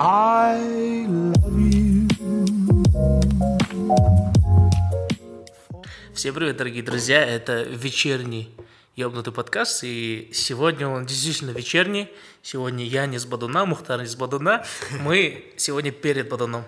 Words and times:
I 0.00 1.06
love 1.08 1.58
you. 1.58 2.08
Всем 6.14 6.34
привет, 6.34 6.56
дорогие 6.56 6.84
друзья! 6.84 7.24
Это 7.24 7.62
вечерний 7.62 8.54
ёбнутый 8.94 9.32
подкаст, 9.32 9.82
и 9.82 10.30
сегодня 10.32 10.86
он 10.86 11.04
действительно 11.04 11.50
вечерний. 11.50 12.08
Сегодня 12.42 12.84
я 12.84 13.06
не 13.06 13.18
с 13.18 13.26
Бадуна, 13.26 13.64
Мухтар 13.64 14.00
не 14.00 14.06
с 14.06 14.14
Бадуна. 14.14 14.64
Мы 15.00 15.52
сегодня 15.56 15.90
перед 15.90 16.28
Бадуном. 16.28 16.64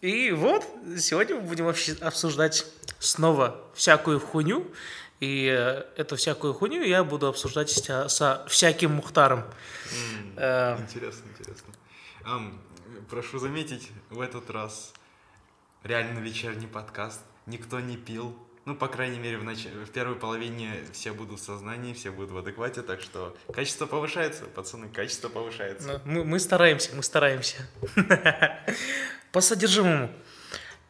И 0.00 0.30
вот, 0.30 0.64
сегодня 0.96 1.36
мы 1.36 1.42
будем 1.42 1.66
обсуждать 1.66 2.66
снова 3.00 3.60
всякую 3.74 4.20
хуйню. 4.20 4.64
И 5.18 5.48
э, 5.52 5.82
эту 5.96 6.16
всякую 6.16 6.54
хуйню 6.54 6.82
я 6.82 7.04
буду 7.04 7.26
обсуждать 7.26 7.68
со, 7.68 8.08
со 8.08 8.46
всяким 8.48 8.92
Мухтаром. 8.92 9.44
Э, 10.36 10.78
Интересно, 10.80 11.24
интересно. 11.38 11.74
Прошу 13.08 13.38
заметить, 13.38 13.90
в 14.10 14.20
этот 14.20 14.50
раз 14.50 14.92
реально 15.82 16.18
вечерний 16.18 16.66
подкаст. 16.66 17.22
Никто 17.46 17.80
не 17.80 17.96
пил. 17.96 18.36
Ну, 18.66 18.76
по 18.76 18.88
крайней 18.88 19.18
мере, 19.18 19.38
в, 19.38 19.44
нач... 19.44 19.64
в 19.64 19.90
первой 19.90 20.16
половине 20.16 20.84
все 20.92 21.12
будут 21.12 21.40
в 21.40 21.42
сознании, 21.42 21.94
все 21.94 22.10
будут 22.10 22.30
в 22.30 22.38
адеквате, 22.38 22.82
так 22.82 23.00
что 23.00 23.36
качество 23.52 23.86
повышается, 23.86 24.44
пацаны, 24.44 24.88
качество 24.88 25.28
повышается. 25.28 26.00
Ну, 26.04 26.12
Мы, 26.12 26.24
мы 26.24 26.38
стараемся, 26.38 26.94
мы 26.94 27.02
стараемся. 27.02 27.68
По 29.32 29.40
содержимому. 29.40 30.10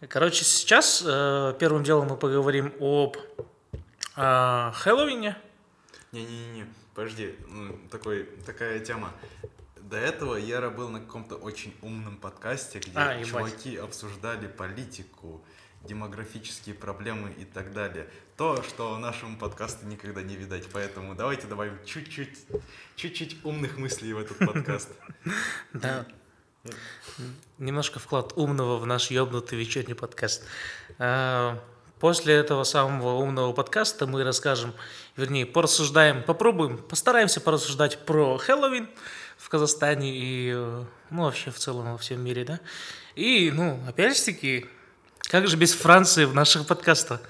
Короче, 0.08 0.44
сейчас 0.44 1.02
э, 1.06 1.54
первым 1.58 1.84
делом 1.84 2.08
мы 2.08 2.16
поговорим 2.16 2.72
об 2.80 3.16
э, 4.16 4.72
Хэллоуине. 4.74 5.36
Не-не-не, 6.12 6.66
подожди, 6.94 7.36
ну, 7.48 7.78
такой, 7.90 8.24
такая 8.44 8.80
тема. 8.80 9.12
До 9.90 9.96
этого 9.96 10.36
Яра 10.36 10.70
был 10.70 10.88
на 10.88 11.00
каком-то 11.00 11.34
очень 11.34 11.74
умном 11.82 12.16
подкасте, 12.16 12.78
где 12.78 12.92
А, 12.94 13.14
ебать. 13.14 13.26
чуваки 13.28 13.76
обсуждали 13.76 14.46
политику, 14.46 15.44
демографические 15.82 16.76
проблемы 16.76 17.32
и 17.32 17.44
так 17.44 17.72
далее. 17.72 18.08
То, 18.36 18.62
что 18.62 18.96
нашему 18.98 19.36
подкасту 19.36 19.86
никогда 19.86 20.22
не 20.22 20.36
видать. 20.36 20.68
Поэтому 20.72 21.16
давайте 21.16 21.48
добавим 21.48 21.76
чуть-чуть, 21.84 22.38
чуть-чуть 22.94 23.44
умных 23.44 23.78
мыслей 23.78 24.12
в 24.12 24.18
этот 24.20 24.38
подкаст. 24.46 24.90
Да. 25.72 26.06
Немножко 27.58 27.98
вклад 27.98 28.34
умного 28.36 28.78
в 28.78 28.86
наш 28.86 29.10
ёбнутый 29.10 29.58
вечерний 29.58 29.94
подкаст. 29.94 30.44
Э, 30.98 31.56
После 31.98 32.32
этого 32.32 32.64
самого 32.64 33.16
умного 33.18 33.52
подкаста 33.52 34.06
мы 34.06 34.24
расскажем, 34.24 34.72
вернее, 35.16 35.44
порассуждаем, 35.44 36.22
попробуем, 36.22 36.78
постараемся 36.78 37.42
порассуждать 37.42 38.06
про 38.06 38.38
Хэллоуин 38.38 38.88
в 39.40 39.48
Казахстане 39.48 40.14
и, 40.14 40.52
э, 40.54 40.84
ну, 41.10 41.22
вообще 41.22 41.50
в 41.50 41.58
целом 41.58 41.92
во 41.92 41.98
всем 41.98 42.22
мире, 42.22 42.44
да. 42.44 42.60
И, 43.16 43.50
ну, 43.50 43.82
опять-таки, 43.88 44.66
как 45.22 45.48
же 45.48 45.56
без 45.56 45.72
Франции 45.72 46.26
в 46.26 46.34
наших 46.34 46.66
подкастах? 46.66 47.20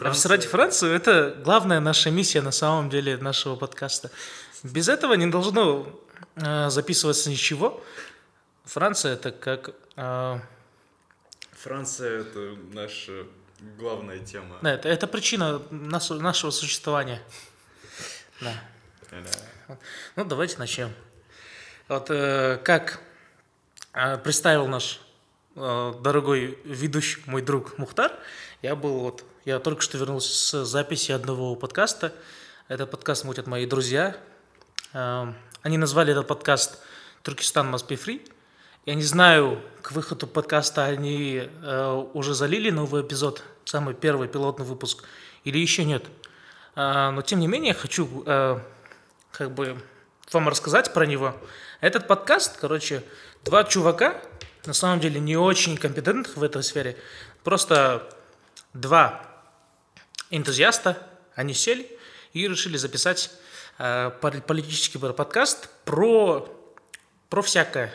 Обсирать 0.00 0.44
Францию– 0.44 0.92
это 0.94 1.34
главная 1.42 1.80
наша 1.80 2.10
миссия 2.10 2.42
на 2.42 2.50
самом 2.50 2.90
деле 2.90 3.16
нашего 3.16 3.56
подкаста. 3.56 4.10
Без 4.62 4.88
этого 4.88 5.14
не 5.14 5.26
должно 5.26 5.98
э, 6.36 6.68
записываться 6.68 7.30
ничего. 7.30 7.82
Франция– 8.64 9.12
это 9.14 9.30
как… 9.32 9.70
э, 9.96 10.40
Франция— 11.52 12.20
это 12.20 12.56
наша 12.72 13.26
главная 13.78 14.18
тема. 14.18 14.58
да, 14.60 14.74
это, 14.74 14.88
это 14.88 15.06
причина 15.06 15.62
нас- 15.70 16.10
нашего 16.10 16.50
существования. 16.50 17.22
Да. 18.40 18.52
Ну, 20.16 20.24
давайте 20.24 20.58
начнем. 20.58 20.92
Вот 21.88 22.10
э, 22.10 22.58
как 22.64 23.00
э, 23.94 24.18
представил 24.18 24.66
наш 24.66 25.00
э, 25.56 25.94
дорогой 26.02 26.58
ведущий, 26.62 27.22
мой 27.24 27.40
друг 27.40 27.78
Мухтар, 27.78 28.12
я 28.60 28.76
был 28.76 28.98
вот, 28.98 29.24
я 29.46 29.58
только 29.58 29.80
что 29.80 29.96
вернулся 29.96 30.28
с 30.28 30.66
записи 30.66 31.12
одного 31.12 31.56
подкаста. 31.56 32.12
Этот 32.68 32.90
подкаст 32.90 33.24
мутят 33.24 33.46
мои 33.46 33.64
друзья. 33.64 34.14
Они 34.92 35.78
назвали 35.78 36.12
этот 36.12 36.26
подкаст 36.26 36.78
«Туркестан 37.22 37.74
must 37.74 37.88
be 37.88 37.98
free». 37.98 38.30
Я 38.84 38.94
не 38.94 39.02
знаю, 39.02 39.62
к 39.80 39.92
выходу 39.92 40.26
подкаста 40.26 40.84
они 40.84 41.48
уже 42.12 42.34
залили 42.34 42.68
новый 42.68 43.00
эпизод, 43.00 43.42
самый 43.64 43.94
первый 43.94 44.28
пилотный 44.28 44.66
выпуск, 44.66 45.04
или 45.44 45.56
еще 45.58 45.84
нет. 45.86 46.04
Но 46.76 47.22
тем 47.22 47.40
не 47.40 47.46
менее, 47.46 47.72
хочу 47.72 48.06
как 48.24 49.52
бы 49.52 49.78
вам 50.32 50.48
рассказать 50.48 50.92
про 50.92 51.06
него. 51.06 51.34
Этот 51.80 52.08
подкаст, 52.08 52.56
короче, 52.58 53.04
два 53.44 53.62
чувака, 53.62 54.20
на 54.66 54.72
самом 54.72 54.98
деле 54.98 55.20
не 55.20 55.36
очень 55.36 55.76
компетентных 55.76 56.36
в 56.36 56.42
этой 56.42 56.64
сфере, 56.64 56.96
просто 57.44 58.08
два 58.74 59.24
энтузиаста, 60.30 60.98
они 61.36 61.54
сели 61.54 61.88
и 62.32 62.48
решили 62.48 62.76
записать 62.76 63.30
э, 63.78 64.10
пол- 64.20 64.40
политический 64.44 64.98
подкаст 64.98 65.70
про, 65.84 66.52
про 67.30 67.42
всякое. 67.42 67.94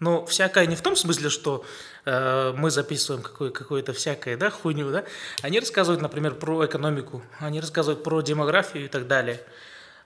Ну, 0.00 0.26
всякое 0.26 0.66
не 0.66 0.74
в 0.74 0.82
том 0.82 0.96
смысле, 0.96 1.30
что 1.30 1.64
э, 2.04 2.52
мы 2.56 2.72
записываем 2.72 3.22
какое- 3.22 3.52
какое-то 3.52 3.92
всякое, 3.92 4.36
да, 4.36 4.50
хуйню, 4.50 4.90
да. 4.90 5.04
Они 5.42 5.60
рассказывают, 5.60 6.02
например, 6.02 6.34
про 6.34 6.66
экономику, 6.66 7.22
они 7.38 7.60
рассказывают 7.60 8.02
про 8.02 8.20
демографию 8.20 8.86
и 8.86 8.88
так 8.88 9.06
далее. 9.06 9.40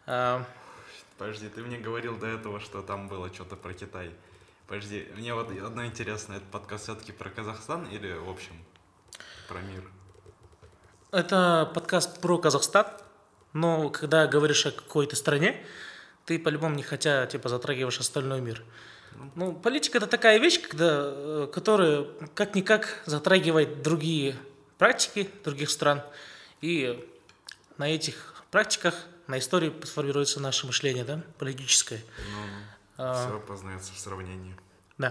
Э, 0.05 0.45
Подожди, 1.19 1.49
ты 1.49 1.63
мне 1.63 1.79
говорил 1.79 2.19
до 2.19 2.27
этого, 2.27 2.61
что 2.61 2.83
там 2.83 3.09
было 3.09 3.33
что-то 3.33 3.57
про 3.57 3.73
Китай. 3.73 4.11
Подожди, 4.67 5.09
мне 5.17 5.33
вот 5.33 5.51
одно 5.51 5.87
интересно, 5.87 6.35
этот 6.35 6.51
подкаст 6.51 6.85
все-таки 6.85 7.13
про 7.13 7.31
Казахстан 7.31 7.87
или 7.87 8.13
в 8.13 8.29
общем 8.29 8.55
про 9.49 9.61
мир? 9.61 9.83
Это 11.13 11.71
подкаст 11.73 12.21
про 12.21 12.37
Казахстан, 12.37 12.87
но 13.53 13.89
когда 13.89 14.27
говоришь 14.27 14.67
о 14.67 14.73
какой-то 14.73 15.17
стране, 15.17 15.65
ты 16.27 16.39
по-любому 16.39 16.75
не 16.75 16.83
хотя 16.83 17.27
типа 17.27 17.49
затрагиваешь 17.49 17.99
остальной 18.01 18.41
мир. 18.41 18.63
Ну, 19.35 19.55
политика 19.55 19.97
это 19.99 20.07
такая 20.07 20.39
вещь, 20.39 20.61
когда, 20.61 21.13
э, 21.13 21.49
которая 21.51 22.07
как-никак 22.35 23.03
затрагивает 23.07 23.83
другие 23.83 24.37
практики 24.77 25.31
других 25.45 25.71
стран. 25.71 26.03
И 26.61 27.09
на 27.79 27.89
этих 27.89 28.45
практиках, 28.51 28.95
на 29.27 29.39
истории 29.39 29.73
сформируется 29.85 30.41
наше 30.41 30.67
мышление, 30.67 31.05
да, 31.05 31.23
политическое. 31.39 32.03
Ну, 32.99 33.15
все 33.15 33.43
познается 33.47 33.93
в 33.93 33.99
сравнении. 33.99 34.57
Да. 34.99 35.11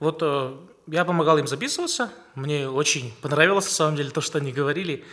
Вот 0.00 0.18
э, 0.22 0.56
я 0.86 1.04
помогал 1.04 1.38
им 1.38 1.46
записываться. 1.46 2.10
Мне 2.34 2.68
очень 2.68 3.14
понравилось, 3.20 3.66
на 3.66 3.70
самом 3.70 3.96
деле, 3.96 4.10
то, 4.10 4.20
что 4.20 4.38
они 4.38 4.50
говорили. 4.50 5.04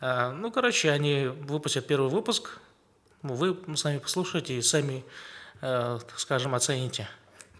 Э, 0.00 0.30
ну, 0.30 0.50
короче, 0.50 0.90
они 0.90 1.26
выпустят 1.26 1.86
первый 1.86 2.10
выпуск. 2.10 2.58
Вы 3.22 3.56
сами 3.76 3.98
послушаете 3.98 4.58
и 4.58 4.62
сами, 4.62 5.04
э, 5.60 5.98
скажем, 6.16 6.54
оцените. 6.54 7.08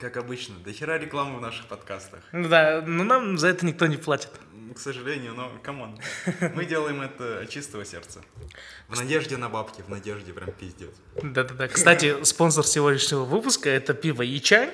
Как 0.03 0.17
обычно, 0.17 0.57
до 0.57 0.73
хера 0.73 0.99
рекламы 0.99 1.39
в 1.39 1.41
наших 1.41 1.67
подкастах. 1.67 2.19
Ну 2.33 2.49
Да, 2.49 2.83
но 2.85 3.05
нам 3.05 3.39
за 3.39 3.47
это 3.47 3.65
никто 3.65 3.87
не 3.87 3.97
платит. 3.97 4.31
К 4.75 4.79
сожалению, 4.81 5.33
но 5.35 5.53
come 5.63 5.82
on. 5.82 5.97
Мы 6.57 6.65
делаем 6.65 7.03
это 7.03 7.43
от 7.43 7.51
чистого 7.51 7.85
сердца. 7.85 8.21
В 8.89 8.99
надежде 8.99 9.37
на 9.37 9.49
бабки, 9.49 9.81
в 9.81 9.89
надежде 9.89 10.33
прям 10.33 10.51
пиздец. 10.51 10.91
Да-да-да. 11.23 11.69
Кстати, 11.69 12.25
спонсор 12.25 12.67
сегодняшнего 12.67 13.23
выпуска– 13.23 13.71
это 13.71 13.95
пиво 13.95 14.27
Ичай. 14.27 14.71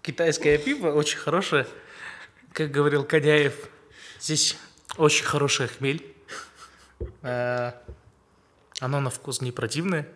Китайское 0.00 0.56
пиво, 0.56 0.92
очень 0.92 1.18
хорошее. 1.18 1.66
Как 2.54 2.70
говорил 2.70 3.04
Коняев, 3.04 3.54
здесь 4.18 4.56
очень 4.96 5.26
хороший 5.26 5.68
хмель. 5.68 6.02
Э, 7.20 7.72
Оно 8.80 9.00
на 9.00 9.10
вкус 9.10 9.42
не 9.42 9.52
противное. 9.52 10.08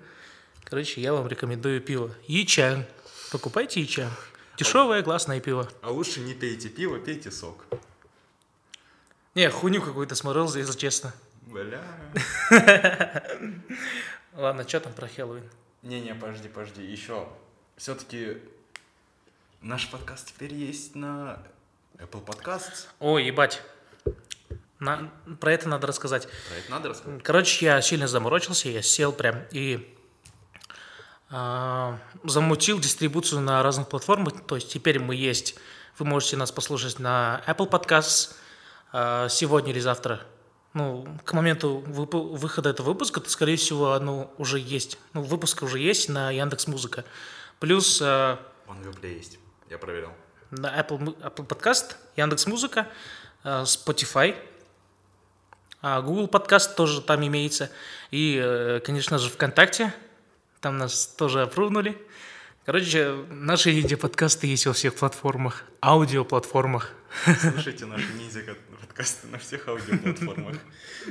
Короче, 0.64 1.02
я 1.02 1.12
вам 1.12 1.28
рекомендую 1.28 1.82
пиво. 1.82 2.14
Ичан. 2.28 2.86
Покупайте 3.32 3.82
Ичан. 3.82 4.10
Дешевое, 4.58 5.02
классное 5.02 5.40
пиво. 5.40 5.66
А 5.80 5.90
лучше 5.90 6.20
не 6.20 6.34
пейте 6.34 6.68
пиво, 6.68 6.98
пейте 6.98 7.30
сок. 7.30 7.64
Не, 9.34 9.48
хуйню 9.48 9.80
какую-то 9.80 10.14
смотрел, 10.14 10.54
если 10.54 10.76
честно. 10.78 11.14
Бля. 11.46 11.82
Ладно, 14.34 14.68
что 14.68 14.80
там 14.80 14.92
про 14.92 15.08
Хэллоуин? 15.08 15.48
Не-не, 15.80 16.14
подожди, 16.14 16.48
подожди, 16.48 16.84
еще. 16.84 17.26
Все-таки 17.78 18.36
наш 19.62 19.90
подкаст 19.90 20.28
теперь 20.28 20.52
есть 20.52 20.94
на 20.94 21.42
Apple 21.96 22.22
Podcasts. 22.22 22.86
Ой, 23.00 23.24
ебать. 23.24 23.62
На- 24.78 25.10
про 25.40 25.54
это 25.54 25.70
надо 25.70 25.86
рассказать. 25.86 26.28
Про 26.48 26.56
это 26.58 26.70
надо 26.70 26.88
рассказать? 26.90 27.22
Короче, 27.22 27.64
я 27.64 27.80
сильно 27.80 28.06
заморочился, 28.06 28.68
я 28.68 28.82
сел 28.82 29.10
прям 29.10 29.42
и 29.52 29.96
замутил 31.32 32.78
дистрибуцию 32.78 33.40
на 33.40 33.62
разных 33.62 33.88
платформах. 33.88 34.34
То 34.46 34.56
есть 34.56 34.70
теперь 34.70 34.98
мы 34.98 35.14
есть, 35.14 35.56
вы 35.98 36.04
можете 36.04 36.36
нас 36.36 36.52
послушать 36.52 36.98
на 36.98 37.42
Apple 37.46 37.70
Podcasts 37.70 38.34
а, 38.92 39.28
сегодня 39.28 39.72
или 39.72 39.80
завтра. 39.80 40.20
Ну, 40.74 41.06
к 41.24 41.32
моменту 41.32 41.78
выхода 41.86 42.70
этого 42.70 42.88
выпуска, 42.88 43.20
то, 43.20 43.28
скорее 43.28 43.56
всего, 43.56 43.92
оно 43.92 44.32
уже 44.38 44.58
есть. 44.58 44.98
Ну, 45.12 45.22
выпуск 45.22 45.62
уже 45.62 45.78
есть 45.78 46.08
на 46.08 46.30
Яндекс 46.30 46.66
Музыка. 46.66 47.04
Плюс 47.60 48.00
а, 48.02 48.38
Он 48.68 48.82
в 48.82 48.84
Гугле 48.84 49.16
есть. 49.16 49.38
Я 49.70 49.78
проверял. 49.78 50.12
На 50.50 50.78
Apple, 50.78 51.16
Apple 51.20 51.46
Podcast, 51.46 51.96
Яндекс 52.16 52.46
Музыка, 52.46 52.88
Spotify, 53.42 54.36
а 55.82 56.00
Google 56.00 56.28
Подкаст 56.28 56.76
тоже 56.76 57.02
там 57.02 57.26
имеется. 57.26 57.70
И, 58.12 58.40
э, 58.40 58.80
конечно 58.84 59.18
же, 59.18 59.28
ВКонтакте. 59.30 59.92
Там 60.62 60.78
нас 60.78 61.08
тоже 61.08 61.42
опрувнули. 61.42 61.98
Короче, 62.64 63.16
наши 63.30 63.80
инди-подкасты 63.80 64.46
есть 64.46 64.64
во 64.66 64.72
всех 64.72 64.94
платформах, 64.94 65.64
аудиоплатформах. 65.82 66.94
Слушайте 67.40 67.84
наши 67.86 68.12
ниндзя 68.12 68.44
подкасты 68.80 69.26
на 69.26 69.38
всех 69.38 69.66
аудиоплатформах. 69.66 70.56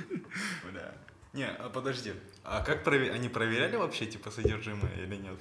Бля. 0.71 0.94
Не, 1.33 1.48
а 1.48 1.69
подожди. 1.69 2.13
А 2.45 2.63
как 2.63 2.88
прове- 2.88 3.12
они 3.12 3.27
проверяли 3.27 3.75
вообще, 3.75 4.06
типа, 4.06 4.31
содержимое 4.31 4.94
или 4.95 5.18
нет? 5.18 5.38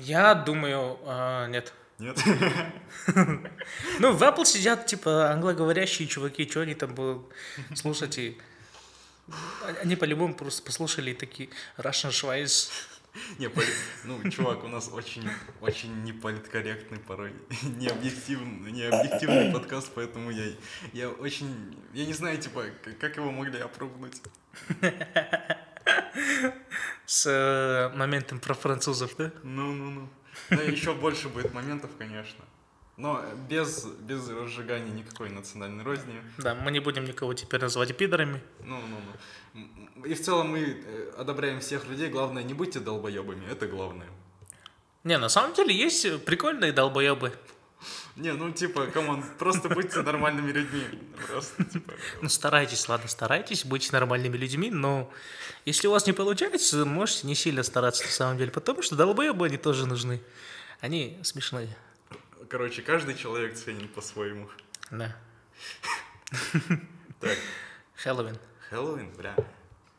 Я 0.00 0.34
думаю, 0.34 0.98
а, 1.04 1.46
нет. 1.48 1.74
Нет? 1.98 2.18
Ну, 3.98 4.12
в 4.12 4.22
Apple 4.22 4.46
сидят, 4.46 4.86
типа, 4.86 5.30
англоговорящие 5.30 6.08
чуваки, 6.08 6.48
что 6.50 6.62
они 6.62 6.74
там 6.74 6.94
будут 6.94 7.26
слушать 7.74 8.16
и... 8.16 8.38
Они 9.82 9.96
по-любому 9.96 10.34
просто 10.34 10.62
послушали 10.62 11.10
и 11.10 11.14
такие 11.14 11.48
Russian 11.78 12.10
Schweiz. 12.10 12.70
Не, 13.38 13.48
поли- 13.48 13.72
ну, 14.04 14.28
чувак, 14.30 14.64
у 14.64 14.68
нас 14.68 14.90
очень, 14.92 15.28
очень 15.60 16.02
неполиткорректный 16.02 16.98
порой, 16.98 17.32
необъективный, 17.62 18.72
необъективный 18.72 19.52
подкаст, 19.52 19.92
поэтому 19.94 20.30
я, 20.30 20.52
я 20.92 21.08
очень, 21.10 21.78
я 21.92 22.06
не 22.06 22.12
знаю, 22.12 22.38
типа, 22.38 22.64
как 23.00 23.16
его 23.16 23.30
могли 23.30 23.60
опробовать. 23.60 24.20
С 27.06 27.26
э, 27.26 27.96
моментом 27.96 28.40
про 28.40 28.54
французов, 28.54 29.14
да? 29.16 29.30
Ну-ну-ну. 29.42 30.08
Ну, 30.50 30.60
еще 30.62 30.94
больше 30.94 31.28
будет 31.28 31.52
моментов, 31.54 31.90
конечно. 31.98 32.44
Но 32.96 33.22
без, 33.48 33.84
без 33.84 34.28
разжигания 34.28 34.92
никакой 34.92 35.28
национальной 35.30 35.82
розни. 35.82 36.22
Да, 36.38 36.54
мы 36.54 36.70
не 36.70 36.78
будем 36.80 37.04
никого 37.04 37.34
теперь 37.34 37.60
называть 37.60 37.96
пидорами. 37.96 38.40
Ну-ну-ну. 38.60 39.60
М, 39.60 40.04
И 40.04 40.14
в 40.14 40.22
целом 40.22 40.48
мы 40.50 40.60
э, 40.60 41.12
одобряем 41.18 41.58
всех 41.60 41.86
людей. 41.86 42.08
Главное, 42.08 42.44
не 42.44 42.54
будьте 42.54 42.78
долбоебами, 42.80 43.44
это 43.50 43.66
главное. 43.66 44.06
Не, 45.02 45.18
на 45.18 45.28
самом 45.28 45.54
деле 45.54 45.74
есть 45.74 46.24
прикольные 46.24 46.72
долбоебы. 46.72 47.32
Не, 48.16 48.32
ну 48.32 48.50
типа, 48.52 48.86
come 48.86 49.08
on, 49.08 49.24
просто 49.38 49.68
будьте 49.68 50.00
нормальными 50.02 50.52
людьми. 50.52 50.84
Просто, 51.26 51.64
типа, 51.64 51.92
Ну, 52.22 52.28
старайтесь, 52.28 52.88
ладно, 52.88 53.08
старайтесь 53.08 53.64
быть 53.64 53.92
нормальными 53.92 54.36
людьми, 54.36 54.70
но 54.70 55.10
если 55.64 55.88
у 55.88 55.90
вас 55.90 56.06
не 56.06 56.12
получается, 56.12 56.84
можете 56.86 57.26
не 57.26 57.34
сильно 57.34 57.62
стараться 57.64 58.04
на 58.04 58.10
самом 58.10 58.38
деле, 58.38 58.52
потому 58.52 58.82
что 58.82 58.94
долбоебы 58.94 59.46
они 59.46 59.56
тоже 59.56 59.86
нужны. 59.86 60.22
Они 60.80 61.18
смешные. 61.24 61.76
Короче, 62.54 62.82
каждый 62.82 63.16
человек 63.16 63.56
ценен 63.56 63.88
по-своему. 63.88 64.48
Да. 64.88 65.16
Так, 67.20 67.36
Хэллоуин. 67.96 68.38
Хэллоуин, 68.70 69.10
бля. 69.16 69.34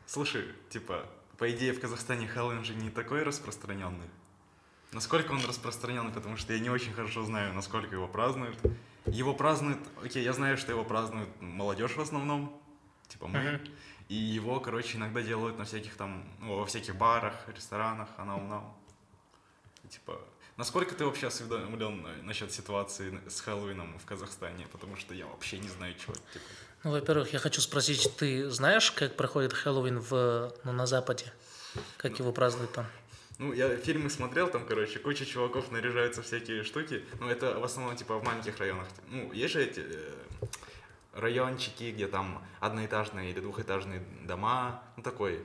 Слушай, 0.06 0.54
типа, 0.70 1.06
по 1.36 1.50
идее 1.50 1.74
в 1.74 1.80
Казахстане 1.80 2.26
Хэллоуин 2.26 2.64
же 2.64 2.74
не 2.74 2.88
такой 2.88 3.24
распространенный. 3.24 4.08
Насколько 4.92 5.32
он 5.32 5.44
распространенный, 5.44 6.12
потому 6.12 6.38
что 6.38 6.54
я 6.54 6.58
не 6.58 6.70
очень 6.70 6.94
хорошо 6.94 7.24
знаю, 7.24 7.52
насколько 7.52 7.94
его 7.94 8.08
празднуют. 8.08 8.58
Его 9.04 9.34
празднуют, 9.34 9.80
окей, 10.02 10.24
я 10.24 10.32
знаю, 10.32 10.56
что 10.56 10.72
его 10.72 10.82
празднуют 10.82 11.28
молодежь 11.42 11.94
в 11.94 12.00
основном, 12.00 12.58
типа 13.08 13.26
мы. 13.26 13.38
Мгм. 13.38 13.60
И 14.08 14.14
его, 14.14 14.60
короче, 14.60 14.96
иногда 14.96 15.20
делают 15.20 15.58
на 15.58 15.66
всяких 15.66 15.94
там, 15.96 16.26
ну, 16.40 16.56
во 16.56 16.64
всяких 16.64 16.96
барах, 16.96 17.34
ресторанах, 17.54 18.08
анау-нау. 18.16 18.74
Типа, 19.90 20.18
насколько 20.56 20.94
ты 20.94 21.04
вообще 21.04 21.28
осведомлен 21.28 22.06
насчет 22.22 22.52
ситуации 22.52 23.20
с 23.28 23.40
Хэллоуином 23.40 23.98
в 23.98 24.04
Казахстане? 24.04 24.66
Потому 24.72 24.96
что 24.96 25.14
я 25.14 25.26
вообще 25.26 25.58
не 25.58 25.68
знаю, 25.68 25.94
чего. 25.94 26.14
Типа. 26.14 26.44
Ну, 26.84 26.90
во-первых, 26.92 27.32
я 27.32 27.38
хочу 27.38 27.60
спросить, 27.60 28.10
ты 28.16 28.48
знаешь, 28.50 28.90
как 28.90 29.16
проходит 29.16 29.52
Хэллоуин 29.52 29.98
в, 29.98 30.52
ну, 30.64 30.72
на 30.72 30.86
Западе? 30.86 31.32
Как 31.96 32.18
его 32.18 32.32
празднуют 32.32 32.72
там? 32.72 32.86
Ну, 33.38 33.52
я 33.52 33.76
фильмы 33.76 34.08
смотрел, 34.08 34.48
там, 34.48 34.64
короче, 34.64 34.98
куча 34.98 35.26
чуваков 35.26 35.70
наряжаются 35.70 36.22
всякие 36.22 36.64
штуки. 36.64 37.04
Ну, 37.20 37.28
это 37.28 37.58
в 37.58 37.64
основном, 37.64 37.94
типа, 37.96 38.18
в 38.18 38.24
маленьких 38.24 38.56
районах. 38.58 38.86
Ну, 39.08 39.30
есть 39.32 39.52
же 39.52 39.62
эти 39.62 39.80
э, 39.80 40.14
райончики, 41.12 41.90
где 41.90 42.06
там 42.06 42.42
одноэтажные 42.60 43.30
или 43.30 43.40
двухэтажные 43.40 44.02
дома. 44.24 44.82
Ну, 44.96 45.02
такой 45.02 45.44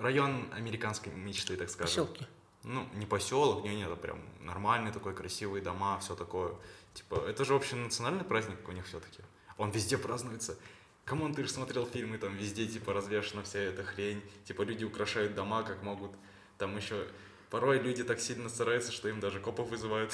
район 0.00 0.48
американской 0.52 1.12
мечты, 1.12 1.56
так 1.56 1.70
скажем. 1.70 2.06
Поселки. 2.06 2.26
Ну, 2.64 2.88
не 2.94 3.06
поселок, 3.06 3.64
не, 3.64 3.74
не, 3.74 3.82
это 3.84 3.96
прям 3.96 4.20
нормальные 4.40 4.92
такой 4.92 5.14
красивые 5.14 5.62
дома, 5.62 5.98
все 6.00 6.14
такое. 6.14 6.52
Типа, 6.94 7.24
это 7.26 7.44
же 7.44 7.54
вообще 7.54 7.76
национальный 7.76 8.24
праздник 8.24 8.68
у 8.68 8.72
них 8.72 8.86
все-таки. 8.86 9.22
Он 9.58 9.70
везде 9.70 9.98
празднуется. 9.98 10.56
Come 11.04 11.21
on, 11.21 11.34
ты 11.34 11.42
же 11.42 11.50
смотрел 11.50 11.86
фильмы, 11.86 12.18
там 12.18 12.36
везде, 12.36 12.66
типа, 12.66 12.92
развешена 12.92 13.42
вся 13.42 13.58
эта 13.58 13.82
хрень. 13.82 14.22
Типа, 14.44 14.62
люди 14.62 14.84
украшают 14.84 15.34
дома, 15.34 15.64
как 15.64 15.82
могут. 15.82 16.12
Там 16.58 16.76
еще 16.76 17.06
порой 17.50 17.80
люди 17.80 18.04
так 18.04 18.20
сильно 18.20 18.48
стараются, 18.48 18.92
что 18.92 19.08
им 19.08 19.18
даже 19.18 19.40
копов 19.40 19.68
вызывают. 19.68 20.12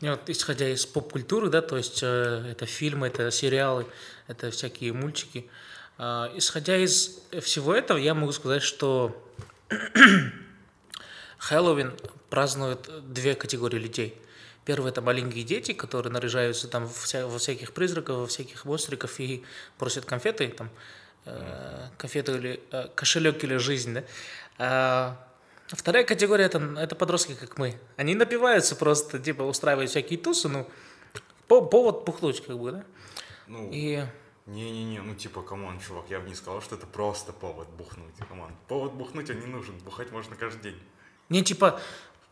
Не, 0.00 0.12
вот 0.12 0.30
исходя 0.30 0.68
из 0.68 0.86
поп-культуры, 0.86 1.50
да, 1.50 1.60
то 1.60 1.76
есть 1.76 2.02
э, 2.02 2.06
это 2.52 2.66
фильмы, 2.66 3.08
это 3.08 3.30
сериалы, 3.30 3.86
это 4.26 4.50
всякие 4.50 4.92
мультики. 4.92 5.50
А, 5.98 6.32
исходя 6.34 6.76
из 6.78 7.20
всего 7.42 7.74
этого, 7.74 7.98
я 7.98 8.14
могу 8.14 8.32
сказать, 8.32 8.62
что 8.62 9.22
Хэллоуин 11.40 11.92
празднуют 12.28 13.12
две 13.12 13.34
категории 13.34 13.78
людей. 13.78 14.20
Первый 14.66 14.90
это 14.92 15.00
маленькие 15.00 15.42
дети, 15.42 15.72
которые 15.72 16.12
наряжаются 16.12 16.68
там 16.68 16.84
вся- 16.84 17.26
во 17.26 17.38
всяких 17.38 17.72
призраков, 17.72 18.16
во 18.18 18.26
всяких 18.26 18.64
монстриков 18.66 19.18
и 19.18 19.42
просят 19.78 20.04
конфеты, 20.04 20.48
там, 20.48 20.68
э, 21.24 21.88
конфеты 21.96 22.32
или 22.32 22.62
э, 22.70 22.88
кошелек 22.94 23.42
или 23.42 23.56
жизнь, 23.56 23.94
да. 23.94 24.04
А 24.58 25.26
вторая 25.68 26.04
категория 26.04 26.44
это, 26.44 26.58
это 26.78 26.94
подростки, 26.94 27.34
как 27.34 27.56
мы. 27.56 27.80
Они 27.96 28.14
напиваются 28.14 28.76
просто, 28.76 29.18
типа 29.18 29.42
устраивают 29.42 29.90
всякие 29.90 30.18
тусы, 30.18 30.48
ну, 30.48 30.68
по- 31.48 31.62
повод 31.62 32.04
бухнуть, 32.04 32.44
как 32.46 32.58
бы, 32.58 32.72
да. 32.72 32.84
Ну, 33.46 33.70
И 33.72 34.04
не-не-не, 34.46 35.00
ну 35.00 35.14
типа, 35.14 35.40
come 35.42 35.64
on, 35.64 35.80
чувак, 35.80 36.04
я 36.10 36.20
бы 36.20 36.28
не 36.28 36.34
сказал, 36.34 36.60
что 36.60 36.76
это 36.76 36.86
просто 36.86 37.32
повод 37.32 37.68
бухнуть, 37.70 38.14
come 38.28 38.42
on. 38.42 38.52
Повод 38.68 38.92
бухнуть, 38.92 39.30
он 39.30 39.40
не 39.40 39.46
нужен, 39.46 39.78
бухать 39.78 40.12
можно 40.12 40.36
каждый 40.36 40.72
день. 40.72 40.82
Не, 41.30 41.42
типа, 41.42 41.80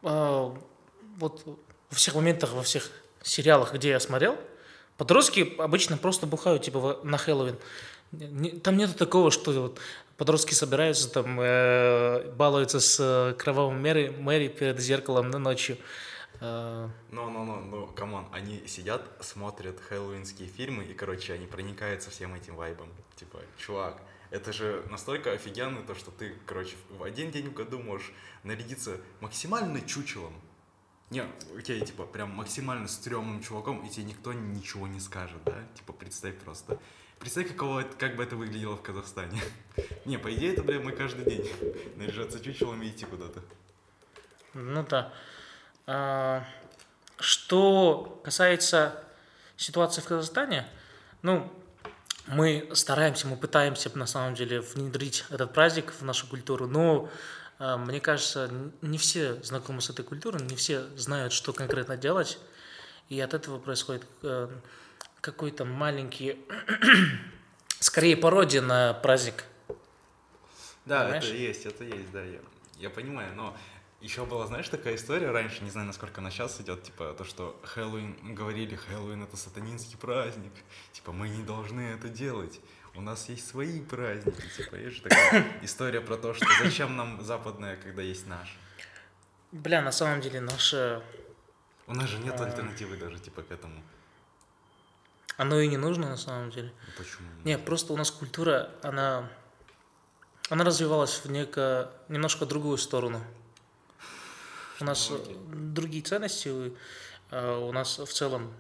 э, 0.03 0.51
вот 1.19 1.43
во 1.47 1.97
всех 1.97 2.17
моментах, 2.17 2.53
во 2.53 2.63
всех 2.63 2.91
сериалах, 3.23 3.73
где 3.73 3.91
я 3.91 4.01
смотрел, 4.01 4.37
подростки 4.97 5.55
обычно 5.59 5.97
просто 5.97 6.27
бухают, 6.27 6.63
типа, 6.63 7.01
на 7.05 7.17
Хэллоуин. 7.17 7.57
Там 8.63 8.77
нету 8.77 8.95
такого, 8.95 9.31
что 9.31 9.53
вот 9.53 9.79
подростки 10.17 10.53
собираются, 10.53 11.11
там, 11.11 11.39
э, 11.41 12.31
балуются 12.33 12.81
с 12.81 12.99
э, 13.01 13.35
кровавым 13.35 13.81
Мэри, 13.81 14.09
Мэри 14.09 14.49
перед 14.49 14.81
зеркалом 14.81 15.31
на 15.31 15.39
ночью. 15.39 15.79
Ну, 16.41 16.91
ну, 17.11 17.45
ну, 17.45 17.61
ну, 17.61 17.87
come 17.89 18.11
on, 18.11 18.27
они 18.31 18.63
сидят, 18.69 19.03
смотрят 19.21 19.81
хэллоуинские 19.81 20.49
фильмы, 20.49 20.85
и, 20.85 20.95
короче, 20.95 21.33
они 21.33 21.47
проникаются 21.47 22.11
всем 22.11 22.33
этим 22.33 22.55
вайбом. 22.55 22.89
Типа, 23.17 23.41
чувак, 23.57 24.01
это 24.31 24.53
же 24.53 24.85
настолько 24.91 25.33
офигенно, 25.33 25.83
то, 25.83 25.95
что 25.95 26.11
ты, 26.11 26.35
короче, 26.47 26.77
в 26.91 27.03
один 27.03 27.31
день 27.31 27.49
в 27.49 27.53
году 27.55 27.79
можешь 27.79 28.13
нарядиться 28.45 29.01
максимально 29.21 29.81
чучелом. 29.81 30.35
Не, 31.11 31.25
окей, 31.57 31.81
типа, 31.85 32.05
прям 32.05 32.31
максимально 32.31 32.87
стрёмным 32.87 33.43
чуваком, 33.43 33.85
и 33.87 33.89
тебе 33.89 34.05
никто 34.05 34.33
ничего 34.35 34.87
не 34.87 35.01
скажет, 35.01 35.43
да? 35.45 35.55
Типа, 35.75 35.93
представь 35.95 36.37
просто. 36.39 36.79
Представь, 37.19 37.49
каково, 37.49 37.81
это- 37.81 37.97
как 37.97 38.15
бы 38.17 38.23
это 38.23 38.37
выглядело 38.37 38.77
в 38.77 38.83
Казахстане. 38.83 39.41
Не, 40.05 40.19
по 40.19 40.33
идее, 40.35 40.53
это, 40.53 40.63
бля, 40.63 40.79
мы 40.81 40.93
каждый 40.93 41.25
день 41.25 41.51
наряжаться 41.97 42.39
чучелом 42.41 42.83
и 42.83 42.89
идти 42.89 43.07
куда-то. 43.07 43.43
Ну 44.55 44.85
да. 44.87 45.13
А, 45.87 46.45
Что 47.19 48.21
касается 48.23 49.05
ситуации 49.57 50.01
в 50.01 50.05
Казахстане, 50.05 50.69
ну, 51.23 51.51
мы 52.29 52.69
стараемся, 52.75 53.27
мы 53.27 53.37
пытаемся 53.37 53.91
на 53.97 54.07
самом 54.07 54.35
деле 54.35 54.61
внедрить 54.61 55.25
этот 55.31 55.53
праздник 55.53 55.93
в 55.93 56.03
нашу 56.05 56.27
культуру, 56.27 56.67
но 56.67 57.09
а, 57.59 57.77
мне 57.77 58.01
кажется, 58.01 58.51
не 58.83 58.99
все 58.99 59.43
знакомы 59.43 59.81
с 59.81 59.91
этой 59.91 60.05
культурой, 60.05 60.43
не 60.43 60.57
все 60.57 60.83
знают, 60.97 61.33
что 61.33 61.53
конкретно 61.53 61.97
делать, 61.97 62.39
и 63.09 63.19
от 63.21 63.35
этого 63.35 63.59
происходит 63.59 64.05
э, 64.23 64.49
какой-то 65.21 65.65
маленький, 65.65 66.39
скорее 67.81 68.17
пародия 68.17 68.61
на 68.61 68.95
праздник. 68.95 69.45
Да, 70.85 71.05
Понимаешь? 71.05 71.25
это 71.25 71.35
есть, 71.35 71.67
это 71.67 71.85
есть, 71.85 72.11
да, 72.13 72.23
я, 72.23 72.41
я 72.79 72.91
понимаю, 72.91 73.35
но 73.35 73.57
еще 74.01 74.25
была, 74.25 74.47
знаешь, 74.47 74.69
такая 74.69 74.95
история 74.95 75.31
раньше, 75.31 75.65
не 75.65 75.71
знаю, 75.71 75.87
насколько 75.87 76.21
она 76.21 76.31
сейчас 76.31 76.61
идет, 76.61 76.85
типа, 76.85 77.15
то, 77.19 77.25
что 77.25 77.59
Хэллоуин, 77.65 78.35
говорили, 78.35 78.77
Хэллоуин 78.77 79.23
это 79.25 79.37
сатанинский 79.37 79.99
праздник, 79.99 80.53
типа, 80.93 81.13
мы 81.13 81.29
не 81.29 81.43
должны 81.43 81.81
это 81.81 82.09
делать, 82.09 82.61
у 82.95 83.01
нас 83.01 83.29
есть 83.29 83.47
свои 83.47 83.81
праздники, 83.81 84.43
типа, 84.57 84.77
есть 84.77 84.97
же 84.97 85.03
такая 85.03 85.47
история 85.63 86.01
про 86.01 86.17
то, 86.17 86.35
что 86.35 86.47
зачем 86.63 86.97
нам 86.97 87.23
западное, 87.25 87.77
когда 87.77 88.03
есть 88.03 88.27
наш. 88.27 88.57
Бля, 89.53 89.81
на 89.83 89.93
самом 89.93 90.21
деле 90.21 90.41
наша 90.41 91.03
У 91.87 91.95
нас 91.95 92.09
же 92.09 92.19
нет 92.19 92.39
альтернативы 92.39 92.97
даже 92.97 93.19
типа 93.19 93.43
к 93.43 93.51
этому. 93.51 93.83
Оно 95.39 95.59
и 95.61 95.69
не 95.69 95.77
нужно 95.77 96.09
на 96.09 96.17
самом 96.17 96.51
деле. 96.51 96.73
Ну, 96.87 96.93
Почему? 96.99 97.29
Не, 97.45 97.57
просто 97.57 97.93
у 97.93 97.97
нас 97.97 98.11
культура, 98.11 98.71
она, 98.83 99.31
она 100.51 100.65
развивалась 100.65 101.25
в 101.25 101.31
неко, 101.31 101.91
немножко 102.09 102.45
другую 102.45 102.77
сторону. 102.77 103.25
У 104.81 104.85
нас 104.85 105.11
э, 105.11 105.19
другие 105.53 106.05
ценности, 106.05 106.73
э, 107.31 107.57
у 107.57 107.73
нас 107.73 107.99
в 107.99 108.13
целом 108.13 108.55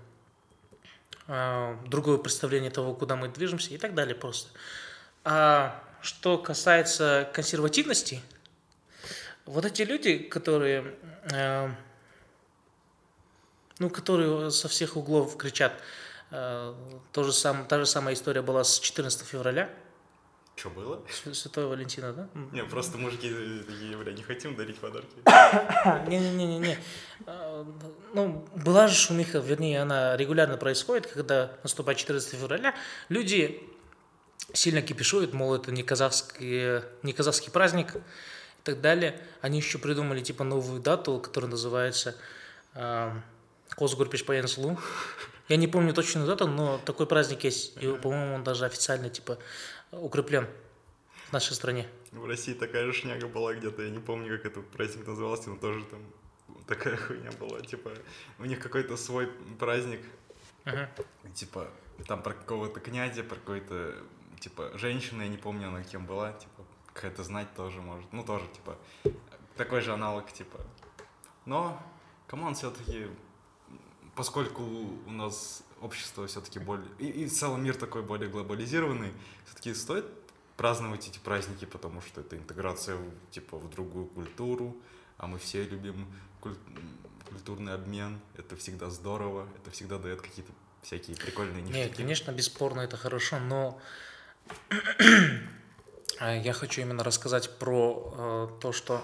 э, 1.29 1.77
другое 1.87 2.19
представление 2.19 2.71
того, 2.71 2.95
куда 2.95 3.15
мы 3.15 3.29
движемся 3.29 3.73
и 3.73 3.79
так 3.79 3.95
далее 3.95 4.17
просто. 4.17 4.51
А 5.25 5.81
что 6.03 6.39
касается 6.39 7.31
консервативности, 7.33 8.21
вот 9.45 9.65
эти 9.65 9.83
люди, 9.83 10.19
которые, 10.19 10.95
ну, 13.79 13.91
которые 13.91 14.51
со 14.51 14.69
всех 14.69 14.97
углов 14.97 15.37
кричат, 15.37 15.73
то 16.31 16.77
же 17.17 17.33
сам, 17.33 17.67
та 17.67 17.79
же 17.79 17.87
самая 17.87 18.15
история 18.15 18.43
была 18.43 18.63
с 18.63 18.79
14 18.79 19.27
февраля, 19.27 19.71
Что 20.59 20.71
было? 20.71 21.01
Св- 21.09 21.37
Святого 21.37 21.69
Валентина, 21.69 22.13
да? 22.13 22.29
Не, 22.53 22.65
просто 22.65 22.99
мужики 22.99 23.33
такие, 23.65 23.97
бля, 23.97 24.13
не 24.13 24.25
хотим 24.25 24.57
дарить 24.57 24.79
подарки. 24.79 25.15
Не-не-не-не. 26.09 26.77
Ну, 28.15 28.45
была 28.57 28.89
же 28.89 28.95
шумиха, 28.97 29.39
вернее, 29.39 29.83
она 29.83 30.17
регулярно 30.17 30.57
происходит, 30.57 31.07
когда 31.07 31.53
наступает 31.63 31.99
14 31.99 32.35
февраля. 32.35 32.75
Люди 33.09 33.63
сильно 34.53 34.83
кипишуют, 34.83 35.33
мол, 35.33 35.55
это 35.55 35.71
не 35.71 35.85
казахский, 35.85 36.83
не 37.05 37.13
казахский 37.13 37.53
праздник 37.53 37.95
и 37.95 38.01
так 38.65 38.81
далее. 38.81 39.21
Они 39.41 39.59
еще 39.59 39.79
придумали, 39.79 40.23
типа, 40.23 40.43
новую 40.43 40.81
дату, 40.83 41.21
которая 41.21 41.51
называется 41.53 42.17
э, 42.75 43.13
Косгурпиш 43.77 44.25
Паянслу. 44.25 44.77
Я 45.49 45.57
не 45.57 45.67
помню 45.69 45.95
точную 45.95 46.27
дату, 46.27 46.47
но 46.47 46.79
такой 46.85 47.07
праздник 47.07 47.45
есть. 47.45 47.77
И, 47.81 47.87
по-моему, 47.87 48.35
он 48.35 48.45
даже 48.45 48.65
официально, 48.67 49.09
типа, 49.09 49.39
укреплен 49.93 50.47
в 51.29 51.33
нашей 51.33 51.55
стране. 51.55 51.87
В 52.13 52.25
России 52.27 52.55
такая 52.55 52.87
же 52.87 52.93
шняга 52.93 53.27
была 53.29 53.55
где-то, 53.55 53.83
я 53.83 53.91
не 53.91 53.99
помню, 53.99 54.37
как 54.37 54.47
этот 54.47 54.69
праздник 54.71 55.07
назывался, 55.07 55.51
но 55.51 55.57
тоже 55.57 55.85
там 55.85 56.01
такая 56.67 56.97
хуйня 57.07 57.31
была, 57.33 57.61
типа, 57.61 57.93
у 58.39 58.45
них 58.45 58.61
какой-то 58.61 58.97
свой 58.97 59.27
праздник, 59.59 60.01
Мгм. 60.65 60.87
типа, 61.35 61.71
там 62.07 62.23
про 62.23 62.33
какого-то 62.35 62.81
князя, 62.81 63.23
про 63.23 63.37
какой-то, 63.37 63.95
типа, 64.41 64.71
женщину, 64.77 65.23
я 65.23 65.29
не 65.29 65.39
помню, 65.39 65.69
она 65.69 65.83
кем 65.83 66.05
была, 66.07 66.33
типа, 66.33 66.65
какая-то 66.93 67.23
знать 67.25 67.55
тоже 67.55 67.81
может, 67.81 68.13
ну, 68.13 68.25
тоже, 68.25 68.47
типа, 68.49 68.77
такой 69.57 69.81
же 69.81 69.93
аналог, 69.93 70.31
типа. 70.33 70.59
Но, 71.45 71.81
come 72.27 72.43
on, 72.43 72.55
все-таки, 72.55 73.07
поскольку 74.15 74.63
у 74.63 75.11
нас 75.11 75.63
общество 75.81 76.27
все-таки 76.27 76.59
более, 76.59 76.87
и, 76.99 77.07
и 77.07 77.27
в 77.27 77.33
целом 77.33 77.63
мир 77.63 77.77
такой 77.77 78.03
более 78.03 78.29
глобализированный, 78.29 79.13
все-таки 79.47 79.75
стоит 79.75 80.07
праздновать 80.57 81.07
эти 81.09 81.19
праздники, 81.19 81.65
потому 81.65 82.01
что 82.01 82.21
это 82.21 82.37
интеграция, 82.37 82.99
типа, 83.31 83.59
в 83.59 83.71
другую 83.71 84.07
культуру, 84.07 84.77
а 85.17 85.27
мы 85.27 85.39
все 85.39 85.63
любим 85.65 86.07
куль- 86.41 86.59
культурный 87.29 87.75
обмен, 87.75 88.19
это 88.37 88.57
всегда 88.57 88.91
здорово, 88.91 89.49
это 89.57 89.71
всегда 89.71 89.99
дает 89.99 90.21
какие-то 90.21 90.51
всякие 90.83 91.17
прикольные 91.17 91.63
Нет, 91.63 91.75
ништяки. 91.75 91.97
конечно, 91.97 92.31
бесспорно 92.33 92.81
это 92.81 92.97
хорошо, 92.97 93.39
но 93.39 93.81
я 96.21 96.53
хочу 96.53 96.81
именно 96.81 97.05
рассказать 97.05 97.59
про 97.59 98.49
э, 98.53 98.61
то, 98.61 98.73
что... 98.73 99.03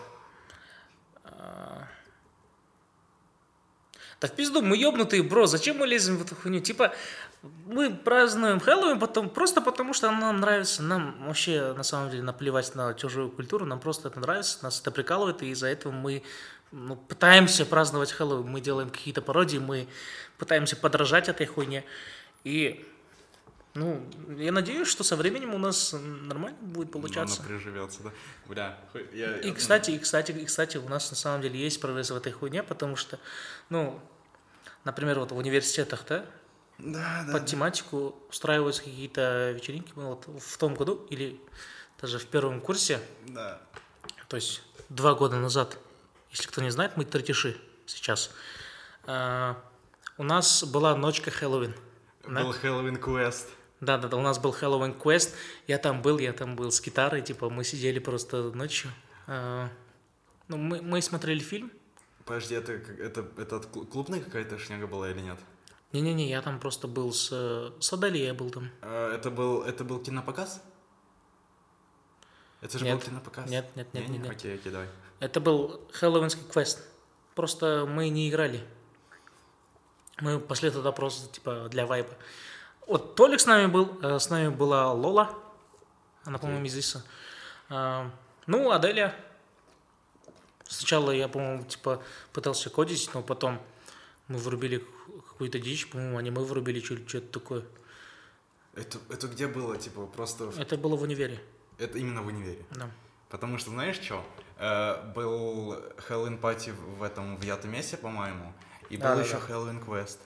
э, 1.25 1.83
Да 4.21 4.29
в 4.29 4.33
пизду, 4.33 4.63
мы 4.63 4.77
ёбнутые, 4.77 5.23
бро, 5.23 5.47
зачем 5.47 5.79
мы 5.79 5.87
лезем 5.87 6.17
в 6.17 6.23
эту 6.23 6.35
хуйню? 6.35 6.61
Типа, 6.61 6.93
мы 7.67 7.91
празднуем 7.91 8.61
Хэллоуин 8.61 8.99
потом, 8.99 9.29
просто 9.29 9.61
потому, 9.61 9.93
что 9.93 10.09
оно 10.09 10.21
нам 10.21 10.41
нравится. 10.41 10.83
Нам 10.83 11.27
вообще, 11.27 11.75
на 11.75 11.83
самом 11.83 12.11
деле, 12.11 12.23
наплевать 12.23 12.75
на 12.75 12.95
чужую 12.95 13.31
культуру, 13.31 13.67
нам 13.67 13.81
просто 13.81 14.09
это 14.09 14.21
нравится, 14.21 14.59
нас 14.63 14.81
это 14.81 14.91
прикалывает, 14.91 15.43
и 15.43 15.51
из-за 15.51 15.67
этого 15.67 15.93
мы 15.93 16.23
ну, 16.73 16.97
пытаемся 16.97 17.67
праздновать 17.67 18.13
Хэллоуин, 18.13 18.47
мы 18.47 18.61
делаем 18.61 18.91
какие-то 18.91 19.23
пародии, 19.23 19.59
мы 19.59 19.87
пытаемся 20.39 20.77
подражать 20.77 21.29
этой 21.29 21.47
хуйне. 21.47 21.85
И, 22.45 22.87
ну, 23.75 24.09
я 24.39 24.53
надеюсь, 24.53 24.87
что 24.89 25.03
со 25.05 25.17
временем 25.17 25.53
у 25.55 25.59
нас 25.59 25.93
нормально 25.93 26.57
будет 26.61 26.93
получаться. 26.93 27.43
Но 27.43 27.49
она 27.49 27.59
приживется, 27.59 28.03
да. 28.05 28.11
Бля, 28.47 28.79
я... 29.13 29.39
И 29.39 29.49
я- 29.49 29.55
кстати, 29.55 29.91
и 29.93 29.99
кстати, 29.99 30.33
и 30.33 30.45
кстати, 30.45 30.77
у 30.77 30.89
нас 30.89 31.11
на 31.11 31.17
самом 31.17 31.43
деле 31.43 31.59
есть 31.59 31.81
прогресс 31.81 32.11
в 32.11 32.17
этой 32.17 32.33
хуйне, 32.33 32.63
потому 32.63 32.95
что, 32.97 33.19
ну, 33.71 34.01
например, 34.85 35.19
вот 35.19 35.33
в 35.33 35.37
университетах, 35.37 36.05
да, 36.09 36.25
Да, 36.79 37.25
да. 37.27 37.33
под 37.33 37.47
тематику 37.47 38.15
устраиваются 38.31 38.83
какие-то 38.85 39.51
вечеринки. 39.53 39.93
Мы 39.97 40.07
вот 40.07 40.27
в 40.27 40.59
том 40.59 40.75
году 40.75 41.07
или 41.11 41.41
даже 42.01 42.19
в 42.19 42.27
первом 42.27 42.61
курсе, 42.61 43.01
Да. 43.29 43.61
то 44.29 44.37
есть 44.37 44.63
два 44.89 45.15
года 45.15 45.37
назад, 45.37 45.79
если 46.31 46.47
кто 46.47 46.61
не 46.63 46.71
знает, 46.71 46.97
мы 46.97 47.05
третиши 47.05 47.57
сейчас. 47.87 48.31
а, 49.07 49.61
у 50.17 50.23
нас 50.23 50.63
была 50.65 50.97
ночка 50.97 51.31
Хэллоуин. 51.31 51.75
Да? 52.29 52.43
Был 52.43 52.53
Хэллоуин 52.53 52.97
Квест. 52.97 53.49
Да, 53.81 53.99
да, 53.99 54.09
да, 54.09 54.17
у 54.17 54.23
нас 54.23 54.39
был 54.39 54.53
Хэллоуин 54.53 54.95
Квест. 54.95 55.35
Я 55.67 55.79
там 55.79 56.01
был, 56.03 56.19
я 56.19 56.33
там 56.33 56.57
был 56.57 56.71
с 56.71 56.81
гитарой, 56.81 57.23
типа 57.23 57.51
мы 57.51 57.65
сидели 57.65 57.99
просто 57.99 58.51
ночью. 58.53 58.91
А, 59.27 59.69
ну, 60.49 60.57
мы, 60.57 60.81
мы 60.81 61.03
смотрели 61.03 61.41
фильм. 61.41 61.71
Подожди, 62.25 62.55
это, 62.55 62.73
это, 62.73 63.27
это 63.37 63.61
клубная 63.61 64.21
какая-то 64.21 64.59
шняга 64.59 64.87
была 64.87 65.11
или 65.11 65.21
нет? 65.21 65.39
Не-не-не, 65.93 66.29
я 66.29 66.43
там 66.43 66.59
просто 66.59 66.89
был 66.89 67.13
с... 67.13 67.29
э, 67.31 67.71
С 67.81 67.93
Адали 67.93 68.19
я 68.19 68.35
был 68.35 68.51
там. 68.51 68.71
А, 68.83 69.15
Это 69.15 69.31
был, 69.31 69.63
это 69.63 69.85
был 69.85 70.01
кинопоказ? 70.01 70.63
Это 72.63 72.79
же 72.79 72.85
Нет. 72.85 72.97
был 72.97 73.03
кинопоказ? 73.05 73.51
Нет, 73.51 73.67
нет, 73.77 73.93
нет, 73.93 74.09
Не, 74.09 74.13
нет, 74.15 74.23
не, 74.23 74.29
нет. 74.29 74.37
Окей, 74.37 74.55
окей, 74.55 74.73
давай. 74.73 74.89
Это 75.21 75.41
был 75.41 75.87
Хэллоуинский 75.93 76.43
квест. 76.51 76.83
Просто 77.35 77.87
мы 77.89 78.09
не 78.09 78.29
играли. 78.31 78.65
Мы 80.21 80.41
пошли 80.41 80.71
туда 80.71 80.91
просто, 80.93 81.33
типа, 81.33 81.69
для 81.71 81.87
вайба. 81.87 82.11
Вот 82.87 83.15
Толик 83.15 83.41
с 83.41 83.47
нами 83.47 83.67
был, 83.67 83.99
э, 84.03 84.19
с 84.19 84.29
нами 84.31 84.49
была 84.49 84.93
Лола. 84.93 85.35
Она, 86.25 86.39
по-моему, 86.39 86.67
из 86.67 86.77
Иса. 86.77 87.05
А, 87.69 88.11
Ну, 88.47 88.71
Аделя. 88.71 89.15
Сначала 90.69 91.11
я, 91.11 91.29
по-моему, 91.29 91.65
типа, 91.65 92.03
пытался 92.33 92.69
кодить, 92.71 93.11
но 93.15 93.23
потом 93.23 93.61
мы 94.29 94.39
врубили 94.39 94.85
какую-то 95.29 95.59
дичь, 95.59 95.89
по-моему, 95.91 96.19
они 96.19 96.31
мы 96.31 96.45
врубили 96.45 96.81
что- 96.81 96.97
что-то 97.09 97.29
такое. 97.41 97.65
Это, 98.75 98.99
это 99.09 99.29
где 99.29 99.47
было, 99.47 99.77
типа, 99.77 100.07
просто... 100.07 100.53
Это 100.59 100.77
было 100.77 100.97
в 100.97 101.03
универе. 101.03 101.41
Это 101.79 101.99
именно 101.99 102.23
в 102.23 102.27
универе. 102.27 102.65
Да. 102.71 102.91
Потому 103.29 103.59
что, 103.59 103.71
знаешь 103.71 103.97
что? 104.01 104.25
был 105.15 105.77
Хэллоуин 105.99 106.39
пати 106.39 106.71
в 106.71 107.03
этом, 107.03 107.37
в 107.37 107.43
Ятомесе, 107.43 107.97
по-моему, 107.97 108.53
и 108.91 108.97
был 108.97 109.03
Да, 109.05 109.15
да, 109.17 109.21
еще 109.23 109.35
да. 109.35 109.41
Хэллоуин 109.41 109.81
квест. 109.85 110.21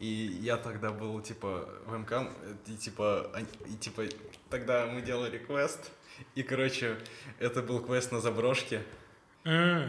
И 0.00 0.06
я 0.42 0.56
тогда 0.56 0.90
был, 0.90 1.20
типа, 1.20 1.68
в 1.86 1.96
МК, 1.96 2.28
и, 2.66 2.76
типа, 2.76 3.26
и, 3.66 3.74
типа, 3.76 4.02
тогда 4.48 4.86
мы 4.86 5.02
делали 5.02 5.38
квест, 5.38 5.90
и, 6.36 6.42
короче, 6.42 6.96
это 7.40 7.62
был 7.62 7.80
квест 7.80 8.12
на 8.12 8.20
заброшке, 8.20 8.82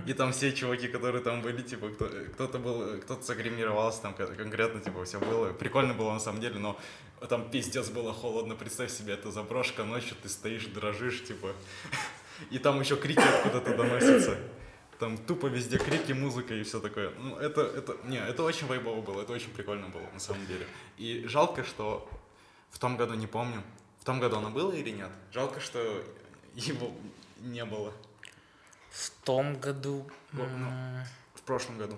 и 0.07 0.13
там 0.13 0.31
все 0.31 0.51
чуваки, 0.53 0.87
которые 0.87 1.21
там 1.23 1.41
были, 1.41 1.61
типа, 1.61 1.89
кто, 1.89 2.09
кто-то 2.33 2.59
был, 2.59 2.99
кто-то 3.01 3.23
загримировался, 3.23 4.01
там 4.01 4.13
кон- 4.13 4.35
конкретно, 4.35 4.79
типа, 4.79 5.03
все 5.03 5.19
было. 5.19 5.51
Прикольно 5.53 5.93
было 5.93 6.13
на 6.13 6.19
самом 6.19 6.39
деле, 6.39 6.59
но 6.59 6.79
там 7.27 7.49
пиздец 7.49 7.89
было 7.89 8.13
холодно. 8.13 8.55
Представь 8.55 8.89
себе, 8.91 9.13
это 9.13 9.31
заброшка 9.31 9.83
ночью, 9.83 10.15
ты 10.21 10.29
стоишь, 10.29 10.65
дрожишь, 10.67 11.23
типа. 11.25 11.51
И 12.51 12.57
там 12.57 12.79
еще 12.79 12.95
крики 12.95 13.19
откуда-то 13.19 13.75
доносятся. 13.75 14.37
Там 14.99 15.17
тупо 15.17 15.47
везде 15.47 15.77
крики, 15.77 16.11
музыка 16.11 16.53
и 16.53 16.63
все 16.63 16.81
такое. 16.81 17.11
Ну, 17.17 17.37
это, 17.37 17.61
это, 17.61 17.95
не, 18.03 18.17
это 18.17 18.43
очень 18.43 18.67
вайбово 18.67 19.01
было, 19.01 19.21
это 19.21 19.31
очень 19.31 19.49
прикольно 19.51 19.87
было, 19.87 20.05
на 20.13 20.19
самом 20.19 20.45
деле. 20.45 20.67
И 20.97 21.25
жалко, 21.25 21.63
что 21.63 22.09
в 22.69 22.79
том 22.79 22.97
году, 22.97 23.13
не 23.13 23.27
помню, 23.27 23.63
в 23.99 24.03
том 24.03 24.19
году 24.19 24.37
оно 24.37 24.49
было 24.49 24.73
или 24.73 24.89
нет? 24.89 25.09
Жалко, 25.31 25.61
что 25.61 26.03
его 26.53 26.91
не 27.37 27.63
было. 27.63 27.93
В 28.91 29.09
том 29.23 29.57
году... 29.59 30.05
Ну, 30.33 30.45
В 31.33 31.41
прошлом 31.43 31.77
году. 31.77 31.97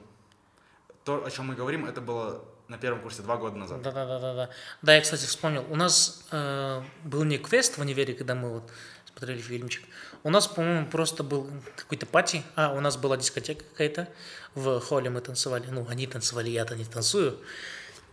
То, 1.03 1.25
о 1.25 1.31
чем 1.31 1.47
мы 1.47 1.55
говорим, 1.55 1.85
это 1.85 2.01
было 2.01 2.45
на 2.67 2.77
первом 2.77 3.01
курсе 3.01 3.23
два 3.23 3.37
года 3.37 3.55
назад. 3.55 3.81
Да, 3.81 3.91
да, 3.91 4.05
да, 4.05 4.19
да, 4.19 4.33
да. 4.35 4.49
Да, 4.83 4.95
я, 4.95 5.01
кстати, 5.01 5.25
вспомнил. 5.25 5.65
У 5.69 5.75
нас 5.75 6.25
э, 6.31 6.83
был 7.03 7.23
не 7.23 7.39
квест 7.39 7.77
в 7.77 7.81
универе, 7.81 8.13
когда 8.13 8.35
мы 8.35 8.53
вот 8.53 8.71
смотрели 9.11 9.41
фильмчик. 9.41 9.83
У 10.23 10.29
нас, 10.29 10.47
по-моему, 10.47 10.87
просто 10.87 11.23
был 11.23 11.49
какой-то 11.75 12.05
пати. 12.05 12.43
А, 12.55 12.73
у 12.73 12.79
нас 12.79 12.95
была 12.97 13.17
дискотека 13.17 13.63
какая-то. 13.63 14.07
В 14.53 14.79
холле 14.79 15.09
мы 15.09 15.21
танцевали. 15.21 15.65
Ну, 15.71 15.85
они 15.89 16.05
танцевали, 16.05 16.49
я-то 16.49 16.75
не 16.75 16.85
танцую. 16.85 17.39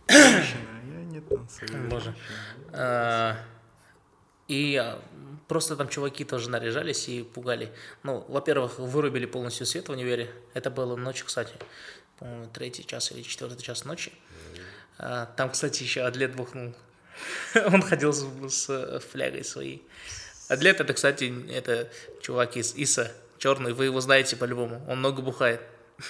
Женщина, 0.07 0.81
я 0.85 1.03
не 1.03 1.21
танцую. 1.21 1.89
Боже. 1.89 2.15
А, 2.71 3.37
И 4.47 4.75
а, 4.75 4.99
просто 5.47 5.75
там 5.75 5.87
чуваки 5.87 6.23
тоже 6.23 6.49
наряжались 6.49 7.07
и 7.09 7.21
пугали. 7.21 7.71
Ну, 8.01 8.25
во-первых, 8.27 8.79
вырубили 8.79 9.27
полностью 9.27 9.67
свет 9.67 9.87
в 9.87 9.91
универе. 9.91 10.31
Это 10.55 10.71
было 10.71 10.95
ночью, 10.95 11.27
кстати. 11.27 11.53
по-моему, 12.17 12.47
третий 12.51 12.85
час 12.85 13.11
или 13.11 13.21
четвертый 13.21 13.61
час 13.61 13.85
ночи. 13.85 14.11
А, 14.97 15.27
там, 15.37 15.51
кстати, 15.51 15.83
еще 15.83 16.01
Адлет 16.01 16.35
бухнул. 16.35 16.73
Он 17.55 17.81
ходил 17.83 18.13
с, 18.13 18.25
с 18.49 18.99
флягой 19.11 19.43
своей. 19.43 19.87
Адлет 20.49 20.81
это, 20.81 20.93
кстати, 20.93 21.33
это 21.51 21.89
чувак 22.21 22.57
из 22.57 22.75
ИСа, 22.75 23.11
черный, 23.37 23.71
вы 23.73 23.85
его 23.85 24.01
знаете 24.01 24.35
по-любому. 24.35 24.83
Он 24.89 24.99
много 24.99 25.21
бухает. 25.21 25.61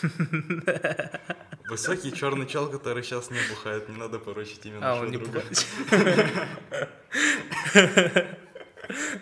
Высокий 1.70 2.12
черный 2.12 2.48
чел, 2.48 2.70
который 2.70 3.04
сейчас 3.04 3.30
не 3.30 3.40
бухает, 3.50 3.88
не 3.90 3.98
надо 3.98 4.18
порочить 4.20 4.66
именно 4.66 4.92
А, 4.92 4.96
он 4.96 5.12
не 5.12 5.18
друга. 5.18 5.42
бухает. 5.42 5.66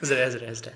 Зря, 0.01 0.31
зря, 0.31 0.53
зря. 0.53 0.73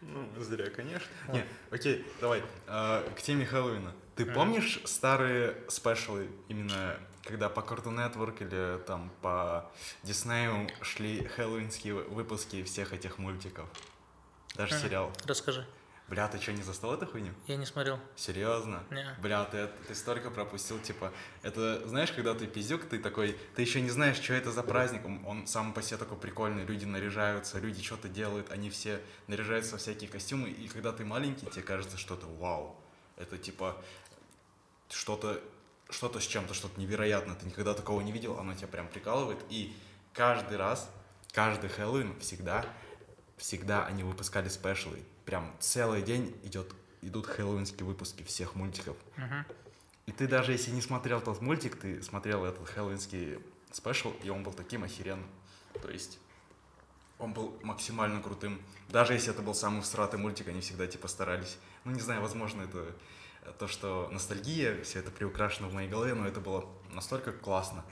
Ну, 0.00 0.28
зря, 0.40 0.68
конечно. 0.70 1.06
Не, 1.32 1.44
окей, 1.70 2.04
давай. 2.20 2.42
а, 2.66 3.02
к 3.16 3.22
теме 3.22 3.46
Хэллоуина. 3.46 3.92
Ты 4.16 4.26
помнишь 4.26 4.80
старые 4.84 5.54
спешлы, 5.68 6.26
именно 6.48 6.96
когда 7.24 7.48
по 7.48 7.60
Cartoon 7.60 7.96
Network 7.96 8.42
или 8.42 8.82
там 8.84 9.10
по 9.20 9.70
Диснею 10.02 10.68
шли 10.82 11.24
хэллоуинские 11.24 11.94
выпуски 11.94 12.62
всех 12.64 12.92
этих 12.92 13.18
мультиков? 13.18 13.68
Даже 14.54 14.78
сериал. 14.78 15.12
Расскажи. 15.24 15.66
Бля, 16.08 16.28
ты 16.28 16.38
что, 16.38 16.52
не 16.52 16.62
застал 16.62 16.92
эту 16.92 17.06
хуйню? 17.06 17.32
Я 17.46 17.56
не 17.56 17.64
смотрел. 17.64 17.98
Серьезно? 18.16 18.84
Не. 18.90 19.16
Бля, 19.22 19.44
ты, 19.44 19.68
ты 19.88 19.94
столько 19.94 20.30
пропустил, 20.30 20.78
типа, 20.78 21.10
это, 21.42 21.88
знаешь, 21.88 22.12
когда 22.12 22.34
ты 22.34 22.46
пиздюк, 22.46 22.84
ты 22.84 22.98
такой, 22.98 23.38
ты 23.54 23.62
еще 23.62 23.80
не 23.80 23.88
знаешь, 23.88 24.16
что 24.16 24.34
это 24.34 24.50
за 24.52 24.62
праздник, 24.62 25.06
он, 25.06 25.24
он 25.24 25.46
сам 25.46 25.72
по 25.72 25.80
себе 25.80 25.96
такой 25.96 26.18
прикольный, 26.18 26.66
люди 26.66 26.84
наряжаются, 26.84 27.60
люди 27.60 27.82
что-то 27.82 28.08
делают, 28.08 28.50
они 28.50 28.68
все 28.68 29.00
наряжаются 29.26 29.72
во 29.72 29.78
всякие 29.78 30.10
костюмы, 30.10 30.50
и 30.50 30.68
когда 30.68 30.92
ты 30.92 31.04
маленький, 31.06 31.46
тебе 31.46 31.62
кажется 31.62 31.96
что-то 31.96 32.26
вау, 32.26 32.76
это 33.16 33.38
типа 33.38 33.82
что-то 34.90 35.40
что-то 35.92 36.20
с 36.20 36.26
чем-то, 36.26 36.54
что-то 36.54 36.80
невероятное, 36.80 37.34
ты 37.34 37.46
никогда 37.46 37.74
такого 37.74 38.00
не 38.00 38.12
видел, 38.12 38.38
оно 38.38 38.54
тебя 38.54 38.68
прям 38.68 38.88
прикалывает, 38.88 39.38
и 39.50 39.74
каждый 40.12 40.56
раз, 40.56 40.90
каждый 41.32 41.70
Хэллоуин 41.70 42.18
всегда, 42.20 42.64
всегда 43.36 43.86
они 43.86 44.02
выпускали 44.02 44.48
спешлы, 44.48 45.02
прям 45.24 45.52
целый 45.60 46.02
день 46.02 46.36
идет, 46.44 46.72
идут 47.02 47.26
хэллоуинские 47.26 47.84
выпуски 47.84 48.22
всех 48.22 48.54
мультиков. 48.54 48.96
И 50.06 50.12
ты 50.12 50.26
даже 50.26 50.52
если 50.52 50.72
не 50.72 50.80
смотрел 50.80 51.20
тот 51.20 51.40
мультик, 51.40 51.76
ты 51.76 52.02
смотрел 52.02 52.44
этот 52.44 52.68
хэллоуинский 52.68 53.38
спешл, 53.70 54.12
и 54.22 54.30
он 54.30 54.42
был 54.42 54.52
таким 54.52 54.84
охеренным. 54.84 55.28
То 55.80 55.90
есть 55.90 56.18
он 57.18 57.32
был 57.32 57.56
максимально 57.62 58.20
крутым. 58.20 58.60
Даже 58.88 59.12
если 59.12 59.32
это 59.32 59.42
был 59.42 59.54
самый 59.54 59.82
всратый 59.82 60.18
мультик, 60.18 60.48
они 60.48 60.60
всегда 60.60 60.86
типа 60.86 61.08
старались. 61.08 61.56
Ну, 61.84 61.92
не 61.92 62.00
знаю, 62.00 62.20
возможно, 62.20 62.62
это 62.62 62.94
то, 63.58 63.66
что 63.68 64.08
ностальгия, 64.10 64.82
все 64.82 65.00
это 65.00 65.10
приукрашено 65.10 65.68
в 65.68 65.74
моей 65.74 65.88
голове, 65.88 66.14
но 66.14 66.26
это 66.26 66.40
было 66.40 66.68
настолько 66.92 67.32
классно. 67.32 67.84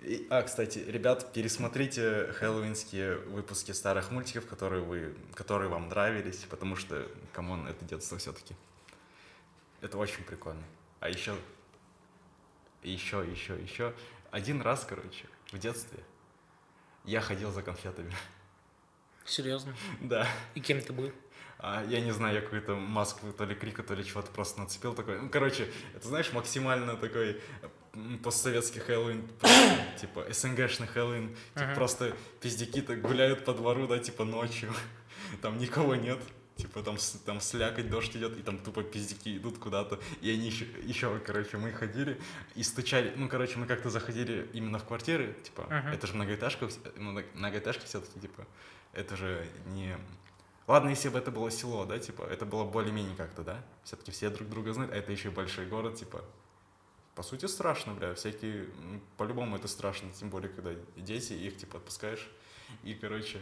И- 0.00 0.26
а, 0.30 0.42
кстати, 0.42 0.78
ребят, 0.80 1.32
пересмотрите 1.32 2.32
хэллоуинские 2.32 3.18
выпуски 3.18 3.72
старых 3.72 4.10
мультиков, 4.10 4.46
которые, 4.46 4.82
вы, 4.82 5.14
которые 5.34 5.68
вам 5.68 5.88
нравились, 5.88 6.44
потому 6.50 6.74
что, 6.76 7.08
come 7.32 7.51
on, 7.51 7.66
это 7.68 7.84
детство 7.84 8.18
все-таки. 8.18 8.56
Это 9.80 9.98
очень 9.98 10.24
прикольно. 10.24 10.62
А 11.00 11.08
еще, 11.08 11.36
еще, 12.82 13.24
еще, 13.30 13.56
еще. 13.56 13.94
Один 14.30 14.60
раз, 14.62 14.84
короче, 14.88 15.26
в 15.52 15.58
детстве 15.58 16.00
я 17.04 17.20
ходил 17.20 17.52
за 17.52 17.62
конфетами. 17.62 18.14
Серьезно? 19.24 19.74
Да. 20.00 20.26
И 20.54 20.60
кем 20.60 20.80
ты 20.80 20.92
был? 20.92 21.12
А, 21.64 21.84
я 21.88 22.00
не 22.00 22.10
знаю, 22.10 22.34
я 22.34 22.40
какую-то 22.40 22.74
маску 22.74 23.32
то 23.32 23.44
ли 23.44 23.54
крика, 23.54 23.84
то 23.84 23.94
ли 23.94 24.04
чего-то 24.04 24.32
просто 24.32 24.60
нацепил 24.60 24.94
такой. 24.94 25.20
Ну, 25.20 25.28
короче, 25.28 25.68
это, 25.94 26.08
знаешь, 26.08 26.32
максимально 26.32 26.96
такой 26.96 27.40
постсоветский 28.22 28.80
Хэллоуин, 28.80 29.28
типа 30.00 30.26
СНГшный 30.28 30.88
Хэллоуин, 30.88 31.36
типа 31.54 31.72
просто 31.74 32.16
пиздяки-то 32.40 32.96
гуляют 32.96 33.44
по 33.44 33.54
двору, 33.54 33.86
да, 33.86 34.00
типа 34.00 34.24
ночью, 34.24 34.72
там 35.40 35.58
никого 35.58 35.94
нет, 35.94 36.18
типа 36.56 36.82
там, 36.82 36.96
там 37.26 37.40
слякоть, 37.40 37.88
дождь 37.88 38.16
идет, 38.16 38.36
и 38.38 38.42
там 38.42 38.58
тупо 38.58 38.82
пиздяки 38.82 39.36
идут 39.36 39.58
куда-то, 39.58 40.00
и 40.20 40.30
они 40.30 40.46
еще, 40.46 40.66
еще, 40.82 41.16
короче, 41.20 41.58
мы 41.58 41.70
ходили 41.70 42.20
и 42.56 42.62
стучали, 42.62 43.12
ну, 43.14 43.28
короче, 43.28 43.58
мы 43.58 43.66
как-то 43.66 43.88
заходили 43.88 44.48
именно 44.52 44.78
в 44.78 44.84
квартиры, 44.84 45.36
типа, 45.44 45.66
Ага. 45.70 45.92
это 45.92 46.06
же 46.06 46.14
многоэтажка, 46.14 46.68
многоэтажки 46.96 47.84
все-таки, 47.84 48.18
типа, 48.18 48.46
это 48.94 49.16
же 49.16 49.46
не... 49.66 49.96
Ладно, 50.66 50.90
если 50.90 51.08
бы 51.08 51.18
это 51.18 51.30
было 51.30 51.50
село, 51.50 51.84
да, 51.84 51.98
типа, 51.98 52.22
это 52.22 52.46
было 52.46 52.64
более-менее 52.64 53.16
как-то, 53.16 53.42
да? 53.42 53.64
Все-таки 53.82 54.10
все 54.12 54.30
друг 54.30 54.48
друга 54.48 54.72
знают, 54.72 54.92
а 54.92 54.96
это 54.96 55.10
еще 55.10 55.28
и 55.28 55.32
большой 55.32 55.66
город, 55.66 55.96
типа. 55.96 56.24
По 57.14 57.22
сути, 57.22 57.46
страшно, 57.46 57.94
бля, 57.94 58.14
всякие... 58.14 58.68
По-любому 59.16 59.56
это 59.56 59.68
страшно, 59.68 60.10
тем 60.12 60.30
более, 60.30 60.48
когда 60.48 60.72
дети, 60.96 61.32
их, 61.32 61.56
типа, 61.56 61.78
отпускаешь. 61.78 62.30
И, 62.84 62.94
короче, 62.94 63.40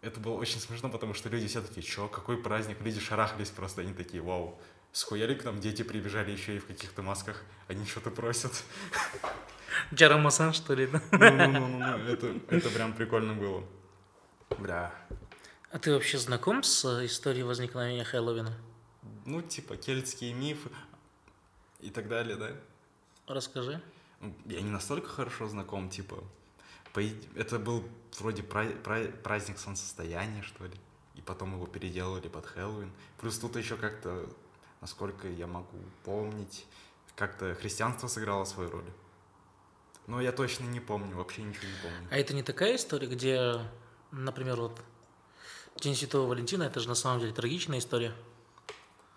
это 0.00 0.20
было 0.20 0.34
очень 0.34 0.60
смешно, 0.60 0.88
потому 0.88 1.12
что 1.12 1.28
люди 1.28 1.48
все 1.48 1.60
такие, 1.60 1.82
чё, 1.82 2.08
какой 2.08 2.40
праздник? 2.40 2.80
Люди 2.80 3.00
шарахались 3.00 3.50
просто, 3.50 3.82
они 3.82 3.92
такие, 3.92 4.22
вау. 4.22 4.60
Схуяли 4.92 5.34
к 5.34 5.44
нам 5.44 5.58
дети 5.58 5.82
прибежали 5.82 6.30
еще 6.30 6.56
и 6.56 6.58
в 6.58 6.66
каких-то 6.66 7.02
масках, 7.02 7.42
они 7.66 7.84
что-то 7.86 8.10
просят. 8.10 8.52
Джарамасан, 9.94 10.52
что 10.52 10.74
ли? 10.74 10.86
да? 10.86 11.00
Ну-ну-ну, 11.12 11.98
это, 11.98 12.34
это 12.48 12.68
прям 12.70 12.92
прикольно 12.92 13.34
было. 13.34 13.64
Бля, 14.58 14.92
А 15.72 15.78
ты 15.78 15.92
вообще 15.92 16.18
знаком 16.18 16.62
с 16.62 16.84
э, 16.84 17.06
историей 17.06 17.44
возникновения 17.44 18.04
Хэллоуина? 18.04 18.54
ну, 19.24 19.40
типа, 19.40 19.76
кельтские 19.76 20.34
мифы 20.34 20.68
и 21.80 21.90
так 21.90 22.08
далее, 22.08 22.36
да? 22.36 22.50
Расскажи. 23.26 23.80
Ну, 24.20 24.34
Я 24.46 24.60
не 24.60 24.70
настолько 24.70 25.08
хорошо 25.08 25.48
знаком, 25.48 25.88
типа, 25.90 26.22
это 27.36 27.58
был 27.58 27.84
вроде 28.18 28.42
пра- 28.42 28.76
пра- 28.84 29.10
праздник 29.22 29.58
солнцестояния, 29.58 30.42
что 30.42 30.64
ли, 30.66 30.74
и 31.14 31.20
потом 31.22 31.54
его 31.54 31.66
переделали 31.66 32.28
под 32.28 32.46
Хэллоуин. 32.46 32.90
Плюс 33.18 33.38
тут 33.38 33.56
еще 33.56 33.76
как-то, 33.76 34.28
насколько 34.80 35.28
я 35.28 35.46
могу 35.46 35.78
помнить, 36.04 36.66
как-то 37.16 37.54
христианство 37.54 38.08
сыграло 38.08 38.44
свою 38.44 38.70
роль. 38.70 38.90
Но 40.08 40.20
я 40.20 40.32
точно 40.32 40.64
не 40.64 40.80
помню, 40.80 41.16
вообще 41.16 41.42
ничего 41.42 41.66
не 41.68 41.80
помню. 41.82 42.08
А 42.10 42.16
это 42.18 42.34
не 42.34 42.42
такая 42.42 42.74
история, 42.76 43.06
где, 43.06 43.60
например, 44.10 44.56
вот 44.60 44.80
День 45.76 45.96
Святого 45.96 46.28
Валентина, 46.28 46.64
это 46.64 46.80
же 46.80 46.88
на 46.88 46.94
самом 46.94 47.20
деле 47.20 47.32
трагичная 47.32 47.78
история. 47.78 48.14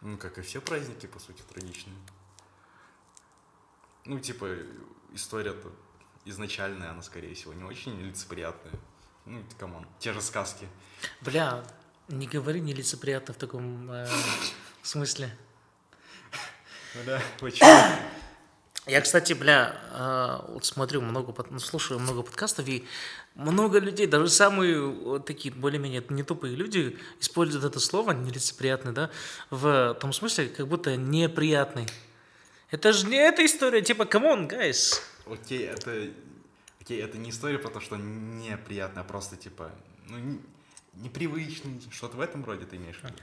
Ну, 0.01 0.17
как 0.17 0.37
и 0.37 0.41
все 0.41 0.61
праздники, 0.61 1.05
по 1.05 1.19
сути, 1.19 1.41
трагичные. 1.41 1.95
Ну, 4.05 4.19
типа, 4.19 4.55
история-то 5.13 5.71
изначальная, 6.25 6.91
она, 6.91 7.01
скорее 7.01 7.33
всего, 7.33 7.53
не 7.53 7.63
очень 7.63 7.99
лицеприятная. 8.01 8.73
Ну, 9.25 9.43
come 9.57 9.74
on, 9.74 9.87
те 9.99 10.13
же 10.13 10.21
сказки. 10.21 10.67
Бля, 11.21 11.63
не 12.07 12.27
говори 12.27 12.61
нелицеприятно 12.61 13.33
в 13.33 13.37
таком 13.37 13.91
э, 13.91 14.07
смысле. 14.83 15.35
Да, 17.05 17.21
почему? 17.39 17.69
Я, 18.87 19.01
кстати, 19.01 19.33
бля, 19.33 19.75
э, 19.93 20.51
вот 20.53 20.65
смотрю 20.65 21.01
много, 21.01 21.33
ну, 21.49 21.59
слушаю 21.59 21.99
много 21.99 22.21
подкастов, 22.21 22.67
и 22.67 22.85
много 23.33 23.79
людей, 23.79 24.05
даже 24.05 24.29
самые 24.29 24.79
вот 24.79 25.25
такие 25.25 25.53
более-менее 25.53 26.03
не 26.09 26.21
тупые 26.21 26.55
люди, 26.55 26.99
используют 27.19 27.65
это 27.65 27.79
слово 27.79 28.11
нелицеприятный, 28.11 28.93
да, 28.93 29.09
в 29.49 29.97
том 29.99 30.13
смысле, 30.13 30.49
как 30.49 30.67
будто 30.67 30.95
неприятный. 30.97 31.87
Это 32.69 32.93
же 32.93 33.07
не 33.07 33.17
эта 33.17 33.43
история, 33.45 33.81
типа, 33.81 34.05
come 34.05 34.29
on, 34.29 34.47
guys. 34.47 35.01
Окей, 35.25 35.65
это... 35.67 36.09
Окей, 36.79 37.01
это 37.01 37.17
не 37.17 37.31
история 37.31 37.57
про 37.57 37.69
то, 37.69 37.79
что 37.79 37.95
неприятно, 37.95 39.01
а 39.01 39.03
просто, 39.03 39.35
типа, 39.35 39.71
ну, 40.07 40.19
не- 40.19 40.41
непривычный, 40.93 41.81
что-то 41.89 42.17
в 42.17 42.21
этом 42.21 42.45
роде 42.45 42.65
ты 42.65 42.75
имеешь 42.75 42.97
в 42.97 43.03
виду? 43.03 43.15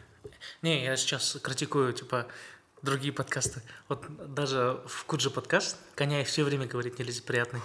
Не, 0.62 0.85
я 0.85 0.96
сейчас 0.96 1.38
критикую, 1.40 1.92
типа, 1.92 2.27
другие 2.83 3.12
подкасты. 3.12 3.62
Вот 3.88 4.05
даже 4.35 4.81
в 4.87 5.05
Куджи 5.05 5.31
подкаст 5.31 5.77
Коняев 5.95 6.29
все 6.29 6.42
время 6.42 6.66
говорит 6.66 6.99
нелицеприятный. 6.99 7.61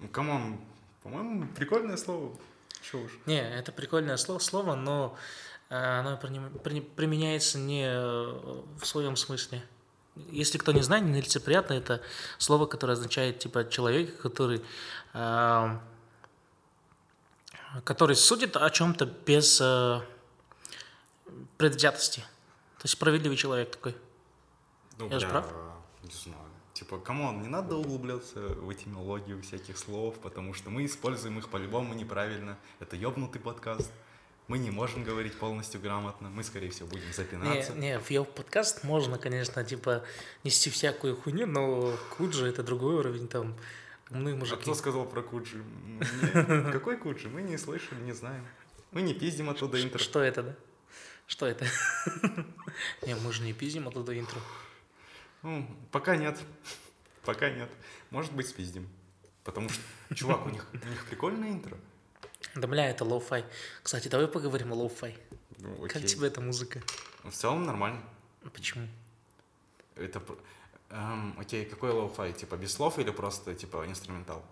Ну, 0.00 0.08
come 0.08 0.38
on, 0.38 0.60
по-моему, 1.02 1.46
прикольное 1.54 1.96
слово. 1.96 2.36
Чё 2.82 2.98
уж. 2.98 3.12
Не, 3.26 3.40
это 3.40 3.72
прикольное 3.72 4.16
слово, 4.16 4.40
слово 4.40 4.74
но 4.74 5.16
э, 5.70 5.74
оно 5.74 6.16
применяется 6.16 7.58
не 7.58 7.86
э, 7.86 8.62
в 8.80 8.84
своем 8.84 9.16
смысле. 9.16 9.62
Если 10.30 10.58
кто 10.58 10.72
не 10.72 10.82
знает, 10.82 11.04
нелицеприятно 11.04 11.74
это 11.74 12.02
слово, 12.38 12.66
которое 12.66 12.92
означает 12.92 13.38
типа 13.38 13.68
человек, 13.68 14.20
который, 14.20 14.62
э, 15.12 15.78
который 17.84 18.16
судит 18.16 18.56
о 18.56 18.68
чем-то 18.68 19.06
без 19.06 19.60
э, 19.60 20.00
предвзятости. 21.56 22.20
То 22.78 22.84
есть 22.84 22.94
справедливый 22.94 23.36
человек 23.36 23.70
такой. 23.70 23.96
Ну, 24.98 25.08
Я 25.10 25.18
же 25.18 25.26
бля, 25.26 25.40
прав? 25.40 25.52
Не 26.02 26.10
знаю. 26.10 26.38
Типа, 26.72 26.98
come 26.98 27.23
on, 27.23 27.42
не 27.42 27.48
надо 27.48 27.76
углубляться 27.76 28.40
в 28.40 28.72
этимологию 28.72 29.40
всяких 29.42 29.78
слов, 29.78 30.18
потому 30.20 30.54
что 30.54 30.70
мы 30.70 30.84
используем 30.84 31.38
их 31.38 31.48
по-любому 31.48 31.94
неправильно. 31.94 32.58
Это 32.80 32.96
ёбнутый 32.96 33.40
подкаст. 33.40 33.92
Мы 34.48 34.58
не 34.58 34.70
можем 34.70 35.04
говорить 35.04 35.38
полностью 35.38 35.80
грамотно, 35.80 36.28
мы, 36.28 36.44
скорее 36.44 36.68
всего, 36.68 36.88
будем 36.88 37.10
запинаться. 37.14 37.72
Не, 37.72 37.80
не, 37.80 37.98
в 37.98 38.10
его 38.10 38.24
подкаст 38.26 38.84
можно, 38.84 39.18
конечно, 39.18 39.64
типа, 39.64 40.04
нести 40.42 40.68
всякую 40.68 41.16
хуйню, 41.16 41.46
но 41.46 41.96
Куджи 42.16 42.46
это 42.46 42.62
другой 42.62 42.96
уровень, 42.96 43.26
там, 43.26 43.56
умные 44.10 44.34
А 44.34 44.36
мужики. 44.36 44.60
кто 44.60 44.74
сказал 44.74 45.06
про 45.06 45.22
Куджи? 45.22 45.64
Какой 46.72 46.98
Куджи? 46.98 47.30
Мы 47.30 47.40
не 47.40 47.56
слышали, 47.56 48.00
не 48.02 48.12
знаем. 48.12 48.44
Мы 48.90 49.00
не 49.00 49.14
пиздим 49.14 49.48
оттуда 49.48 49.82
интро. 49.82 49.98
Что 49.98 50.20
это, 50.20 50.42
да? 50.42 50.54
Что 51.26 51.46
это? 51.46 51.64
Не, 53.06 53.14
мы 53.14 53.32
же 53.32 53.42
не 53.42 53.54
пиздим 53.54 53.88
оттуда 53.88 54.16
интро. 54.18 54.38
Ну, 55.44 55.66
пока 55.92 56.16
нет. 56.16 56.38
Пока 57.24 57.48
нет. 57.48 57.70
Может 58.10 58.32
быть, 58.32 58.48
спиздим. 58.48 58.88
Потому 59.44 59.68
что, 59.68 59.82
чувак, 60.14 60.46
у 60.46 60.50
них, 60.50 60.66
у 60.72 60.88
них 60.88 61.06
прикольное 61.06 61.50
интро. 61.50 61.76
Да 62.54 62.66
бля, 62.66 62.88
это 62.90 63.04
лоу-фай. 63.04 63.44
Кстати, 63.82 64.08
давай 64.08 64.26
поговорим 64.26 64.72
о 64.72 64.76
лоу-фай. 64.76 65.16
Ну, 65.58 65.86
Как 65.88 66.04
тебе 66.04 66.28
эта 66.28 66.40
музыка? 66.40 66.82
В 67.22 67.30
целом 67.32 67.64
нормально. 67.64 68.02
Почему? 68.52 68.88
Это... 69.96 70.22
эм, 70.90 71.34
окей, 71.38 71.64
какой 71.66 71.90
лоу-фай? 71.90 72.32
Типа 72.32 72.56
без 72.56 72.72
слов 72.72 72.98
или 72.98 73.10
просто, 73.10 73.54
типа, 73.54 73.86
инструментал? 73.86 74.42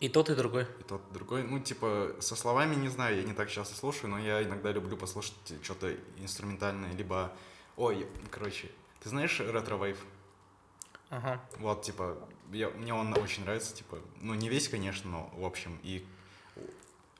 И 0.00 0.08
тот, 0.08 0.30
и 0.30 0.34
другой. 0.34 0.66
И 0.80 0.82
тот 0.82 1.00
другой, 1.12 1.44
ну, 1.44 1.60
типа, 1.60 2.16
со 2.18 2.34
словами 2.34 2.74
не 2.74 2.88
знаю, 2.88 3.16
я 3.16 3.22
не 3.22 3.34
так 3.34 3.48
часто 3.48 3.76
слушаю, 3.76 4.10
но 4.10 4.18
я 4.18 4.42
иногда 4.42 4.72
люблю 4.72 4.96
послушать 4.96 5.34
что-то 5.62 5.94
инструментальное, 6.16 6.92
либо... 6.92 7.32
Ой, 7.76 8.06
короче, 8.30 8.68
ты 9.02 9.08
знаешь 9.08 9.40
ретро-вейв? 9.40 9.98
Ага. 11.10 11.40
Вот, 11.58 11.82
типа, 11.82 12.16
я, 12.52 12.70
мне 12.70 12.94
он 12.94 13.12
очень 13.18 13.42
нравится, 13.42 13.74
типа, 13.74 13.98
ну, 14.20 14.34
не 14.34 14.48
весь, 14.48 14.68
конечно, 14.68 15.10
но 15.10 15.30
в 15.34 15.44
общем, 15.44 15.78
и 15.82 16.06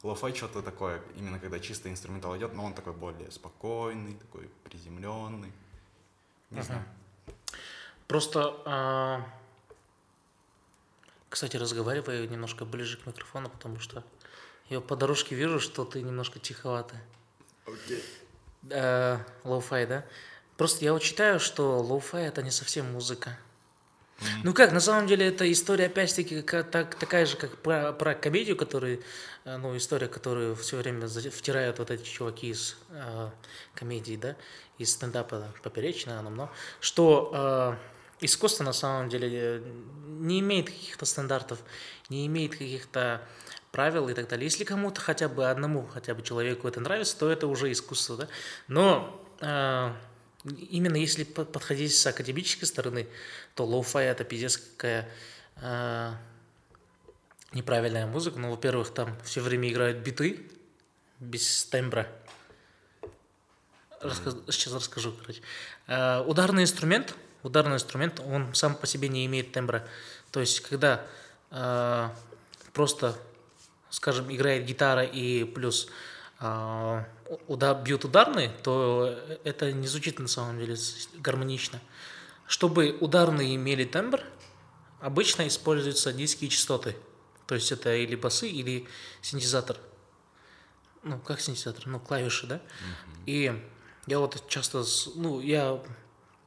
лофай 0.03 0.35
что-то 0.35 0.63
такое, 0.63 1.03
именно 1.17 1.39
когда 1.39 1.59
чисто 1.59 1.91
инструментал 1.91 2.37
идет, 2.37 2.55
но 2.55 2.65
он 2.65 2.75
такой 2.75 2.93
более 2.93 3.31
спокойный, 3.31 4.15
такой 4.15 4.49
приземленный. 4.65 5.53
Не 6.51 6.61
Ага. 6.61 6.63
знаю. 6.63 6.85
Просто, 8.09 8.63
а, 8.65 9.27
кстати, 11.29 11.57
разговариваю 11.57 12.29
немножко 12.31 12.65
ближе 12.65 12.97
к 12.99 13.07
микрофону, 13.07 13.49
потому 13.49 13.79
что 13.79 14.05
я 14.69 14.81
по 14.81 14.97
дорожке 14.97 15.35
вижу, 15.35 15.61
что 15.61 15.85
ты 15.85 16.03
немножко 16.03 16.39
тиховатый. 16.39 16.99
Окей. 17.67 18.05
Э, 18.71 19.19
Лоу-фай, 19.45 19.87
да? 19.87 20.05
Просто 20.63 20.85
я 20.85 20.93
вот 20.93 21.03
считаю, 21.03 21.41
что 21.41 21.81
лоу-фай 21.81 22.29
это 22.29 22.41
не 22.41 22.53
совсем 22.53 22.93
музыка. 22.93 23.37
Ну 24.45 24.55
как, 24.55 24.71
на 24.71 24.79
самом 24.79 25.09
деле 25.09 25.27
это 25.27 25.51
история 25.51 25.87
опять-таки 25.87 26.41
так, 26.41 26.95
такая 26.95 27.27
же, 27.27 27.37
как 27.37 27.57
про, 27.57 27.93
про 27.93 28.15
комедию, 28.15 28.57
которую, 28.57 29.03
э, 29.45 29.57
ну, 29.57 29.77
история, 29.77 30.07
которую 30.07 30.55
все 30.55 30.77
время 30.77 31.09
втирают 31.09 31.81
вот 31.81 31.91
эти 31.91 32.05
чуваки 32.05 32.51
из 32.51 32.77
э, 32.91 33.31
комедии, 33.75 34.15
да, 34.15 34.37
из 34.79 34.93
стендапа 34.93 35.53
Поперечного, 35.65 36.21
оно, 36.21 36.31
но, 36.31 36.53
что 36.79 37.33
э, 38.21 38.25
искусство 38.25 38.63
на 38.63 38.73
самом 38.73 39.09
деле 39.09 39.29
э, 39.33 39.63
не 40.21 40.39
имеет 40.39 40.67
каких-то 40.67 41.07
стандартов, 41.07 41.59
не 42.09 42.25
имеет 42.29 42.53
каких-то 42.53 43.21
правил 43.73 44.09
и 44.09 44.15
так 44.15 44.29
далее. 44.29 44.45
Если 44.45 44.63
кому-то 44.63 45.01
хотя 45.01 45.29
бы 45.29 45.51
одному, 45.51 45.89
хотя 45.93 46.15
бы 46.15 46.23
человеку 46.23 46.69
это 46.69 46.79
нравится, 46.79 47.19
то 47.19 47.29
это 47.29 47.49
уже 47.49 47.73
искусство, 47.73 48.17
да. 48.17 48.29
Но 48.69 49.21
э, 49.41 49.93
именно 50.45 50.97
если 50.97 51.25
по- 51.25 51.45
подходить 51.45 51.95
с 51.95 52.07
академической 52.07 52.65
стороны, 52.65 53.07
то 53.55 53.65
лоу-фай 53.65 54.05
это 54.07 54.25
пиздец 54.25 54.57
какая 54.57 55.09
э, 55.57 56.13
неправильная 57.53 58.07
музыка. 58.07 58.39
Ну, 58.39 58.51
во-первых, 58.51 58.93
там 58.93 59.17
все 59.25 59.41
время 59.41 59.71
играют 59.71 59.99
биты 59.99 60.51
без 61.21 61.65
тембра. 61.67 62.09
Раска- 64.01 64.51
Сейчас 64.51 64.73
расскажу, 64.73 65.13
короче. 65.13 65.43
Э, 65.87 66.23
ударный 66.27 66.65
инструмент, 66.65 67.15
ударный 67.43 67.77
инструмент, 67.77 68.21
он 68.21 68.55
сам 68.55 68.75
по 68.75 68.87
себе 68.87 69.09
не 69.09 69.27
имеет 69.27 69.53
тембра. 69.53 69.87
То 70.33 70.41
есть, 70.41 70.61
когда 70.61 71.07
э, 71.51 72.09
просто, 72.73 73.17
скажем, 73.91 74.35
играет 74.35 74.65
гитара 74.65 75.05
и 75.05 75.45
плюс 75.45 75.87
э, 75.87 75.91
уда- 77.47 77.75
бьют 77.75 78.05
ударные, 78.05 78.51
то 78.63 79.17
это 79.45 79.73
не 79.73 79.87
звучит 79.87 80.19
на 80.19 80.29
самом 80.29 80.59
деле 80.59 80.77
гармонично. 81.19 81.81
Чтобы 82.47 82.97
ударные 83.01 83.55
имели 83.55 83.85
тембр, 83.85 84.23
обычно 85.01 85.47
используются 85.47 86.13
низкие 86.13 86.51
частоты. 86.51 86.97
То 87.47 87.55
есть 87.55 87.71
это 87.73 87.95
или 87.95 88.17
басы, 88.17 88.49
или 88.49 88.87
синтезатор. 89.21 89.77
Ну, 91.03 91.19
как 91.19 91.41
синтезатор? 91.41 91.87
Ну, 91.87 92.01
клавиши, 92.01 92.47
да? 92.47 92.61
И 93.27 93.53
я 94.07 94.19
вот 94.19 94.49
часто, 94.49 94.85
ну, 95.15 95.41
я 95.41 95.81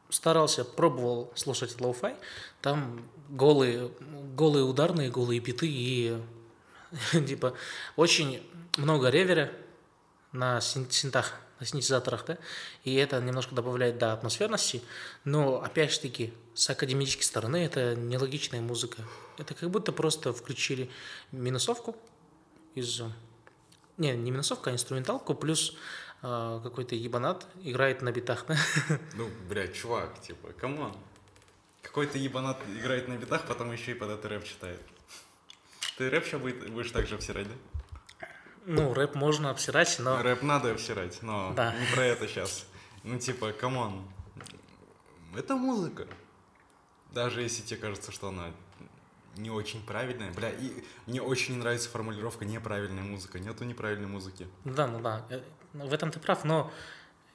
старался, 0.09 0.63
пробовал 0.63 1.31
слушать 1.35 1.79
лоу-фай, 1.79 2.15
там 2.61 3.01
голые, 3.29 3.91
голые 4.35 4.63
ударные, 4.63 5.09
голые 5.09 5.39
биты 5.39 5.67
и 5.67 6.17
типа 7.11 7.55
очень 7.95 8.41
много 8.77 9.09
ревера 9.09 9.51
на 10.35 10.61
син- 10.61 10.89
синтах, 10.89 11.33
на 11.59 11.65
синтезаторах, 11.65 12.25
да, 12.25 12.37
и 12.83 12.93
это 12.95 13.19
немножко 13.21 13.55
добавляет, 13.55 13.97
да, 13.97 14.13
атмосферности, 14.13 14.81
но, 15.23 15.61
опять 15.61 15.91
же 15.91 15.99
таки, 15.99 16.33
с 16.53 16.69
академической 16.69 17.23
стороны 17.23 17.57
это 17.65 17.95
нелогичная 17.95 18.61
музыка. 18.61 19.03
Это 19.37 19.53
как 19.53 19.69
будто 19.69 19.91
просто 19.91 20.33
включили 20.33 20.89
минусовку 21.31 21.95
из... 22.75 23.01
Не, 23.97 24.13
не 24.15 24.31
минусовка, 24.31 24.71
а 24.71 24.73
инструменталку, 24.73 25.35
плюс 25.35 25.77
а, 26.21 26.59
какой-то 26.61 26.95
ебанат 26.95 27.47
играет 27.63 28.01
на 28.01 28.11
битах, 28.11 28.45
да? 28.47 28.57
Ну, 29.13 29.29
блядь, 29.47 29.73
чувак, 29.73 30.21
типа, 30.21 30.51
come 30.53 30.76
on. 30.76 30.93
Какой-то 31.81 32.17
ебанат 32.17 32.57
играет 32.77 33.07
на 33.07 33.15
битах, 33.15 33.45
потом 33.47 33.71
еще 33.71 33.91
и 33.91 33.93
под 33.93 34.09
это 34.09 34.27
рэп 34.27 34.43
читает. 34.43 34.81
Ты 35.97 36.09
рэп 36.09 36.25
сейчас 36.25 36.41
будешь 36.41 36.91
так 36.91 37.07
же 37.07 37.15
обсирать, 37.15 37.47
да? 37.47 37.74
Ну, 38.65 38.93
рэп 38.93 39.15
можно 39.15 39.51
обсирать, 39.51 39.97
но... 39.99 40.21
Рэп 40.21 40.41
надо 40.41 40.71
обсирать, 40.71 41.21
но 41.21 41.53
Да. 41.55 41.73
не 41.73 41.85
про 41.93 42.05
это 42.05 42.27
сейчас. 42.27 42.65
Ну, 43.03 43.19
типа, 43.19 43.51
come 43.53 43.82
on. 43.82 44.03
Это 45.35 45.55
музыка. 45.55 46.07
Даже 47.11 47.41
если 47.41 47.61
тебе 47.61 47.79
кажется, 47.79 48.11
что 48.11 48.29
она 48.29 48.51
не 49.37 49.51
очень 49.51 49.85
правильная. 49.85 50.31
Бля, 50.31 50.49
и 50.49 50.83
мне 51.05 51.21
очень 51.21 51.55
не 51.55 51.59
нравится 51.59 51.89
формулировка 51.89 52.45
неправильная 52.45 53.03
музыка. 53.03 53.39
Нету 53.39 53.63
неправильной 53.65 54.07
музыки. 54.07 54.47
Да, 54.63 54.87
ну 54.87 54.99
да, 54.99 55.25
э, 55.29 55.41
в 55.73 55.93
этом 55.93 56.11
ты 56.11 56.19
прав, 56.19 56.43
но 56.45 56.71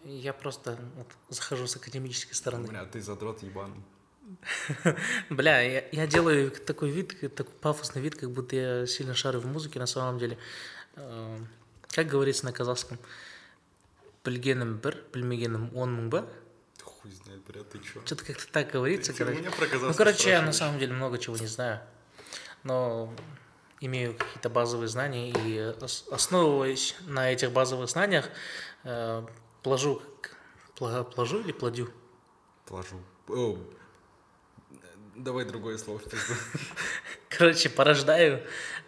я 0.04 0.32
просто 0.32 0.78
вот 0.96 1.06
захожу 1.28 1.66
с 1.66 1.76
академической 1.76 2.34
стороны. 2.34 2.68
Бля, 2.68 2.84
ты 2.86 3.00
задрот 3.00 3.42
ебаный. 3.42 3.82
Бля, 5.30 5.60
я, 5.60 5.84
я 5.92 6.06
делаю 6.06 6.50
такой 6.50 6.90
вид, 6.90 7.34
такой 7.34 7.52
пафосный 7.60 8.00
вид, 8.00 8.14
как 8.14 8.30
будто 8.30 8.56
я 8.56 8.86
сильно 8.86 9.14
шарю 9.14 9.40
в 9.40 9.46
музыке, 9.46 9.78
на 9.78 9.86
самом 9.86 10.18
деле. 10.18 10.38
Э, 10.95 11.39
Как 11.89 12.07
говорится 12.07 12.45
на 12.45 12.51
казахском? 12.51 12.97
Білгенім 14.25 14.77
бір, 14.83 14.97
білмегенім 15.13 15.69
он 15.77 15.95
мың 15.99 16.09
ба? 16.09 16.21
Ты 16.77 16.83
хуй 16.83 17.11
знает, 17.11 17.41
бля, 17.47 17.61
ты 17.63 17.79
чё? 17.79 18.01
Что-то 18.05 18.25
как-то 18.25 18.47
так 18.51 18.71
говорится, 18.71 19.11
Ты 19.13 19.19
короче. 19.19 19.39
меня 19.39 19.51
про 19.51 19.65
Ну, 19.65 19.71
казахский 19.71 19.97
короче, 19.97 20.29
я 20.29 20.41
на 20.41 20.51
спрашиваешь? 20.51 20.55
самом 20.57 20.79
деле 20.79 20.93
много 20.93 21.17
чего 21.19 21.37
не 21.37 21.47
знаю, 21.47 21.79
но 22.63 23.13
имею 23.81 24.13
какие-то 24.17 24.49
базовые 24.49 24.87
знания 24.87 25.29
и 25.29 25.59
ос- 25.81 26.05
основываясь 26.11 26.95
на 27.05 27.31
этих 27.31 27.51
базовых 27.51 27.87
знаниях, 27.89 28.29
э, 28.83 29.25
плажу, 29.61 30.01
как- 30.21 30.35
пла- 30.75 31.03
плажу 31.03 31.39
или 31.41 31.51
плодю? 31.51 31.89
Положу. 32.65 32.99
О, 33.27 33.57
давай 35.15 35.45
другое 35.45 35.77
слово 35.77 35.99
в 35.99 36.03
пизду. 36.09 36.33
Короче, 37.29 37.69
порождаю 37.69 38.41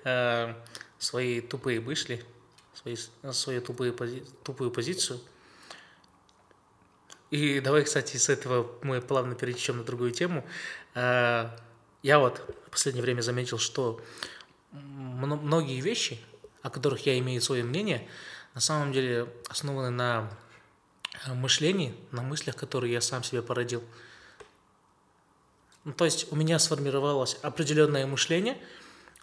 э, 0.04 0.54
свои 1.03 1.41
тупые 1.41 1.81
мысли, 1.81 2.25
свои, 2.75 2.97
свою 3.33 3.61
тупые, 3.61 3.93
пози- 3.93 4.27
тупую 4.45 4.71
позицию. 4.71 5.21
И 7.31 7.61
давай, 7.61 7.83
кстати, 7.85 8.17
с 8.17 8.29
этого 8.29 8.71
мы 8.83 9.01
плавно 9.01 9.35
перетечем 9.35 9.79
на 9.79 9.85
другую 9.85 10.13
тему. 10.13 10.45
Э, 10.95 11.51
я 12.03 12.19
вот 12.19 12.39
в 12.67 12.71
последнее 12.71 13.03
время 13.03 13.21
заметил, 13.21 13.59
что 13.59 14.01
мно- 14.71 15.37
многие 15.37 15.81
вещи, 15.81 16.21
о 16.63 16.71
которых 16.71 17.05
я 17.07 17.19
имею 17.19 17.41
свое 17.41 17.65
мнение, 17.65 18.09
на 18.55 18.61
самом 18.61 18.93
деле 18.93 19.27
основаны 19.49 19.91
на 19.91 20.31
э, 21.27 21.35
мышлении, 21.35 21.97
на 22.13 22.23
мыслях, 22.23 22.55
которые 22.55 22.93
я 22.93 23.01
сам 23.01 23.25
себе 23.25 23.43
породил. 23.43 23.83
Ну, 25.85 25.93
то 25.95 26.05
есть 26.05 26.31
у 26.31 26.37
меня 26.37 26.61
сформировалось 26.61 27.39
определенное 27.43 28.07
мышление 28.07 28.57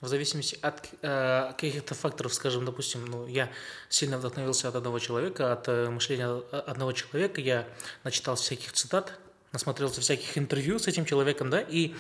в 0.01 0.07
зависимости 0.07 0.57
от 0.61 0.89
э, 1.01 1.51
каких-то 1.51 1.95
факторов, 1.95 2.33
скажем, 2.33 2.65
допустим, 2.65 3.05
ну, 3.05 3.27
я 3.27 3.49
сильно 3.89 4.17
вдохновился 4.17 4.69
от 4.69 4.75
одного 4.75 4.99
человека, 4.99 5.51
от 5.51 5.67
э, 5.67 5.89
мышления 5.89 6.41
одного 6.51 6.91
человека, 6.93 7.41
я 7.41 7.67
начитал 8.03 8.35
всяких 8.35 8.71
цитат, 8.73 9.19
насмотрелся 9.51 10.01
всяких 10.01 10.37
интервью 10.37 10.79
с 10.79 10.87
этим 10.87 11.05
человеком, 11.05 11.49
да, 11.49 11.59
и, 11.61 11.95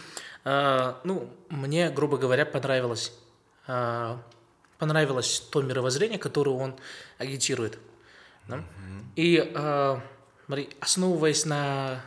э, 0.45 0.93
ну, 1.03 1.29
мне, 1.49 1.89
грубо 1.89 2.17
говоря, 2.17 2.45
понравилось 2.45 3.11
э, 3.67 4.17
понравилось 4.79 5.41
то 5.51 5.61
мировоззрение, 5.61 6.17
которое 6.17 6.51
он 6.51 6.75
агитирует. 7.19 7.77
Да? 8.47 8.63
И 9.15 9.51
э, 9.53 9.99
смотри, 10.45 10.69
основываясь 10.79 11.45
на 11.45 12.01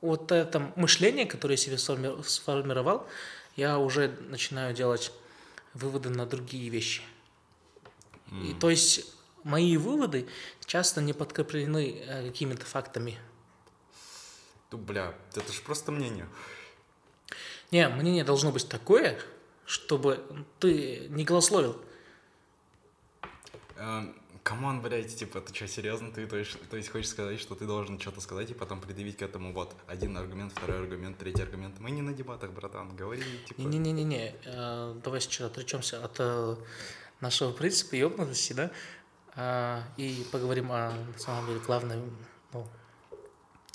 вот 0.00 0.32
этом 0.32 0.72
мышлении, 0.74 1.24
которое 1.24 1.54
я 1.54 1.58
себе 1.58 1.78
сформировал, 1.78 3.06
я 3.56 3.78
уже 3.78 4.08
начинаю 4.28 4.74
делать 4.74 5.12
выводы 5.74 6.10
на 6.10 6.26
другие 6.26 6.68
вещи. 6.68 7.02
Мм. 8.30 8.50
И, 8.50 8.54
то 8.54 8.70
есть 8.70 9.06
мои 9.44 9.76
выводы 9.76 10.28
часто 10.64 11.00
не 11.00 11.12
подкреплены 11.12 11.98
э, 11.98 12.26
какими-то 12.28 12.64
фактами. 12.64 13.18
Ну, 14.70 14.78
бля, 14.78 15.14
это 15.34 15.52
же 15.52 15.60
просто 15.62 15.92
мнение. 15.92 16.26
Не, 17.70 17.88
мнение 17.88 18.24
должно 18.24 18.52
быть 18.52 18.68
такое, 18.68 19.20
чтобы 19.66 20.24
ты 20.60 21.06
не 21.08 21.24
голословил. 21.24 21.80
Come 24.42 24.64
on, 24.64 24.80
блядь, 24.82 25.14
типа, 25.14 25.40
ты 25.40 25.54
что, 25.54 25.68
серьезно? 25.68 26.10
Ты 26.10 26.26
то 26.26 26.36
есть, 26.36 26.56
то 26.68 26.76
есть 26.76 26.88
хочешь 26.88 27.10
сказать, 27.10 27.38
что 27.38 27.54
ты 27.54 27.64
должен 27.64 28.00
что-то 28.00 28.20
сказать 28.20 28.50
и 28.50 28.54
потом 28.54 28.80
предъявить 28.80 29.18
к 29.18 29.22
этому 29.22 29.52
вот 29.52 29.72
один 29.86 30.16
аргумент, 30.16 30.52
второй 30.52 30.78
аргумент, 30.78 31.16
третий 31.16 31.42
аргумент. 31.42 31.78
Мы 31.78 31.92
не 31.92 32.02
на 32.02 32.12
дебатах, 32.12 32.50
братан, 32.50 32.96
говори, 32.96 33.22
типа... 33.46 33.60
Не-не-не-не, 33.60 34.34
э, 34.44 35.00
давай 35.04 35.20
сейчас 35.20 35.46
отречемся 35.46 36.04
от 36.04 36.16
э, 36.18 36.56
нашего 37.20 37.52
принципа 37.52 37.94
ебнутости, 37.94 38.52
да, 38.52 38.70
э, 39.36 39.82
и 39.96 40.26
поговорим 40.32 40.72
о, 40.72 40.90
на 40.90 41.18
самом 41.18 41.46
деле, 41.46 41.60
главной, 41.60 42.02
ну, 42.52 42.66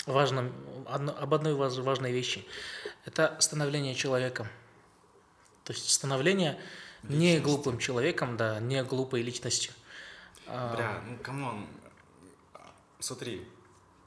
важном, 0.04 0.52
об 0.86 1.32
одной 1.32 1.54
важной 1.54 2.12
вещи. 2.12 2.46
Это 3.06 3.36
становление 3.40 3.94
человеком. 3.94 4.48
То 5.64 5.72
есть 5.72 5.90
становление 5.90 6.58
Личность. 7.02 7.20
не 7.20 7.40
глупым 7.40 7.78
человеком, 7.78 8.36
да, 8.36 8.60
не 8.60 8.82
глупой 8.84 9.22
личностью. 9.22 9.72
А. 10.48 10.74
Бля, 10.74 11.02
ну 11.06 11.16
come 11.22 11.47
on. 11.47 11.66
Смотри, 13.00 13.46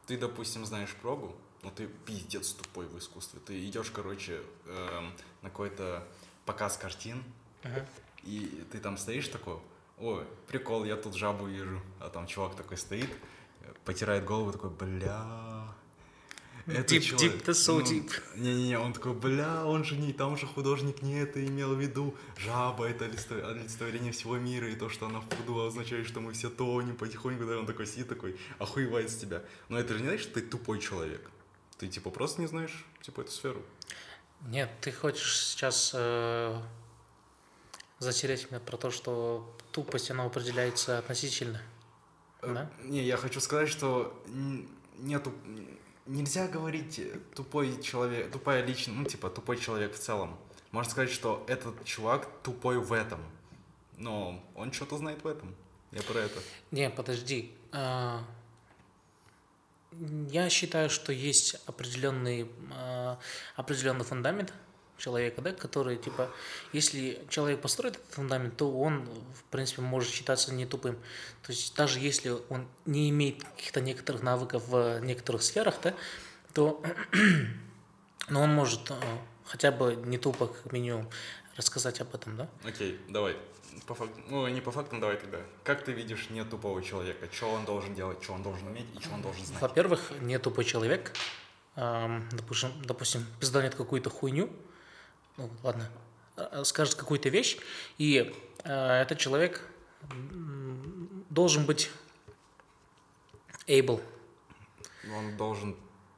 ты, 0.08 0.17
допустим, 0.17 0.65
знаешь 0.65 0.93
прогу, 0.95 1.36
но 1.63 1.69
ты 1.69 1.88
пиздец 1.88 2.51
тупой 2.54 2.88
в 2.88 2.97
искусстве. 2.97 3.39
Ты 3.45 3.65
идешь, 3.67 3.91
короче, 3.91 4.41
эм, 4.65 5.13
на 5.41 5.49
какой-то 5.49 6.08
показ 6.45 6.77
картин, 6.77 7.23
ага. 7.63 7.86
и 8.23 8.65
ты 8.71 8.80
там 8.80 8.97
стоишь 8.97 9.27
такой, 9.27 9.60
ой, 9.97 10.25
прикол, 10.47 10.84
я 10.84 10.97
тут 10.97 11.15
жабу 11.15 11.45
вижу. 11.45 11.80
А 11.99 12.10
там 12.10 12.27
чувак 12.27 12.56
такой 12.56 12.77
стоит, 12.77 13.10
потирает 13.86 14.25
голову, 14.25 14.51
такой, 14.51 14.71
бля, 14.71 15.73
это 16.74 16.96
deep, 16.96 17.00
человек, 17.02 17.34
deep, 17.34 17.46
that's 17.46 17.54
so 17.54 17.80
ну, 17.80 17.82
deep. 17.82 18.12
Не-не-не, 18.36 18.80
он 18.80 18.94
такой, 18.94 19.14
бля, 19.14 19.66
он 19.66 19.84
же 19.84 19.96
не, 19.96 20.14
там 20.14 20.38
же 20.38 20.46
художник 20.46 21.02
не 21.02 21.20
это 21.20 21.46
имел 21.46 21.76
в 21.76 21.80
виду. 21.80 22.16
Жаба— 22.38 22.86
это 22.90 23.06
олицетворение 23.06 24.12
всего 24.12 24.38
мира, 24.38 24.70
и 24.70 24.76
то, 24.76 24.90
что 24.90 25.08
она 25.08 25.20
в 25.20 25.28
пруду 25.28 25.60
означает, 25.66 26.08
что 26.08 26.20
мы 26.20 26.34
все 26.34 26.50
тонем 26.50 26.96
потихоньку, 26.96 27.46
да, 27.46 27.58
он 27.58 27.66
такой 27.66 27.88
сидит 27.88 28.10
такой, 28.10 28.38
охуевает 28.60 29.10
с 29.10 29.16
тебя. 29.16 29.44
Но 29.70 29.80
это 29.80 29.94
же 29.94 30.00
не 30.00 30.08
значит, 30.08 30.24
что 30.24 30.34
ты 30.36 30.42
тупой 30.42 30.80
человек. 30.80 31.30
Ты, 31.78 31.88
типа, 31.88 32.10
просто 32.10 32.42
не 32.42 32.48
знаешь, 32.48 32.86
типа, 33.02 33.22
эту 33.22 33.32
сферу. 33.32 33.64
Нет, 34.48 34.70
ты 34.82 34.92
хочешь 34.92 35.48
сейчас 35.48 35.92
э, 35.94 36.60
затереть 38.00 38.50
меня 38.50 38.60
про 38.60 38.78
то, 38.78 38.92
что 38.92 39.56
тупость, 39.72 40.12
она 40.12 40.26
определяется 40.26 40.98
относительно. 40.98 41.62
Э, 42.42 42.54
да? 42.54 42.72
Не, 42.84 43.04
я 43.04 43.18
хочу 43.18 43.40
сказать, 43.40 43.70
что 43.70 44.20
нету 44.98 45.34
нельзя 46.06 46.48
говорить 46.48 47.00
э, 47.00 47.20
тупой 47.36 47.82
человек, 47.82 48.32
тупая 48.32 48.66
личность, 48.66 48.98
ну, 48.98 49.06
типа, 49.06 49.30
тупой 49.30 49.58
человек 49.58 49.94
в 49.96 50.00
целом. 50.00 50.38
Можно 50.72 50.92
сказать, 50.92 51.12
что 51.12 51.44
этот 51.48 51.84
чувак 51.84 52.30
тупой 52.44 52.80
в 52.80 52.94
этом. 52.94 53.20
Но 53.98 54.44
он 54.56 54.72
что-то 54.72 54.98
знает 54.98 55.24
в 55.24 55.28
этом. 55.28 55.54
Я 55.92 56.02
про 56.02 56.20
это. 56.20 56.40
Не, 56.72 56.90
подожди. 56.90 57.52
А, 57.72 58.24
я 59.92 60.50
считаю, 60.50 60.90
что 60.90 61.12
есть 61.12 61.56
определенный, 61.66 62.50
а, 62.74 63.20
определенный 63.56 64.06
фундамент, 64.06 64.54
человека, 65.02 65.42
да, 65.42 65.52
который, 65.52 65.98
типа, 65.98 66.30
если 66.74 67.26
человек 67.30 67.62
построит 67.62 67.96
этот 67.96 68.14
фундамент, 68.14 68.56
то 68.58 68.72
он, 68.72 69.06
в 69.36 69.44
принципе, 69.50 69.82
может 69.82 70.12
считаться 70.12 70.54
не 70.54 70.66
тупым. 70.66 70.96
То 71.44 71.52
есть 71.52 71.76
даже 71.76 72.00
если 72.00 72.38
он 72.50 72.68
не 72.86 73.10
имеет 73.10 73.44
каких-то 73.44 73.82
некоторых 73.82 74.22
навыков 74.22 74.68
в 74.68 75.00
некоторых 75.00 75.42
сферах, 75.42 75.76
да, 75.82 75.94
то 76.54 76.84
но 78.30 78.42
он 78.42 78.54
может 78.54 78.92
э, 78.92 78.96
хотя 79.46 79.72
бы 79.72 79.96
не 79.96 80.18
тупо, 80.18 80.48
как 80.48 80.72
минимум, 80.72 81.10
рассказать 81.58 82.00
об 82.02 82.14
этом, 82.14 82.38
да? 82.38 82.50
Окей, 82.64 83.00
давай. 83.10 83.36
По 83.88 83.96
факту, 83.96 84.20
ну, 84.30 84.48
не 84.48 84.62
по 84.62 84.72
фактам, 84.72 85.00
давай 85.00 85.18
тогда. 85.18 85.40
Как 85.64 85.84
ты 85.84 85.94
видишь 85.94 86.30
не 86.30 86.44
тупого 86.44 86.84
человека? 86.84 87.28
Что 87.32 87.52
он 87.52 87.66
должен 87.66 87.96
делать, 87.96 88.22
что 88.22 88.34
он 88.34 88.44
должен 88.44 88.68
уметь 88.68 88.86
и 88.96 89.02
что 89.02 89.14
он 89.14 89.22
должен 89.22 89.46
знать? 89.46 89.62
Во-первых, 89.62 90.12
не 90.22 90.38
тупой 90.40 90.66
человек, 90.66 91.14
эм, 91.76 92.28
допустим, 92.32 92.72
допустим, 92.84 93.26
пизданет 93.40 93.76
какую-то 93.76 94.10
хуйню, 94.10 94.50
ну 95.38 95.50
ладно, 95.63 95.89
э, 96.38 96.63
скажет 96.63 96.96
какую-то 96.96 97.30
вещь, 97.30 97.58
и 97.98 98.36
э, 98.63 99.02
этот 99.02 99.17
человек 99.20 99.67
должен 101.30 101.65
быть 101.65 101.89
able. 103.67 104.02
Он 105.15 105.38
должен 105.38 105.76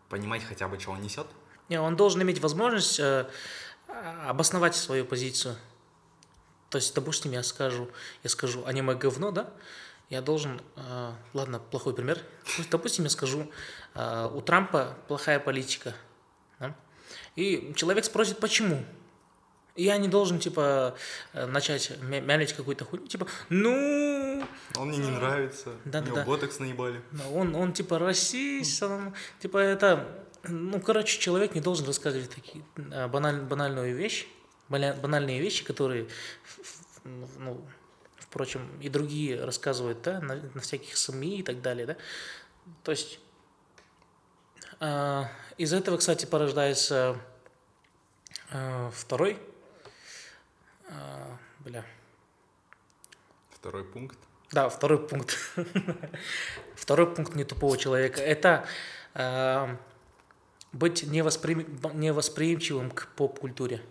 понимать 0.10 0.44
хотя 0.44 0.68
бы, 0.68 0.80
что 0.80 0.92
он 0.92 1.02
несет? 1.02 1.28
Не, 1.70 1.80
он 1.80 1.96
должен 1.96 2.22
иметь 2.22 2.40
возможность 2.40 3.00
э, 3.00 3.28
обосновать 4.28 4.76
свою 4.76 5.06
позицию. 5.06 5.56
То 6.70 6.78
есть, 6.78 6.94
допустим, 6.96 7.32
я 7.32 7.44
скажу, 7.44 7.90
я 8.24 8.30
скажу 8.30 8.66
аниме 8.66 8.96
говно, 8.96 9.32
да? 9.32 9.50
Я 10.10 10.22
должен, 10.22 10.62
э, 10.76 11.12
ладно, 11.34 11.60
плохой 11.60 11.94
пример. 11.94 12.20
Допустим, 12.72 13.06
я 13.06 13.10
скажу, 13.10 13.52
э, 13.96 14.30
у 14.34 14.42
Трампа 14.42 14.98
плохая 15.08 15.40
политика. 15.40 15.96
Да? 16.60 16.76
И 17.36 17.74
человек 17.76 18.06
спросит, 18.06 18.40
почему? 18.40 18.84
Я 19.76 19.98
не 19.98 20.08
должен, 20.08 20.38
типа, 20.40 20.96
э, 21.34 21.48
начать 21.48 22.00
мялить 22.00 22.54
какую-то 22.54 22.86
хуйню, 22.86 23.08
типа, 23.08 23.28
ну... 23.50 24.44
Он 24.78 24.90
мне 24.90 25.00
не 25.00 25.10
нравится, 25.10 25.72
да, 25.84 26.00
у 26.00 26.04
него 26.04 26.16
да. 26.18 26.26
ботокс 26.26 26.60
наебали. 26.60 27.02
Он, 27.32 27.56
он, 27.56 27.74
типа, 27.74 27.98
расист, 27.98 28.84
он, 28.84 29.16
типа, 29.40 29.58
это... 29.58 30.28
Ну, 30.44 30.80
короче, 30.80 31.20
человек 31.20 31.56
не 31.56 31.62
должен 31.62 31.88
рассказывать 31.88 32.30
такие 32.30 32.64
э, 32.76 33.08
баналь, 33.08 33.42
банальную 33.42 33.96
вещь, 33.96 34.28
банальные 34.70 35.40
вещи, 35.40 35.64
которые, 35.64 36.08
ну, 37.04 37.66
впрочем, 38.20 38.80
и 38.80 38.90
другие 38.90 39.44
рассказывают, 39.44 40.04
да, 40.04 40.20
на, 40.20 40.36
на 40.36 40.62
всяких 40.62 40.96
СМИ 40.98 41.40
и 41.40 41.44
так 41.44 41.62
далее, 41.62 41.88
да. 41.88 41.98
То 42.84 42.92
есть 42.92 43.20
э, 44.80 45.24
из 45.58 45.74
этого, 45.74 45.98
кстати, 45.98 46.26
порождается 46.26 47.18
э, 48.52 48.92
второй 48.94 49.40
а, 50.94 51.38
бля. 51.60 51.86
Второй 53.52 53.84
пункт? 53.84 54.18
Да, 54.52 54.70
второй 54.70 55.08
пункт. 55.08 55.38
второй 56.76 57.14
пункт 57.14 57.36
не 57.36 57.44
тупого 57.44 57.78
человека. 57.78 58.22
Это 58.22 58.66
э, 59.14 59.76
быть 60.72 61.04
невоспри... 61.04 61.66
невосприимчивым 61.94 62.92
к 62.92 63.08
поп-культуре. 63.16 63.82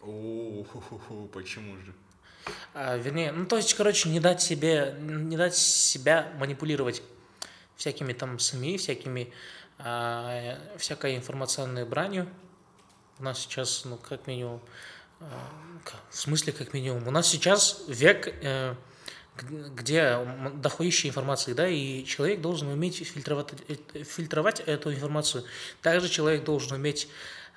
О, 0.00 0.64
почему 1.32 1.76
же? 1.76 1.94
А, 2.74 2.96
вернее, 2.96 3.32
ну 3.32 3.46
то 3.46 3.56
есть, 3.56 3.74
короче, 3.74 4.08
не 4.08 4.18
дать 4.18 4.42
себе, 4.42 4.96
не 4.98 5.36
дать 5.36 5.54
себя 5.54 6.32
манипулировать 6.38 7.02
всякими 7.76 8.12
там 8.12 8.38
СМИ, 8.38 8.78
всякими, 8.78 9.32
всякой 10.78 11.16
информационной 11.16 11.84
бранью. 11.84 12.28
У 13.18 13.24
нас 13.24 13.40
сейчас, 13.40 13.84
ну, 13.84 13.96
как 13.96 14.26
минимум, 14.26 14.60
в 16.10 16.18
смысле, 16.18 16.52
как 16.52 16.74
минимум? 16.74 17.08
У 17.08 17.10
нас 17.10 17.26
сейчас 17.26 17.82
век, 17.88 18.28
э, 18.42 18.74
где 19.40 20.18
дохуища 20.54 21.08
информации, 21.08 21.54
да, 21.54 21.66
и 21.66 22.04
человек 22.04 22.40
должен 22.40 22.68
уметь 22.68 23.06
фильтровать, 23.06 23.54
э, 23.68 24.02
фильтровать 24.04 24.60
эту 24.60 24.92
информацию. 24.92 25.44
Также 25.80 26.08
человек 26.08 26.44
должен 26.44 26.72
уметь 26.72 27.08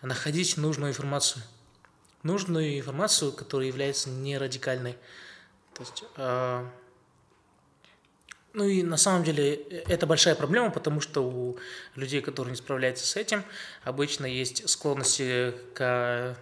находить 0.01 0.57
нужную 0.57 0.91
информацию. 0.91 1.43
Нужную 2.23 2.79
информацию, 2.79 3.33
которая 3.33 3.67
является 3.67 4.09
не 4.09 4.37
радикальной. 4.37 4.97
То 5.73 5.83
есть, 5.83 6.03
э, 6.15 6.65
ну 8.53 8.63
и 8.63 8.83
на 8.83 8.97
самом 8.97 9.25
деле 9.25 9.55
это 9.55 10.07
большая 10.07 10.35
проблема, 10.35 10.71
потому 10.71 11.01
что 11.01 11.21
у 11.21 11.59
людей, 11.95 12.21
которые 12.21 12.51
не 12.51 12.57
справляются 12.57 13.05
с 13.05 13.17
этим, 13.17 13.43
обычно 13.83 14.25
есть 14.25 14.67
склонности 14.69 15.53
к 15.73 16.37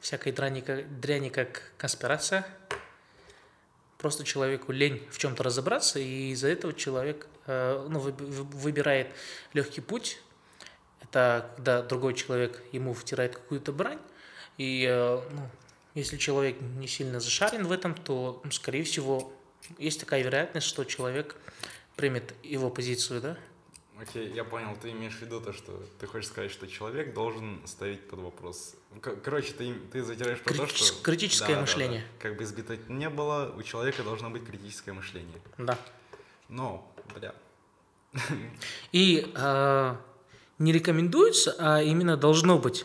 всякой 0.00 0.32
дряни, 0.32 0.60
дряни 0.60 1.28
как 1.28 1.72
конспирация. 1.78 2.46
Просто 3.98 4.24
человеку 4.24 4.72
лень 4.72 5.02
в 5.10 5.18
чем-то 5.18 5.42
разобраться, 5.42 5.98
и 5.98 6.30
из-за 6.32 6.48
этого 6.48 6.72
человек 6.74 7.26
э, 7.46 7.86
ну, 7.88 7.98
выбирает 7.98 9.08
легкий 9.52 9.80
путь. 9.80 10.20
Это 11.00 11.50
когда 11.56 11.82
другой 11.82 12.14
человек 12.14 12.62
ему 12.72 12.94
втирает 12.94 13.36
какую-то 13.36 13.72
брань, 13.72 14.00
и 14.58 14.86
э, 14.88 15.20
ну, 15.30 15.48
если 15.94 16.18
человек 16.18 16.60
не 16.60 16.88
сильно 16.88 17.20
зашарен 17.20 17.66
в 17.66 17.72
этом, 17.72 17.94
то, 17.94 18.40
ну, 18.44 18.50
скорее 18.50 18.84
всего, 18.84 19.32
есть 19.78 19.98
такая 19.98 20.22
вероятность, 20.22 20.66
что 20.66 20.84
человек 20.84 21.36
примет 21.96 22.34
его 22.42 22.68
позицию, 22.68 23.22
да? 23.22 23.38
Окей, 24.00 24.30
я 24.32 24.44
понял, 24.44 24.76
ты 24.80 24.90
имеешь 24.90 25.14
в 25.14 25.22
виду 25.22 25.40
то, 25.40 25.54
что 25.54 25.82
ты 25.98 26.06
хочешь 26.06 26.28
сказать, 26.28 26.50
что 26.50 26.66
человек 26.66 27.14
должен 27.14 27.66
ставить 27.66 28.06
под 28.08 28.20
вопрос. 28.20 28.74
Короче, 29.00 29.54
ты, 29.54 29.72
ты 29.90 30.02
затираешь 30.02 30.40
про 30.40 30.52
Критич... 30.52 30.78
то, 30.78 30.84
что... 30.84 31.02
Критическое 31.02 31.54
да, 31.54 31.60
мышление. 31.62 32.00
Да, 32.00 32.06
да. 32.06 32.22
Как 32.28 32.36
бы 32.36 32.44
избито 32.44 32.76
не 32.88 33.08
было, 33.08 33.54
у 33.56 33.62
человека 33.62 34.02
должно 34.02 34.28
быть 34.28 34.44
критическое 34.44 34.92
мышление. 34.92 35.40
Да. 35.56 35.78
Но, 36.48 36.92
бля. 37.14 37.34
И 38.92 39.32
э, 39.34 39.96
не 40.58 40.72
рекомендуется, 40.72 41.54
а 41.58 41.82
именно 41.82 42.18
должно 42.18 42.58
быть. 42.58 42.84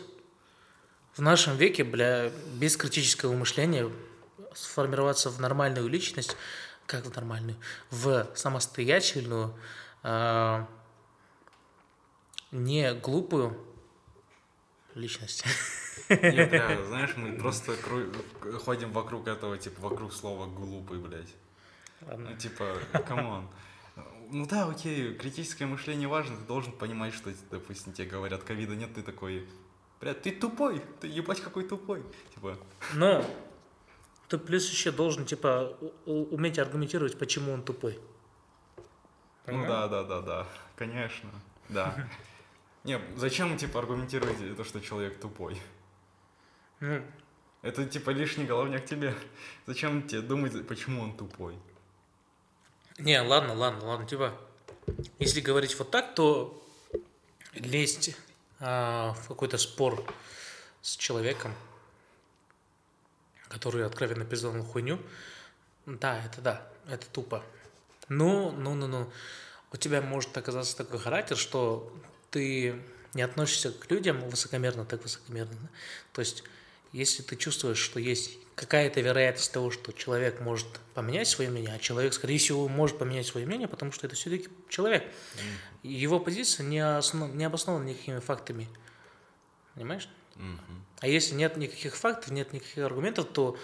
В 1.14 1.20
нашем 1.20 1.56
веке, 1.56 1.84
бля, 1.84 2.30
без 2.54 2.76
критического 2.78 3.34
мышления 3.34 3.90
сформироваться 4.54 5.28
в 5.28 5.38
нормальную 5.40 5.88
личность, 5.88 6.36
как 6.86 7.04
в 7.04 7.14
нормальную, 7.14 7.58
в 7.90 8.28
самостоятельную, 8.34 9.54
э, 10.02 10.64
не 12.52 12.94
глупую 12.94 13.58
личность. 14.94 15.44
Нет, 16.08 16.50
да, 16.50 16.84
знаешь, 16.86 17.16
мы 17.16 17.32
просто 17.38 17.72
кру- 17.72 18.58
ходим 18.58 18.92
вокруг 18.92 19.26
этого, 19.26 19.58
типа, 19.58 19.88
вокруг 19.88 20.12
слова 20.12 20.46
глупый, 20.46 20.98
блядь. 20.98 21.34
Ладно. 22.02 22.30
Ну, 22.30 22.36
типа, 22.36 22.76
come 23.06 23.30
on. 23.30 23.48
Ну 24.30 24.46
да, 24.46 24.66
окей, 24.66 25.14
критическое 25.14 25.66
мышление 25.66 26.08
важно, 26.08 26.36
ты 26.36 26.44
должен 26.44 26.72
понимать, 26.72 27.12
что, 27.12 27.32
допустим, 27.50 27.92
тебе 27.92 28.08
говорят, 28.08 28.42
ковида 28.42 28.74
нет, 28.74 28.94
ты 28.94 29.02
такой, 29.02 29.46
блядь, 30.00 30.22
ты 30.22 30.30
тупой, 30.30 30.82
ты 31.00 31.06
ебать 31.06 31.40
какой 31.40 31.64
тупой, 31.64 32.02
типа. 32.34 32.56
Но 32.94 33.24
ты 34.28 34.38
плюс 34.38 34.70
еще 34.70 34.90
должен, 34.90 35.26
типа, 35.26 35.76
уметь 36.06 36.58
аргументировать, 36.58 37.18
почему 37.18 37.52
он 37.52 37.62
тупой. 37.62 38.00
Ну 39.46 39.66
да, 39.66 39.88
да, 39.88 40.02
да, 40.04 40.20
да, 40.22 40.48
конечно, 40.76 41.30
да. 41.68 42.08
Не, 42.84 43.00
зачем, 43.16 43.56
типа, 43.56 43.78
аргументировать 43.78 44.56
то, 44.56 44.64
что 44.64 44.80
человек 44.80 45.20
тупой? 45.20 45.60
Ну. 46.80 47.02
Это, 47.62 47.86
типа, 47.86 48.10
лишний 48.10 48.44
головняк 48.44 48.84
тебе. 48.84 49.14
Зачем 49.66 50.06
тебе 50.08 50.20
думать, 50.20 50.66
почему 50.66 51.02
он 51.02 51.16
тупой? 51.16 51.56
Не, 52.98 53.20
ладно, 53.20 53.54
ладно, 53.54 53.86
ладно, 53.86 54.06
типа, 54.06 54.36
если 55.18 55.40
говорить 55.40 55.78
вот 55.78 55.90
так, 55.90 56.14
то 56.14 56.60
лезть 57.54 58.16
а, 58.58 59.14
в 59.14 59.28
какой-то 59.28 59.58
спор 59.58 60.04
с 60.80 60.96
человеком, 60.96 61.54
который 63.48 63.86
откровенно 63.86 64.24
пиздал 64.24 64.52
на 64.52 64.64
хуйню, 64.64 64.98
да, 65.86 66.20
это 66.24 66.40
да, 66.40 66.68
это 66.88 67.06
тупо. 67.06 67.44
Ну, 68.08 68.50
ну, 68.50 68.74
ну, 68.74 68.88
ну, 68.88 69.12
у 69.72 69.76
тебя 69.76 70.02
может 70.02 70.36
оказаться 70.36 70.76
такой 70.76 70.98
характер, 70.98 71.36
что 71.36 71.92
ты 72.32 72.74
не 73.14 73.22
относишься 73.22 73.70
к 73.70 73.88
людям 73.90 74.28
высокомерно, 74.28 74.84
так 74.84 75.02
высокомерно. 75.02 75.54
Да? 75.62 75.68
То 76.14 76.20
есть, 76.20 76.42
если 76.92 77.22
ты 77.22 77.36
чувствуешь, 77.36 77.78
что 77.78 78.00
есть 78.00 78.38
какая-то 78.54 79.00
вероятность 79.00 79.52
того, 79.52 79.70
что 79.70 79.92
человек 79.92 80.40
может 80.40 80.66
поменять 80.94 81.28
свое 81.28 81.50
мнение, 81.50 81.74
а 81.74 81.78
человек, 81.78 82.12
скорее 82.12 82.38
всего, 82.38 82.68
может 82.68 82.98
поменять 82.98 83.26
свое 83.26 83.46
мнение, 83.46 83.68
потому 83.68 83.92
что 83.92 84.06
это 84.06 84.16
все-таки 84.16 84.48
человек. 84.68 85.04
Mm-hmm. 85.04 85.88
Его 85.88 86.20
позиция 86.20 86.64
не, 86.64 86.80
основ... 86.80 87.32
не 87.34 87.44
обоснована 87.44 87.84
никакими 87.84 88.18
фактами. 88.18 88.68
Понимаешь? 89.74 90.08
Mm-hmm. 90.36 90.80
А 91.00 91.06
если 91.06 91.34
нет 91.34 91.56
никаких 91.56 91.96
фактов, 91.96 92.30
нет 92.30 92.52
никаких 92.52 92.84
аргументов, 92.84 93.28
то 93.32 93.56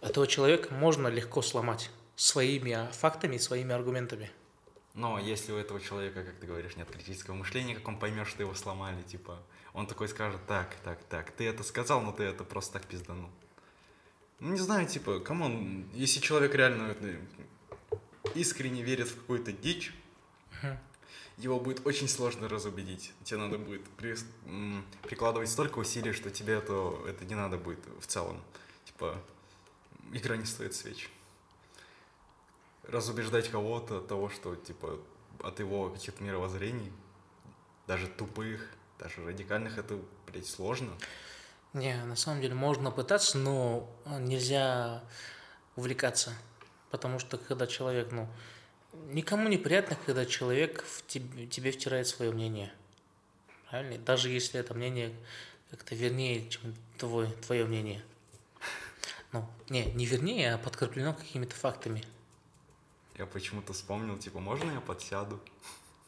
этого 0.00 0.26
человека 0.26 0.72
можно 0.74 1.08
легко 1.08 1.42
сломать 1.42 1.90
своими 2.16 2.88
фактами, 2.92 3.36
своими 3.36 3.74
аргументами. 3.74 4.30
Но 4.94 5.18
если 5.18 5.52
у 5.52 5.56
этого 5.56 5.80
человека, 5.80 6.24
как 6.24 6.36
ты 6.36 6.46
говоришь, 6.46 6.76
нет 6.76 6.90
критического 6.90 7.34
мышления, 7.34 7.76
как 7.76 7.86
он 7.86 7.98
поймет, 7.98 8.26
что 8.26 8.42
его 8.42 8.54
сломали, 8.54 9.02
типа, 9.02 9.40
он 9.72 9.86
такой 9.86 10.08
скажет, 10.08 10.44
так, 10.46 10.74
так, 10.82 11.02
так, 11.04 11.30
ты 11.30 11.46
это 11.46 11.62
сказал, 11.62 12.00
но 12.00 12.12
ты 12.12 12.24
это 12.24 12.42
просто 12.42 12.74
так 12.74 12.86
пизданул. 12.86 13.30
Ну, 14.40 14.52
не 14.52 14.58
знаю, 14.58 14.88
типа, 14.88 15.20
come 15.20 15.59
on, 15.59 15.88
если 15.92 16.18
человек 16.18 16.54
реально 16.54 16.96
искренне 18.34 18.82
верит 18.82 19.08
в 19.08 19.16
какую-то 19.16 19.52
дичь, 19.52 19.94
его 21.36 21.60
будет 21.60 21.86
очень 21.86 22.08
сложно 22.08 22.48
разубедить. 22.48 23.12
Тебе 23.22 23.38
надо 23.38 23.58
будет 23.58 23.88
при, 23.90 24.16
прикладывать 25.02 25.48
столько 25.48 25.78
усилий, 25.78 26.12
что 26.12 26.30
тебе 26.30 26.54
это, 26.54 26.98
это 27.06 27.24
не 27.24 27.34
надо 27.34 27.58
будет 27.58 27.80
в 28.00 28.06
целом. 28.06 28.42
Типа, 28.84 29.22
игра 30.12 30.36
не 30.36 30.44
стоит 30.44 30.74
свеч 30.74 31.08
разубеждать 32.90 33.48
кого-то 33.48 33.98
от 33.98 34.08
того, 34.08 34.28
что, 34.28 34.54
типа, 34.56 34.98
от 35.42 35.58
его 35.60 35.90
каких-то 35.90 36.22
мировоззрений, 36.22 36.92
даже 37.86 38.06
тупых, 38.06 38.68
даже 38.98 39.24
радикальных, 39.24 39.78
это, 39.78 39.98
блядь, 40.26 40.46
сложно. 40.46 40.90
Не, 41.72 42.04
на 42.04 42.16
самом 42.16 42.42
деле 42.42 42.54
можно 42.54 42.90
пытаться, 42.90 43.38
но 43.38 43.88
нельзя 44.18 45.02
увлекаться. 45.76 46.32
Потому 46.90 47.18
что 47.18 47.38
когда 47.38 47.66
человек, 47.66 48.10
ну, 48.10 48.28
никому 49.10 49.48
не 49.48 49.56
приятно, 49.56 49.96
когда 50.04 50.26
человек 50.26 50.84
в 50.84 51.06
тебе, 51.06 51.46
тебе 51.46 51.70
втирает 51.70 52.08
свое 52.08 52.32
мнение. 52.32 52.72
Правильно? 53.70 53.98
Даже 54.04 54.28
если 54.28 54.58
это 54.58 54.74
мнение 54.74 55.14
как-то 55.70 55.94
вернее, 55.94 56.48
чем 56.48 56.74
твой, 56.98 57.30
твое 57.46 57.64
мнение. 57.64 58.02
Ну, 59.32 59.48
не, 59.68 59.84
не 59.92 60.06
вернее, 60.06 60.54
а 60.54 60.58
подкреплено 60.58 61.14
какими-то 61.14 61.54
фактами. 61.54 62.02
Я 63.20 63.26
почему-то 63.26 63.74
вспомнил, 63.74 64.16
типа, 64.16 64.40
можно 64.40 64.70
я 64.70 64.80
подсяду? 64.80 65.38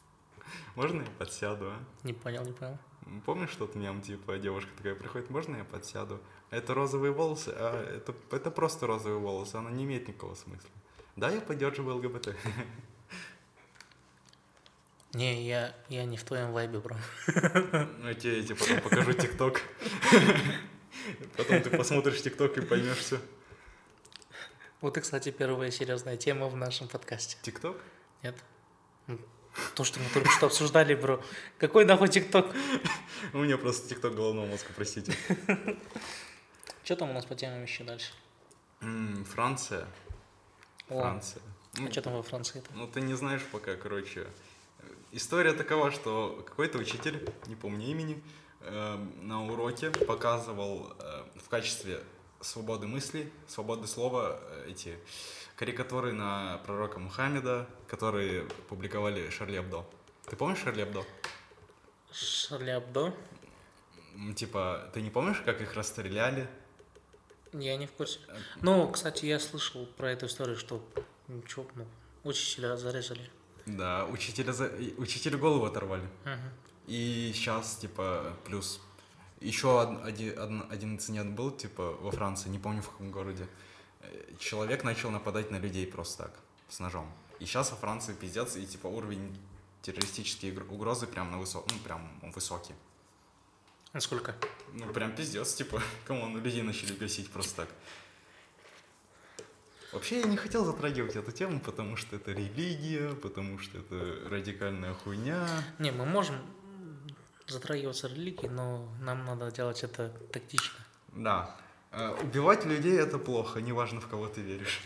Можно 0.75 1.03
я 1.03 1.09
подсяду, 1.19 1.67
а? 1.67 1.79
Не 2.03 2.13
понял, 2.13 2.43
не 2.43 2.53
понял. 2.53 2.79
Помнишь 3.23 3.55
тот 3.55 3.75
мем, 3.75 4.01
типа, 4.01 4.39
девушка 4.39 4.71
такая 4.75 4.95
приходит, 4.95 5.29
можно 5.29 5.57
я 5.57 5.63
подсяду? 5.63 6.19
Это 6.49 6.73
розовые 6.73 7.11
волосы, 7.11 7.53
а 7.55 7.97
это, 7.97 8.15
это 8.31 8.49
просто 8.49 8.87
розовые 8.87 9.19
волосы, 9.19 9.57
она 9.57 9.69
не 9.69 9.83
имеет 9.83 10.07
никакого 10.07 10.33
смысла. 10.33 10.71
Да, 11.15 11.29
я 11.29 11.39
поддерживаю 11.39 11.97
ЛГБТ. 11.97 12.29
Не, 15.13 15.47
я, 15.47 15.75
я 15.89 16.05
не 16.05 16.17
в 16.17 16.23
твоем 16.23 16.51
вайбе, 16.51 16.79
бро. 16.79 16.95
Ну, 17.27 18.07
я 18.07 18.15
тебе, 18.15 18.39
я 18.39 18.43
тебе 18.43 18.55
потом 18.55 18.81
покажу 18.81 19.13
ТикТок. 19.13 19.61
Потом 21.37 21.61
ты 21.61 21.69
посмотришь 21.69 22.23
ТикТок 22.23 22.57
и 22.57 22.61
поймешь 22.61 22.97
все. 22.97 23.19
Вот 24.83 24.97
и, 24.97 24.99
кстати, 24.99 25.31
первая 25.31 25.71
серьезная 25.71 26.17
тема 26.17 26.49
в 26.49 26.57
нашем 26.57 26.89
подкасте. 26.89 27.37
ТикТок? 27.41 27.77
Нет. 28.21 28.35
То, 29.75 29.85
что 29.85 30.01
мы 30.01 30.05
только 30.13 30.29
что 30.29 30.47
обсуждали, 30.47 30.93
бро. 30.93 31.23
Какой 31.57 31.85
нахуй 31.85 32.09
ТикТок? 32.09 32.53
У 33.31 33.37
меня 33.37 33.57
просто 33.57 33.87
ТикТок 33.87 34.13
головного 34.13 34.45
мозга, 34.45 34.67
простите. 34.75 35.13
Что 36.83 36.97
там 36.97 37.11
у 37.11 37.13
нас 37.13 37.25
по 37.25 37.33
темам 37.33 37.63
еще 37.63 37.85
дальше? 37.85 38.11
Франция. 39.33 39.87
Франция. 40.89 41.41
А 41.79 41.89
что 41.89 42.01
там 42.01 42.15
во 42.15 42.21
Франции-то? 42.21 42.69
Ну, 42.73 42.85
ты 42.85 42.99
не 42.99 43.13
знаешь 43.13 43.45
пока, 43.53 43.77
короче. 43.77 44.27
История 45.13 45.53
такова, 45.53 45.91
что 45.91 46.43
какой-то 46.45 46.77
учитель, 46.77 47.25
не 47.47 47.55
помню 47.55 47.85
имени, 47.87 48.21
эм, 48.59 49.25
на 49.25 49.45
уроке 49.45 49.91
показывал 49.91 50.91
э, 50.99 51.23
в 51.41 51.47
качестве 51.47 52.03
свободы 52.43 52.87
мысли, 52.87 53.31
свободы 53.47 53.87
слова, 53.87 54.39
э, 54.41 54.71
эти 54.71 54.97
карикатуры 55.55 56.11
на 56.11 56.59
пророка 56.65 56.99
Мухаммеда, 56.99 57.67
которые 57.87 58.43
публиковали 58.69 59.29
Шарли 59.29 59.57
Абдо. 59.57 59.85
Ты 60.25 60.35
помнишь 60.35 60.59
Шарли 60.59 60.81
Абдо? 60.81 61.05
Шарли 62.11 62.71
Абдо? 62.71 63.13
Типа, 64.35 64.89
ты 64.93 65.01
не 65.01 65.09
помнишь, 65.09 65.41
как 65.43 65.61
их 65.61 65.73
расстреляли? 65.73 66.47
Я 67.53 67.77
не 67.77 67.87
в 67.87 67.91
курсе. 67.91 68.19
Э, 68.27 68.37
ну, 68.61 68.89
кстати, 68.91 69.25
я 69.25 69.39
слышал 69.39 69.85
про 69.85 70.11
эту 70.11 70.25
историю, 70.25 70.57
что 70.57 70.83
ничего, 71.27 71.65
ну, 71.75 71.85
учителя 72.23 72.75
зарезали. 72.77 73.29
Да, 73.65 74.05
учителя, 74.05 74.51
за... 74.51 74.71
учителя 74.97 75.37
голову 75.37 75.65
оторвали. 75.65 76.03
Угу. 76.25 76.49
И 76.87 77.31
сейчас, 77.33 77.77
типа, 77.77 78.35
плюс 78.45 78.81
еще 79.43 79.81
один, 79.81 80.65
один 80.69 80.93
инцидент 80.93 81.35
был, 81.35 81.51
типа, 81.51 81.97
во 81.99 82.11
Франции, 82.11 82.49
не 82.49 82.59
помню 82.59 82.81
в 82.81 82.89
каком 82.89 83.11
городе. 83.11 83.47
Э, 84.01 84.33
человек 84.39 84.83
начал 84.83 85.11
нападать 85.11 85.51
на 85.51 85.57
людей 85.57 85.85
просто 85.85 86.23
так, 86.23 86.39
с 86.69 86.79
ножом. 86.79 87.11
И 87.39 87.45
сейчас 87.45 87.71
во 87.71 87.77
Франции 87.77 88.13
пиздец, 88.13 88.55
и 88.55 88.65
типа 88.65 88.87
уровень 88.87 89.37
террористические 89.81 90.57
угрозы 90.63 91.07
прям 91.07 91.31
на 91.31 91.37
высок, 91.37 91.65
ну 91.71 91.77
прям 91.79 92.09
высокий. 92.33 92.73
Насколько? 93.91 94.35
Ну 94.73 94.91
прям 94.93 95.15
пиздец, 95.15 95.53
типа, 95.53 95.81
кому 96.05 96.27
ну 96.27 96.39
людей 96.39 96.61
начали 96.61 96.93
гасить 96.93 97.29
просто 97.29 97.65
так. 97.65 97.69
Вообще 99.91 100.21
я 100.21 100.25
не 100.25 100.37
хотел 100.37 100.65
затрагивать 100.65 101.15
эту 101.15 101.31
тему, 101.31 101.59
потому 101.59 101.97
что 101.97 102.15
это 102.15 102.31
религия, 102.31 103.13
потому 103.13 103.59
что 103.59 103.77
это 103.77 104.27
радикальная 104.27 104.95
хуйня. 104.95 105.47
Не, 105.77 105.91
мы 105.91 106.05
можем 106.05 106.35
затрагиваться 107.47 108.07
религией, 108.07 108.49
но 108.49 108.87
нам 108.99 109.25
надо 109.25 109.51
делать 109.51 109.83
это 109.83 110.09
тактично. 110.31 110.79
Да. 111.07 111.55
А, 111.91 112.11
убивать 112.21 112.65
людей 112.65 112.97
это 112.99 113.17
плохо, 113.19 113.61
неважно 113.61 114.01
в 114.01 114.07
кого 114.07 114.27
ты 114.27 114.41
веришь. 114.41 114.81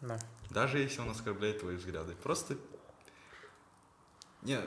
Да. 0.00 0.18
Даже 0.50 0.78
если 0.78 1.00
он 1.00 1.10
оскорбляет 1.10 1.60
твои 1.60 1.76
взгляды. 1.76 2.14
Просто... 2.22 2.56
Не, 4.42 4.60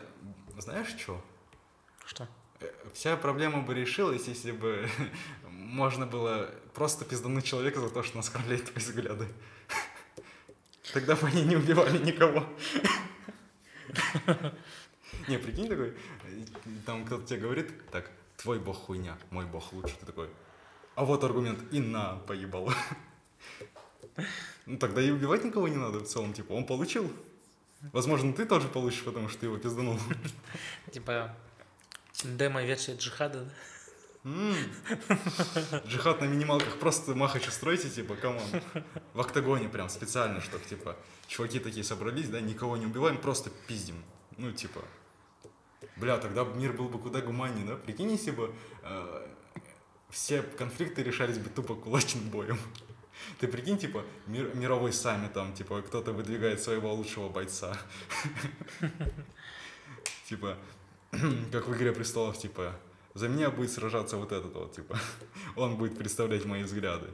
знаешь 0.57 0.89
что? 0.97 1.23
Что? 2.05 2.27
Э, 2.59 2.71
Вся 2.93 3.15
проблема 3.15 3.61
бы 3.61 3.73
решилась, 3.73 4.27
если 4.27 4.51
бы 4.51 4.89
можно 5.49 6.05
было 6.05 6.49
просто 6.73 7.05
пиздануть 7.05 7.45
человека 7.45 7.79
за 7.79 7.89
то, 7.89 8.03
что 8.03 8.17
он 8.17 8.21
оскорбляет 8.21 8.65
твои 8.65 8.83
взгляды. 8.83 9.27
Тогда 10.93 11.15
бы 11.15 11.27
они 11.27 11.43
не 11.43 11.55
убивали 11.55 11.97
никого. 11.99 12.45
Не, 15.29 15.37
прикинь 15.37 15.69
такой, 15.69 15.93
там 16.87 17.05
кто-то 17.05 17.27
тебе 17.27 17.41
говорит, 17.41 17.71
так, 17.91 18.09
твой 18.37 18.57
бог 18.57 18.77
хуйня, 18.77 19.15
мой 19.29 19.45
бог 19.45 19.71
лучше. 19.73 19.95
Ты 19.99 20.07
такой, 20.07 20.27
а 20.95 21.05
вот 21.05 21.23
аргумент, 21.23 21.59
и 21.71 21.79
на, 21.79 22.15
поебал. 22.27 22.73
Ну 24.65 24.77
тогда 24.79 25.03
и 25.03 25.11
убивать 25.11 25.43
никого 25.43 25.67
не 25.67 25.75
надо 25.75 25.99
в 25.99 26.07
целом, 26.07 26.33
типа, 26.33 26.53
он 26.53 26.65
получил. 26.65 27.13
Возможно, 27.93 28.33
ты 28.33 28.45
тоже 28.45 28.67
получишь, 28.67 29.03
потому 29.03 29.29
что 29.29 29.41
ты 29.41 29.45
его 29.45 29.57
пизданул. 29.57 29.99
Типа 30.91 31.35
демо-версия 32.23 32.95
джихада, 32.95 33.45
да? 33.45 33.51
Джихад 35.85 36.21
на 36.21 36.25
минималках 36.25 36.79
просто 36.79 37.13
махач 37.13 37.47
устроите, 37.47 37.89
типа, 37.89 38.15
come 38.15 38.31
on. 38.31 38.43
В 39.13 39.21
октагоне 39.21 39.69
прям 39.69 39.89
специально, 39.89 40.41
чтобы, 40.41 40.65
типа, 40.65 40.97
чуваки 41.27 41.59
такие 41.59 41.83
собрались, 41.83 42.29
да, 42.29 42.41
никого 42.41 42.77
не 42.77 42.87
убиваем, 42.87 43.17
просто 43.19 43.51
пиздим. 43.67 44.03
Ну, 44.37 44.51
типа, 44.51 44.81
бля, 45.97 46.17
тогда 46.17 46.43
мир 46.43 46.73
был 46.73 46.89
бы 46.89 46.99
куда 46.99 47.21
гуманнее, 47.21 47.65
да? 47.65 47.75
Прикинь, 47.75 48.11
если 48.11 48.31
бы 48.31 48.53
э, 48.83 49.27
все 50.09 50.41
конфликты 50.41 51.03
решались 51.03 51.37
бы 51.37 51.49
тупо 51.49 51.75
кулачным 51.75 52.29
боем. 52.29 52.59
Ты 53.39 53.47
прикинь, 53.47 53.77
типа, 53.77 54.03
мир- 54.27 54.55
мировой 54.55 54.93
саммит 54.93 55.33
там, 55.33 55.53
типа, 55.53 55.81
кто-то 55.81 56.13
выдвигает 56.13 56.61
своего 56.61 56.93
лучшего 56.93 57.29
бойца. 57.29 57.77
Типа, 60.25 60.57
как 61.51 61.67
в 61.67 61.75
«Игре 61.75 61.91
престолов», 61.91 62.37
типа, 62.37 62.75
за 63.13 63.27
меня 63.27 63.49
будет 63.49 63.71
сражаться 63.71 64.17
вот 64.17 64.31
этот 64.31 64.53
вот, 64.53 64.73
типа, 64.73 64.97
он 65.55 65.77
будет 65.77 65.97
представлять 65.97 66.45
мои 66.45 66.63
взгляды. 66.63 67.09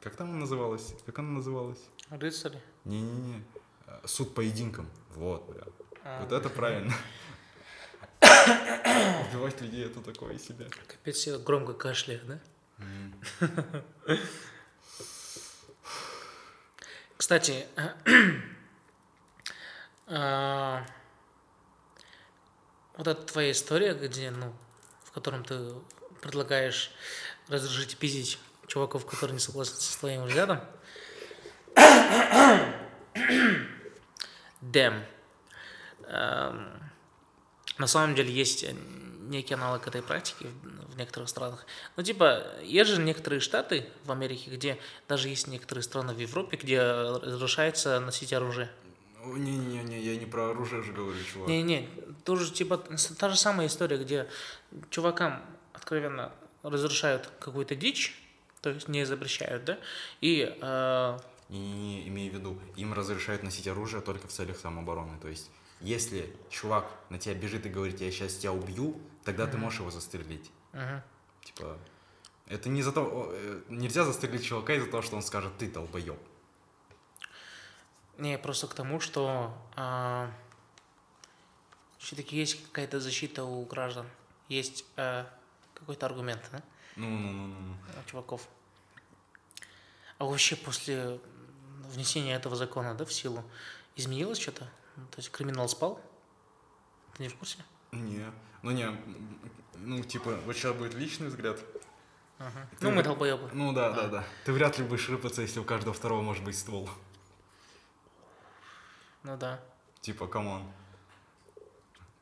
Как 0.00 0.16
там 0.16 0.30
она 0.30 0.38
называлась? 0.38 0.94
Как 1.06 1.18
она 1.18 1.30
называлась? 1.30 1.80
Рыцари. 2.10 2.60
Не-не-не. 2.84 3.44
Суд 4.04 4.34
поединком. 4.34 4.88
Вот, 5.14 5.48
бля. 5.48 5.64
А, 6.04 6.22
Вот 6.22 6.32
это 6.32 6.48
правильно. 6.48 6.94
Убивать 8.20 9.60
людей 9.60 9.86
это 9.86 10.00
такое 10.00 10.38
себе. 10.38 10.66
Капец, 10.86 11.16
все 11.16 11.38
громко 11.38 11.72
кашляют, 11.72 12.24
да? 12.26 12.38
Кстати, 17.16 17.66
а, 20.06 20.84
вот 22.96 23.06
эта 23.06 23.22
твоя 23.22 23.52
история, 23.52 23.94
где, 23.94 24.30
ну, 24.30 24.54
в 25.04 25.12
котором 25.12 25.44
ты 25.44 25.74
предлагаешь 26.22 26.90
разрешить 27.48 27.98
пиздить 27.98 28.38
чуваков, 28.66 29.04
которые 29.04 29.34
не 29.34 29.40
согласны 29.40 29.76
со 29.76 29.98
твоим 29.98 30.24
взглядом. 30.24 30.60
Дэм. 34.60 35.04
Эм, 36.10 36.68
На 37.78 37.86
самом 37.86 38.14
деле 38.14 38.30
есть 38.32 38.66
некий 39.30 39.54
аналог 39.54 39.86
этой 39.86 40.02
практики 40.02 40.46
в 40.92 40.98
некоторых 40.98 41.28
странах. 41.28 41.64
Ну, 41.96 42.02
типа, 42.02 42.42
есть 42.62 42.90
же 42.90 43.00
некоторые 43.00 43.40
штаты 43.40 43.86
в 44.04 44.10
Америке, 44.12 44.50
где 44.50 44.76
даже 45.08 45.28
есть 45.28 45.46
некоторые 45.46 45.82
страны 45.82 46.12
в 46.12 46.18
Европе, 46.18 46.58
где 46.58 46.82
разрешается 46.82 48.00
носить 48.00 48.32
оружие. 48.32 48.68
Не-не-не, 49.24 50.00
я 50.00 50.16
не 50.16 50.26
про 50.26 50.50
оружие 50.50 50.82
же 50.82 50.92
говорю, 50.92 51.16
чувак. 51.32 51.48
Не-не, 51.48 51.88
тоже 52.24 52.50
типа 52.52 52.78
та 53.18 53.28
же 53.28 53.36
самая 53.36 53.66
история, 53.68 53.98
где 53.98 54.28
чувакам 54.90 55.42
откровенно 55.72 56.32
разрешают 56.62 57.30
какую-то 57.38 57.76
дичь, 57.76 58.20
то 58.60 58.70
есть 58.70 58.88
не 58.88 59.04
запрещают, 59.06 59.64
да, 59.64 59.78
и 60.20 60.54
э, 60.60 61.18
Не-не-не, 61.50 62.08
имею 62.08 62.32
в 62.32 62.34
виду, 62.34 62.58
им 62.76 62.92
разрешают 62.94 63.42
носить 63.42 63.68
оружие 63.68 64.02
только 64.02 64.26
в 64.26 64.32
целях 64.32 64.58
самообороны. 64.58 65.18
То 65.20 65.28
есть, 65.28 65.50
если 65.80 66.34
чувак 66.50 66.86
на 67.08 67.18
тебя 67.18 67.34
бежит 67.34 67.66
и 67.66 67.68
говорит, 67.68 68.00
я 68.00 68.10
сейчас 68.10 68.36
тебя 68.36 68.52
убью, 68.52 69.00
тогда 69.24 69.46
ты 69.46 69.56
можешь 69.58 69.80
его 69.80 69.90
застрелить. 69.90 70.50
мгм. 70.72 71.02
Типа, 71.44 71.78
это 72.46 72.68
не 72.68 72.82
за 72.82 72.92
то, 72.92 73.30
э, 73.32 73.62
нельзя 73.68 74.04
застрелить 74.04 74.44
чувака 74.44 74.74
из-за 74.74 74.90
того, 74.90 75.02
что 75.02 75.16
он 75.16 75.22
скажет, 75.22 75.56
ты 75.58 75.70
долбоеб. 75.70 76.18
не 78.18 78.36
просто 78.38 78.66
к 78.66 78.74
тому, 78.74 79.00
что 79.00 79.54
все-таки 81.98 82.36
есть 82.36 82.62
какая-то 82.66 83.00
защита 83.00 83.44
у 83.44 83.64
граждан, 83.64 84.06
есть 84.48 84.84
э, 84.96 85.24
какой-то 85.74 86.06
аргумент, 86.06 86.42
да, 86.52 86.62
Ну-ну-ну-ну. 86.96 87.74
у 88.04 88.10
чуваков. 88.10 88.46
А 90.18 90.24
вообще 90.24 90.56
после 90.56 91.18
внесения 91.88 92.34
этого 92.34 92.56
закона, 92.56 92.94
да, 92.94 93.04
в 93.04 93.12
силу, 93.12 93.42
изменилось 93.96 94.38
что-то? 94.38 94.68
Ну, 95.00 95.06
То 95.10 95.18
есть 95.18 95.30
криминал 95.30 95.68
спал? 95.68 96.00
Ты 97.16 97.22
не 97.22 97.28
в 97.28 97.36
курсе? 97.36 97.58
Не, 97.92 98.30
ну 98.62 98.70
не, 98.70 98.88
ну 99.78 100.02
типа, 100.04 100.36
вот 100.44 100.54
сейчас 100.54 100.76
будет 100.76 100.94
личный 100.94 101.28
взгляд. 101.28 101.58
Ага. 102.38 102.68
Ты 102.78 102.86
Ну, 102.86 102.92
мы 102.92 103.02
долбоебы. 103.02 103.50
Ну 103.52 103.72
да, 103.72 103.88
А. 103.88 103.92
да, 103.92 104.06
да. 104.08 104.24
Ты 104.44 104.52
вряд 104.52 104.78
ли 104.78 104.84
будешь 104.84 105.08
рыпаться, 105.08 105.42
если 105.42 105.58
у 105.60 105.64
каждого 105.64 105.94
второго 105.94 106.22
может 106.22 106.44
быть 106.44 106.56
ствол. 106.56 106.88
Ну 109.22 109.36
да. 109.36 109.60
Типа, 110.00 110.26
come 110.26 110.51
on. 110.51 110.70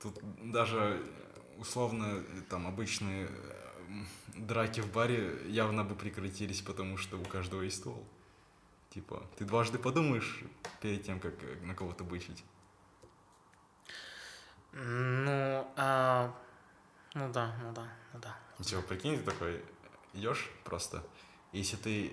Тут 0.01 0.19
даже 0.53 1.05
условно 1.57 2.25
там 2.49 2.67
обычные 2.67 3.29
э, 3.29 4.05
драки 4.37 4.81
в 4.81 4.93
баре 4.93 5.41
явно 5.49 5.85
бы 5.85 5.95
прекратились, 5.95 6.63
потому 6.63 6.97
что 6.97 7.17
у 7.17 7.25
каждого 7.25 7.63
есть 7.63 7.79
ствол. 7.79 8.05
Типа, 8.91 9.23
ты 9.37 9.45
дважды 9.45 9.79
подумаешь 9.79 10.43
перед 10.81 11.05
тем, 11.05 11.21
как 11.21 11.35
э, 11.43 11.57
на 11.63 11.75
кого-то 11.75 12.05
бычить. 12.05 12.45
Ну, 14.81 15.67
а... 15.77 16.33
ну 17.15 17.33
да, 17.33 17.55
ну 17.63 17.73
да, 17.73 17.89
ну 18.15 18.21
да. 18.21 18.37
Типа, 18.63 18.83
прикинь, 18.83 19.19
ты 19.19 19.25
такой 19.25 19.63
идешь 20.15 20.51
просто, 20.65 21.03
если 21.53 21.77
ты 21.77 22.13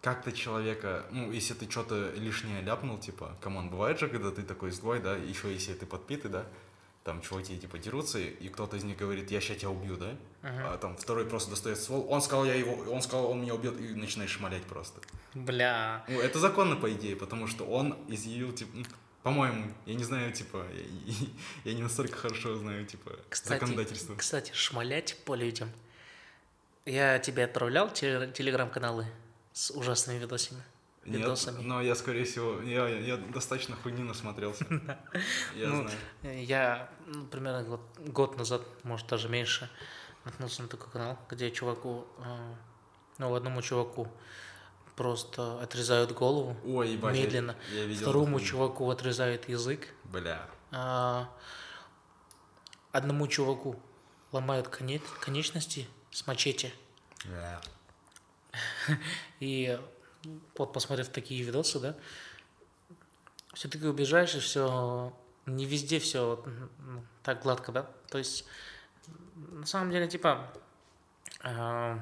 как-то 0.00 0.32
человека, 0.32 1.06
ну, 1.10 1.32
если 1.32 1.54
ты 1.54 1.68
что-то 1.70 2.10
лишнее 2.12 2.60
ляпнул, 2.60 2.98
типа, 2.98 3.36
come 3.40 3.57
on, 3.57 3.70
бывает 3.70 3.98
же, 3.98 4.08
когда 4.08 4.30
ты 4.30 4.42
такой 4.42 4.70
злой, 4.70 5.00
да, 5.00 5.16
еще 5.16 5.52
если 5.52 5.72
ты 5.74 5.86
подпитый, 5.86 6.30
да, 6.30 6.44
там 7.04 7.22
чуваки, 7.22 7.58
типа, 7.58 7.78
дерутся, 7.78 8.18
и 8.18 8.48
кто-то 8.48 8.76
из 8.76 8.84
них 8.84 8.96
говорит, 8.96 9.30
я 9.30 9.40
сейчас 9.40 9.58
тебя 9.58 9.70
убью, 9.70 9.96
да, 9.96 10.10
Мгм. 10.42 10.66
а 10.66 10.78
там 10.78 10.96
второй 10.96 11.24
просто 11.24 11.50
достает 11.50 11.78
ствол, 11.78 12.06
он 12.08 12.20
сказал, 12.22 12.44
я 12.44 12.54
его, 12.54 12.74
он 12.92 13.02
сказал, 13.02 13.30
он 13.30 13.42
меня 13.42 13.54
убьет, 13.54 13.80
и 13.80 13.94
начинаешь 13.94 14.30
шмалять 14.30 14.64
просто. 14.64 15.00
Бля. 15.34 16.04
Ну, 16.08 16.20
это 16.20 16.38
законно, 16.38 16.76
по 16.76 16.92
идее, 16.92 17.16
потому 17.16 17.46
что 17.46 17.64
он 17.64 17.96
изъявил, 18.08 18.52
типа, 18.52 18.70
ну, 18.74 18.84
по-моему, 19.24 19.72
я 19.86 19.94
не 19.94 20.04
знаю, 20.04 20.32
типа, 20.32 20.64
я, 21.06 21.14
я 21.64 21.74
не 21.74 21.82
настолько 21.82 22.16
хорошо 22.16 22.56
знаю, 22.56 22.84
типа, 22.86 23.10
Кстати, 23.30 23.58
законодательство. 23.60 24.14
кстати, 24.14 24.52
шмалять 24.52 25.16
по 25.24 25.34
людям. 25.34 25.72
Я 26.84 27.18
тебе 27.18 27.44
отправлял 27.44 27.88
теле- 27.88 28.30
телеграм-каналы 28.32 29.06
с 29.54 29.70
ужасными 29.70 30.18
видосами. 30.18 30.62
Нет, 31.06 31.20
видосами. 31.20 31.62
но 31.62 31.80
я, 31.82 31.94
скорее 31.94 32.24
всего, 32.24 32.60
я, 32.62 32.86
я, 32.88 33.16
достаточно 33.16 33.76
хуйни 33.76 34.02
насмотрелся. 34.02 34.64
Я 35.56 35.68
Ну, 35.68 35.88
знаю. 36.22 36.44
Я 36.44 36.88
ну, 37.06 37.26
примерно 37.26 37.62
год, 37.62 37.80
год 38.06 38.38
назад, 38.38 38.62
может 38.84 39.06
даже 39.06 39.28
меньше, 39.28 39.70
наткнулся 40.24 40.62
на 40.62 40.68
такой 40.68 40.90
канал, 40.90 41.18
где 41.30 41.50
чуваку, 41.50 42.06
э, 42.18 42.54
ну, 43.18 43.34
одному 43.34 43.60
чуваку 43.62 44.08
просто 44.96 45.60
отрезают 45.60 46.12
голову 46.12 46.56
Ой, 46.64 46.90
ебать, 46.90 47.16
я- 47.16 47.22
медленно, 47.24 47.56
я, 47.72 47.84
видел 47.84 48.02
второму 48.02 48.40
чуваку 48.40 48.88
отрезают 48.90 49.48
язык, 49.48 49.88
Бля. 50.04 50.46
а, 50.70 51.28
одному 52.92 53.26
чуваку 53.26 53.80
ломают 54.32 54.68
коне- 54.68 55.02
конечности 55.20 55.88
с 56.10 56.26
мачете. 56.26 56.72
Бля. 57.24 57.60
И 59.40 59.78
вот 60.56 60.72
посмотрев 60.72 61.08
такие 61.08 61.42
видосы, 61.42 61.80
да, 61.80 61.96
все-таки 63.54 63.86
убежаешь, 63.86 64.34
и 64.34 64.40
все 64.40 65.12
не 65.46 65.64
везде 65.66 65.98
все 65.98 66.42
так 67.22 67.42
гладко, 67.42 67.72
да. 67.72 67.90
То 68.10 68.18
есть, 68.18 68.44
на 69.36 69.66
самом 69.66 69.90
деле, 69.90 70.08
типа, 70.08 70.52
э, 71.42 71.98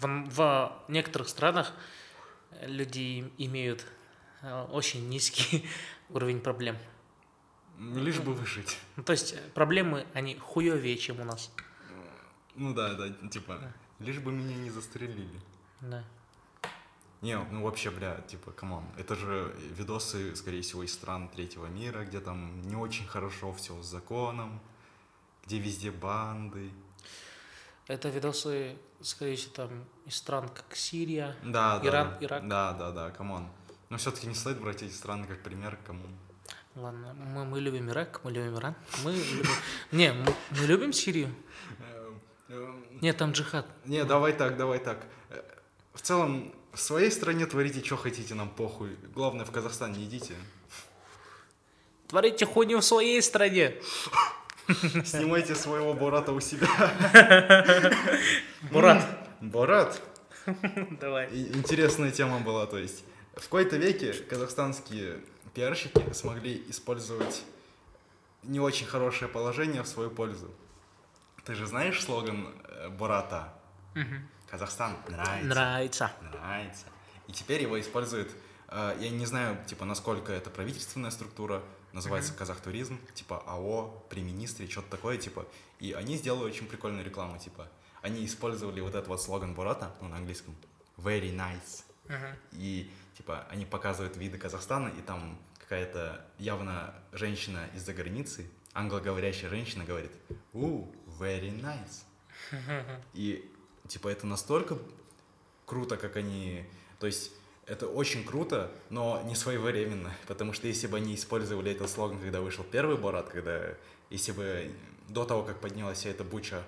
в, 0.00 0.30
в 0.30 0.84
некоторых 0.88 1.28
странах 1.28 1.72
люди 2.62 3.30
имеют 3.38 3.86
э, 4.42 4.66
очень 4.70 5.08
низкий 5.08 5.66
уровень 6.08 6.40
проблем. 6.40 6.76
Ну, 7.78 8.02
Лишь 8.02 8.20
бы 8.20 8.32
выжить. 8.32 8.78
Ну, 8.96 9.02
то 9.02 9.12
есть, 9.12 9.34
э, 9.34 9.40
проблемы, 9.54 10.06
они 10.14 10.36
хуевее, 10.36 10.96
чем 10.96 11.20
у 11.20 11.24
нас. 11.24 11.50
Ну 12.54 12.72
да, 12.72 12.94
да, 12.94 13.10
типа, 13.28 13.60
лишь 13.98 14.18
бы 14.18 14.32
меня 14.32 14.56
не 14.56 14.70
застрелили. 14.70 15.40
Да. 15.80 16.02
Не, 17.22 17.38
ну 17.38 17.62
вообще, 17.62 17.90
бля, 17.90 18.20
типа, 18.28 18.52
come 18.52 18.70
on, 18.70 18.84
это 18.96 19.14
же 19.14 19.54
видосы, 19.76 20.34
скорее 20.36 20.62
всего, 20.62 20.82
из 20.82 20.92
стран 20.92 21.28
третьего 21.28 21.66
мира, 21.66 22.04
где 22.04 22.20
там 22.20 22.62
не 22.62 22.76
очень 22.76 23.06
хорошо 23.06 23.52
все 23.52 23.82
с 23.82 23.86
законом, 23.86 24.60
где 25.44 25.58
везде 25.58 25.90
банды. 25.90 26.70
Это 27.88 28.08
видосы, 28.08 28.76
скорее 29.00 29.36
всего, 29.36 29.52
там 29.54 29.84
из 30.06 30.16
стран, 30.16 30.48
как 30.48 30.74
Сирия, 30.76 31.36
Да, 31.44 31.80
Иран, 31.84 32.10
да. 32.20 32.26
Ирак. 32.26 32.48
Да, 32.48 32.72
да, 32.72 32.90
да, 32.90 33.10
come 33.10 33.32
on. 33.32 33.48
Но 33.90 33.96
все-таки 33.96 34.26
не 34.26 34.34
стоит 34.34 34.60
брать 34.60 34.82
эти 34.82 34.92
страны 34.92 35.26
как 35.26 35.42
пример, 35.42 35.78
кому. 35.86 36.02
Ладно, 36.74 37.14
мы, 37.14 37.44
мы 37.44 37.60
любим 37.60 37.88
Ирак, 37.88 38.20
мы 38.24 38.32
любим 38.32 38.56
Иран. 38.56 38.74
Мы 39.04 39.12
любим... 39.12 39.46
Не, 39.92 40.12
мы, 40.12 40.34
мы 40.50 40.66
любим 40.66 40.92
Сирию. 40.92 41.32
Нет, 43.00 43.16
там 43.16 43.32
джихад. 43.32 43.66
Не, 43.84 44.04
давай 44.04 44.32
так, 44.32 44.56
давай 44.56 44.78
так. 44.78 45.06
Э, 45.30 45.42
В 45.94 46.00
целом, 46.00 46.52
в 46.72 46.80
своей 46.80 47.10
стране 47.10 47.46
творите, 47.46 47.82
что 47.84 47.96
хотите, 47.96 48.34
нам 48.34 48.48
похуй. 48.50 48.96
Главное, 49.14 49.44
в 49.44 49.50
Казахстан 49.52 49.92
не 49.92 50.04
идите. 50.04 50.34
Творите 52.08 52.46
хуйню 52.46 52.78
в 52.80 52.84
своей 52.84 53.22
стране. 53.22 53.74
Снимайте 55.04 55.54
своего 55.54 55.94
Бората 55.94 56.32
у 56.32 56.40
себя. 56.40 56.68
Бурат. 58.70 59.06
Борат. 59.40 60.02
Давай. 61.00 61.28
Интересная 61.32 62.10
тема 62.10 62.40
была, 62.40 62.66
то 62.66 62.78
есть 62.78 63.04
в 63.34 63.42
какой-то 63.42 63.76
веке 63.76 64.12
казахстанские 64.12 65.20
пиарщики 65.54 66.12
смогли 66.12 66.64
использовать 66.68 67.44
не 68.42 68.60
очень 68.60 68.86
хорошее 68.86 69.30
положение 69.30 69.82
в 69.82 69.86
свою 69.86 70.10
пользу. 70.10 70.50
Ты 71.44 71.54
же 71.54 71.66
знаешь 71.66 72.02
слоган 72.02 72.48
э, 72.64 72.88
Бората? 72.88 73.52
Казахстан 74.50 74.96
нравится. 75.08 75.46
Нравится. 75.48 76.12
Нравится. 76.20 76.86
И 77.28 77.32
теперь 77.32 77.62
его 77.62 77.80
используют, 77.80 78.30
э, 78.68 78.96
я 79.00 79.10
не 79.10 79.26
знаю, 79.26 79.58
типа, 79.66 79.84
насколько 79.84 80.32
это 80.32 80.50
правительственная 80.50 81.10
структура, 81.10 81.62
называется 81.96 82.34
Казахтуризм, 82.34 83.00
типа 83.14 83.42
АО, 83.46 84.04
при 84.10 84.20
министре, 84.20 84.68
что-то 84.68 84.90
такое, 84.90 85.16
типа. 85.16 85.46
И 85.80 85.92
они 85.92 86.16
сделали 86.16 86.44
очень 86.44 86.66
прикольную 86.66 87.04
рекламу, 87.04 87.38
типа. 87.38 87.68
Они 88.02 88.24
использовали 88.24 88.80
вот 88.80 88.94
этот 88.94 89.08
вот 89.08 89.20
слоган 89.20 89.54
Бурата, 89.54 89.90
ну, 90.00 90.08
на 90.08 90.18
английском, 90.18 90.54
very 90.98 91.34
nice. 91.34 91.84
И, 92.52 92.90
типа, 93.16 93.46
они 93.50 93.64
показывают 93.64 94.16
виды 94.16 94.38
Казахстана, 94.38 94.88
и 94.88 95.00
там 95.00 95.38
какая-то 95.58 96.24
явно 96.38 96.94
женщина 97.12 97.68
из-за 97.74 97.92
границы, 97.92 98.48
англоговорящая 98.74 99.50
женщина 99.50 99.84
говорит, 99.84 100.12
у, 100.52 100.84
very 101.18 101.50
nice. 101.60 102.04
И, 103.14 103.50
типа, 103.88 104.08
это 104.08 104.26
настолько 104.26 104.78
круто, 105.64 105.96
как 105.96 106.16
они... 106.16 106.64
То 107.00 107.06
есть 107.06 107.32
это 107.66 107.88
очень 107.88 108.24
круто, 108.24 108.70
но 108.90 109.20
не 109.26 109.34
своевременно, 109.34 110.14
потому 110.28 110.52
что 110.52 110.68
если 110.68 110.86
бы 110.86 110.98
они 110.98 111.14
использовали 111.14 111.72
этот 111.72 111.90
слоган, 111.90 112.20
когда 112.20 112.40
вышел 112.40 112.64
первый 112.64 112.96
Борат, 112.96 113.28
когда... 113.28 113.74
Если 114.08 114.30
бы 114.30 114.72
до 115.08 115.24
того, 115.24 115.42
как 115.42 115.60
поднялась 115.60 115.98
вся 115.98 116.10
эта 116.10 116.22
буча 116.22 116.62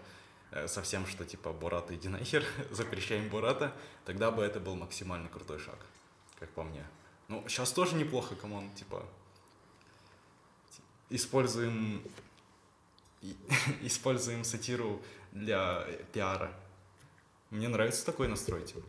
э, 0.50 0.66
со 0.66 0.82
всем, 0.82 1.06
что 1.06 1.24
типа 1.24 1.52
Борат, 1.52 1.92
иди 1.92 2.08
нахер, 2.08 2.44
запрещаем 2.70 3.28
Бората, 3.28 3.72
тогда 4.04 4.32
бы 4.32 4.42
это 4.42 4.58
был 4.58 4.74
максимально 4.74 5.28
крутой 5.28 5.60
шаг, 5.60 5.78
как 6.40 6.50
по 6.50 6.64
мне. 6.64 6.84
Ну, 7.28 7.44
сейчас 7.46 7.72
тоже 7.72 7.94
неплохо, 7.94 8.34
come 8.34 8.53
on, 8.53 8.68
типа... 8.74 9.06
Используем... 11.10 12.02
Используем 13.82 14.44
сатиру 14.44 15.00
для 15.30 15.86
пиара. 16.12 16.52
Мне 17.50 17.68
нравится 17.68 18.04
такой 18.04 18.26
настрой, 18.28 18.64
типа. 18.64 18.82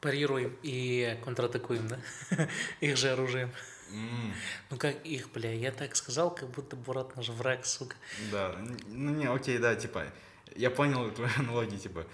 Парируем 0.00 0.56
и 0.62 1.18
контратакуем, 1.24 1.88
да? 1.88 1.98
Их 2.80 2.96
же 2.96 3.10
оружием. 3.10 3.50
М, 3.90 4.32
Ну 4.70 4.76
как 4.76 5.04
их, 5.06 5.30
бля, 5.32 5.52
я 5.52 5.72
так 5.72 5.96
сказал, 5.96 6.34
как 6.34 6.50
будто 6.50 6.76
Бурат 6.76 7.16
наш 7.16 7.28
враг, 7.30 7.64
сука. 7.64 7.96
Да, 8.30 8.54
ну 8.86 9.12
не, 9.14 9.24
окей, 9.26 9.58
да, 9.58 9.74
типа, 9.74 10.12
я 10.54 10.70
понял 10.70 11.10
твою 11.10 11.30
аналогию, 11.38 11.80
типа, 11.80 12.06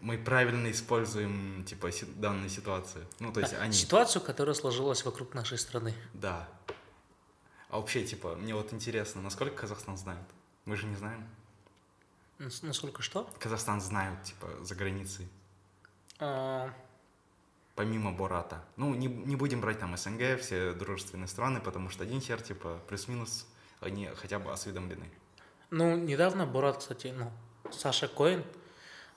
мы 0.00 0.16
правильно 0.18 0.70
используем, 0.70 1.64
типа, 1.66 1.92
си- 1.92 2.06
данную 2.16 2.48
ситуацию. 2.48 3.06
Ну, 3.20 3.32
то 3.32 3.40
есть 3.40 3.52
А, 3.52 3.58
они, 3.62 3.72
Ситуацию, 3.74 4.22
которая 4.22 4.54
сложилась 4.54 5.04
вокруг 5.04 5.34
нашей 5.34 5.58
страны. 5.58 5.94
да. 6.14 6.48
А 7.68 7.78
вообще, 7.78 8.04
типа, 8.04 8.36
мне 8.36 8.54
вот 8.54 8.72
интересно, 8.72 9.20
насколько 9.20 9.56
Казахстан 9.56 9.96
знает? 9.96 10.24
Мы 10.64 10.76
же 10.76 10.86
не 10.86 10.94
знаем. 10.96 11.26
Нас- 12.38 12.62
Насколько 12.62 13.02
что? 13.02 13.28
Казахстан 13.40 13.80
знают, 13.80 14.22
типа, 14.22 14.48
за 14.62 14.74
границей, 14.74 15.28
А, 16.20 16.72
помимо 17.74 18.12
Бората. 18.12 18.64
Ну, 18.76 18.94
не, 18.94 19.06
не 19.06 19.36
будем 19.36 19.60
брать 19.60 19.80
там 19.80 19.96
СНГ, 19.96 20.38
все 20.40 20.72
дружественные 20.72 21.28
страны, 21.28 21.60
потому 21.60 21.90
что 21.90 22.04
один 22.04 22.20
хер, 22.20 22.40
типа, 22.40 22.80
плюс-минус, 22.88 23.46
они 23.80 24.08
хотя 24.16 24.38
бы 24.38 24.52
осведомлены. 24.52 25.10
Ну, 25.70 25.96
недавно 25.96 26.46
Бурат, 26.46 26.78
кстати, 26.78 27.12
ну, 27.16 27.32
Саша 27.72 28.08
Коэн 28.08 28.44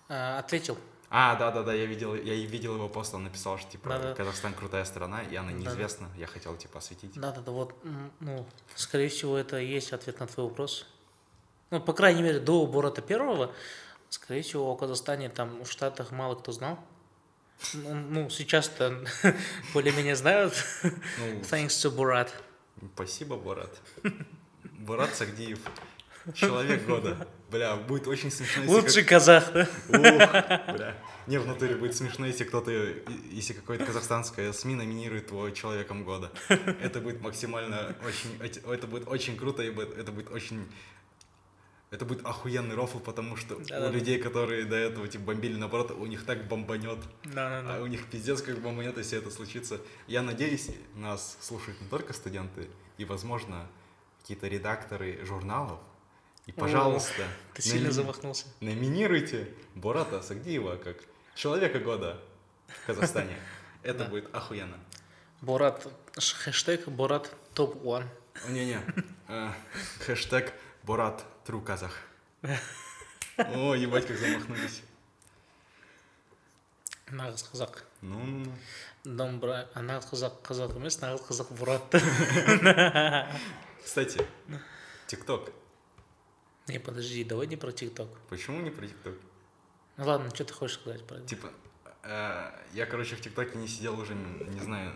а, 0.10 0.40
ответил. 0.40 0.78
А, 1.10 1.36
да, 1.36 1.52
да, 1.52 1.64
да, 1.64 1.74
я 1.74 1.86
видел, 1.86 2.16
я 2.16 2.34
видел 2.34 2.76
его 2.76 2.90
пост, 2.90 3.14
он 3.14 3.24
написал, 3.24 3.58
что 3.58 3.72
типа 3.72 3.90
Да-да. 3.90 4.14
Казахстан 4.14 4.54
крутая 4.54 4.84
страна, 4.84 5.22
и 5.24 5.36
она 5.36 5.52
неизвестна. 5.52 6.10
Я 6.18 6.28
хотел 6.28 6.56
типа 6.58 6.80
осветить. 6.80 7.14
Да-да-да, 7.14 7.52
вот, 7.52 7.76
ну, 8.20 8.46
скорее 8.76 9.10
всего, 9.10 9.38
это 9.38 9.60
и 9.60 9.68
есть 9.68 9.94
ответ 9.94 10.20
на 10.20 10.28
твой 10.28 10.48
вопрос. 10.48 10.86
Ну, 11.70 11.80
по 11.80 11.94
крайней 11.94 12.24
мере, 12.24 12.40
до 12.40 12.66
Бурата 12.66 13.02
первого, 13.02 13.54
скорее 14.10 14.42
всего, 14.42 14.70
о 14.70 14.76
Казахстане 14.76 15.30
там 15.30 15.64
в 15.64 15.72
Штатах 15.72 16.12
мало 16.12 16.36
кто 16.36 16.52
знал. 16.52 16.80
Ну, 17.74 18.30
сейчас-то 18.30 19.04
более-менее 19.74 20.16
знают, 20.16 20.54
Ну, 20.84 21.42
thanks 21.42 21.70
to 21.70 21.90
Бурат. 21.90 22.34
спасибо, 22.94 23.36
Борат. 23.36 23.80
Борат 24.80 25.14
Сагдиев. 25.16 25.60
Человек 26.34 26.86
года. 26.86 27.28
Бля, 27.50 27.78
будет 27.78 28.06
очень 28.08 28.30
смешно, 28.30 28.64
если... 28.64 28.76
Лучший 28.76 29.04
казах, 29.06 29.52
да? 29.54 29.66
как- 29.90 30.68
Ух, 30.70 30.76
бля. 30.76 30.98
Не, 31.28 31.38
в 31.40 31.48
натуре 31.48 31.76
будет 31.76 31.96
смешно, 31.96 32.26
если 32.26 32.44
кто-то, 32.44 32.70
если 33.32 33.54
какое-то 33.54 33.86
казахстанское 33.86 34.52
СМИ 34.52 34.76
номинирует 34.76 35.30
его 35.32 35.50
человеком 35.52 36.04
года. 36.04 36.32
Это 36.50 37.00
будет 37.00 37.22
максимально 37.22 37.96
очень, 38.06 38.38
это 38.70 38.88
будет 38.88 39.08
очень 39.08 39.38
круто, 39.38 39.64
и 39.64 39.74
это 39.74 40.12
будет 40.12 40.30
очень 40.30 40.70
это 41.90 42.04
будет 42.06 42.26
охуенный 42.26 42.76
рофл, 42.76 43.00
потому 43.00 43.36
что 43.38 43.56
Да-да-да. 43.56 43.90
у 43.90 43.92
людей, 43.92 44.20
которые 44.20 44.66
до 44.66 44.76
этого 44.76 45.08
типа 45.08 45.26
бомбили 45.26 45.56
наоборот, 45.58 45.92
у 45.92 46.06
них 46.06 46.26
так 46.26 46.48
бомбанет. 46.48 47.00
А 47.26 47.28
Да-да-да. 47.34 47.82
у 47.82 47.88
них 47.88 48.06
пиздец 48.10 48.42
как 48.42 48.60
бомбанет, 48.60 48.98
если 48.98 49.18
это 49.18 49.32
случится. 49.32 49.80
Я 50.08 50.22
надеюсь, 50.22 50.70
нас 50.96 51.38
слушают 51.42 51.80
не 51.82 51.88
только 51.88 52.14
студенты, 52.14 52.68
и, 52.98 53.06
возможно, 53.06 53.68
какие-то 54.22 54.48
редакторы 54.48 55.24
журналов. 55.26 55.80
И, 56.46 56.52
пожалуйста, 56.52 57.24
Ты 57.54 57.62
сильно 57.62 57.88
номи- 57.90 57.92
замахнулся. 57.94 58.46
номинируйте 58.62 59.54
Бората 59.76 60.22
Сагдиева 60.22 60.78
как 60.78 60.98
человека 61.36 61.80
года 61.80 62.20
в 62.68 62.86
Казахстане. 62.88 63.36
Это 63.84 64.00
Да. 64.00 64.10
будет 64.10 64.34
охуенно. 64.36 64.78
Борат, 65.42 65.88
хэштег 66.18 66.88
Борат 66.88 67.34
топ-1. 67.54 68.04
Не-не, 68.50 68.80
э, 69.28 69.52
хэштег 70.06 70.54
Борат 70.84 71.24
Тру 71.48 71.62
Казах. 71.62 71.94
О, 73.38 73.74
ебать, 73.74 74.06
как 74.06 74.18
замахнулись. 74.18 74.82
Нағыз 77.08 77.46
қазақ. 77.48 77.86
Ну-ну-ну. 78.02 78.52
Домбра, 79.06 79.70
а 79.74 79.80
нағыз 79.80 80.10
қазақ 80.10 80.42
қазақ 80.44 80.76
емес, 80.76 80.98
нағыз 81.00 81.24
қазақ 81.24 81.54
Борат. 81.56 81.96
Кстати, 83.82 84.28
ТикТок. 85.08 85.54
Не, 86.68 86.80
подожди, 86.80 87.24
давай 87.24 87.48
не 87.48 87.56
про 87.56 87.72
ТикТок. 87.72 88.10
Почему 88.28 88.60
не 88.60 88.70
про 88.70 88.86
ТикТок? 88.86 89.16
Ну 89.96 90.06
ладно, 90.06 90.30
что 90.36 90.44
ты 90.44 90.54
хочешь 90.54 90.78
сказать 90.82 91.08
про 91.08 91.16
это? 91.16 91.28
Типа, 91.28 91.54
э, 92.04 92.52
я, 92.74 92.86
короче, 92.86 93.16
в 93.16 93.22
ТикТоке 93.22 93.58
не 93.58 93.70
сидел 93.70 93.98
уже, 93.98 94.16
не 94.16 94.60
знаю, 94.60 94.94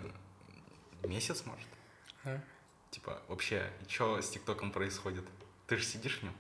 месяц, 1.03 1.45
может. 1.45 1.69
А? 2.25 2.41
Типа, 2.89 3.21
вообще, 3.29 3.71
что 3.87 4.21
с 4.21 4.29
ТикТоком 4.29 4.73
происходит? 4.73 5.23
Ты 5.71 5.77
же 5.77 5.85
сидишь 5.85 6.17
в 6.17 6.23
нем? 6.23 6.35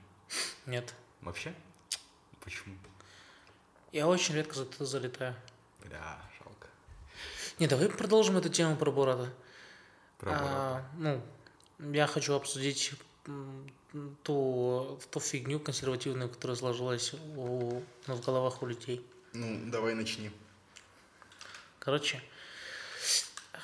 Нет. 0.65 0.93
Вообще? 1.21 1.53
Почему? 2.43 2.75
Я 3.93 4.09
очень 4.09 4.35
редко 4.35 4.55
за 4.55 4.63
это 4.63 4.83
залетаю. 4.83 5.35
Бля, 5.79 6.19
жалко. 6.37 6.67
Не, 7.57 7.67
давай 7.67 7.87
продолжим 7.87 8.35
эту 8.35 8.49
тему 8.49 8.75
про 8.75 8.91
Бората. 8.91 9.33
Про 10.17 10.31
Бората. 10.31 10.49
А, 10.49 10.85
ну, 10.97 11.21
я 11.93 12.07
хочу 12.07 12.33
обсудить 12.33 12.91
ту, 14.23 14.99
ту 15.09 15.19
фигню 15.21 15.61
консервативную, 15.61 16.27
которая 16.27 16.57
сложилась 16.57 17.13
у, 17.13 17.81
ну, 18.07 18.15
в 18.15 18.25
головах 18.25 18.61
у 18.61 18.65
людей. 18.65 19.01
Ну, 19.31 19.71
давай 19.71 19.93
начни. 19.95 20.29
Короче, 21.79 22.21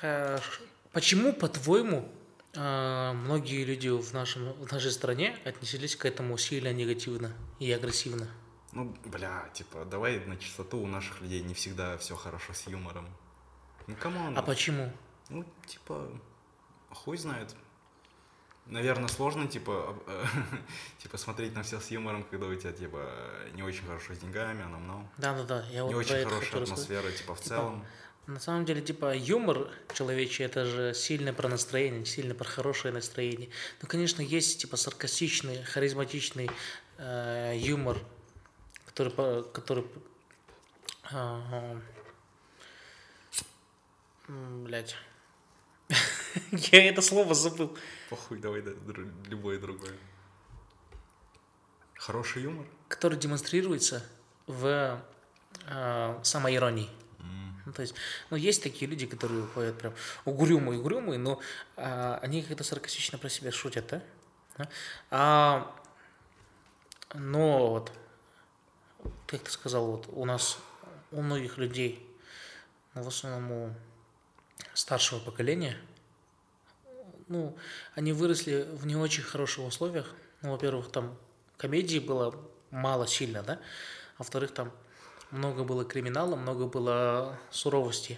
э, 0.01 0.39
почему, 0.93 1.33
по-твоему, 1.33 2.09
многие 2.57 3.63
люди 3.63 3.89
в, 3.89 4.13
нашем, 4.13 4.53
в 4.53 4.71
нашей 4.71 4.91
стране 4.91 5.37
отнеслись 5.45 5.95
к 5.95 6.05
этому 6.05 6.37
сильно 6.37 6.73
негативно 6.73 7.33
и 7.59 7.71
агрессивно? 7.71 8.27
Ну, 8.73 8.95
бля, 9.05 9.49
типа, 9.53 9.85
давай 9.85 10.19
на 10.25 10.37
чистоту 10.37 10.79
у 10.79 10.87
наших 10.87 11.21
людей 11.21 11.41
не 11.41 11.53
всегда 11.53 11.97
все 11.97 12.15
хорошо 12.15 12.53
с 12.53 12.67
юмором. 12.67 13.07
Ну, 13.87 13.95
come 13.95 14.19
on. 14.19 14.37
А 14.37 14.41
почему? 14.41 14.91
Ну, 15.29 15.45
типа, 15.65 16.09
хуй 16.91 17.17
знает. 17.17 17.55
Наверное, 18.65 19.07
сложно, 19.07 19.47
типа, 19.47 19.95
типа, 20.99 21.17
смотреть 21.17 21.55
на 21.55 21.63
все 21.63 21.79
с 21.79 21.89
юмором, 21.89 22.25
когда 22.25 22.47
у 22.47 22.55
тебя, 22.55 22.73
типа, 22.73 23.09
не 23.53 23.63
очень 23.63 23.85
хорошо 23.85 24.13
с 24.13 24.17
деньгами, 24.17 24.63
а 24.63 24.67
нам, 24.67 24.87
ну, 24.87 25.09
Да-да-да, 25.17 25.65
я 25.71 25.83
не 25.83 25.93
вот 25.93 26.05
про 26.05 26.15
очень 26.15 26.25
хорошая 26.25 26.63
атмосфера, 26.63 27.11
типа, 27.11 27.35
в 27.35 27.39
Типа, 27.39 27.49
целом. 27.49 27.85
На 28.27 28.41
самом 28.41 28.65
деле, 28.65 28.81
типа, 28.81 29.15
юмор 29.15 29.69
человечий, 29.93 30.43
это 30.43 30.65
же 30.65 30.93
сильно 30.93 31.31
про 31.33 31.47
настроение, 31.47 32.05
сильно 32.05 32.35
про 32.35 32.43
хорошее 32.45 32.93
настроение. 32.93 33.49
Ну, 33.81 33.87
конечно, 33.87 34.21
есть, 34.21 34.59
типа, 34.61 34.75
саркастичный, 34.75 35.63
харизматичный 35.63 36.49
э, 36.97 37.53
юмор, 37.55 37.97
который, 38.85 39.43
который, 39.53 39.85
м, 41.09 41.81
блядь, 44.65 44.97
я 46.51 46.89
это 46.89 47.01
слово 47.01 47.33
забыл. 47.33 47.77
Похуй, 48.09 48.39
давай 48.39 48.61
да, 48.61 48.71
любое 49.29 49.57
другое. 49.57 49.93
Хороший 51.95 52.43
юмор? 52.43 52.67
который 52.89 53.17
демонстрируется 53.17 54.05
в 54.47 55.01
э, 55.65 56.19
самоиронии. 56.23 56.89
Ну, 57.67 57.73
то 57.73 57.81
есть, 57.81 57.93
ну, 58.29 58.37
есть 58.37 58.63
такие 58.63 58.89
люди, 58.89 59.05
которые 59.05 59.45
ходят 59.47 59.77
прям 59.77 59.93
угрюмые, 60.23 60.79
угрюмые, 60.79 61.19
но 61.19 61.41
а, 61.75 62.17
они 62.21 62.41
как-то 62.41 62.63
саркастично 62.63 63.17
про 63.17 63.27
себя 63.27 63.51
шутят? 63.51 64.01
Да? 64.57 64.69
А, 65.11 65.75
но 67.13 67.67
вот, 67.67 67.91
как 69.25 69.41
ты 69.41 69.51
сказал, 69.51 69.85
вот 69.85 70.05
у 70.07 70.23
нас, 70.23 70.59
у 71.11 71.21
многих 71.21 71.57
людей, 71.57 72.07
ну, 72.93 73.03
в 73.03 73.09
основном 73.09 73.51
у 73.51 73.73
старшего 74.73 75.19
поколения, 75.19 75.75
ну, 77.27 77.57
они 77.95 78.13
выросли 78.13 78.65
в 78.71 78.87
не 78.87 78.95
очень 78.95 79.23
хороших 79.23 79.65
условиях. 79.65 80.15
Ну, 80.41 80.51
во-первых, 80.51 80.89
там 80.89 81.17
комедии 81.57 81.99
было 81.99 82.33
мало 82.71 83.07
сильно, 83.07 83.43
да? 83.43 83.59
А 84.15 84.19
во-вторых, 84.19 84.53
там 84.53 84.71
много 85.31 85.63
было 85.63 85.85
криминала, 85.85 86.35
много 86.35 86.67
было 86.67 87.39
суровости. 87.51 88.17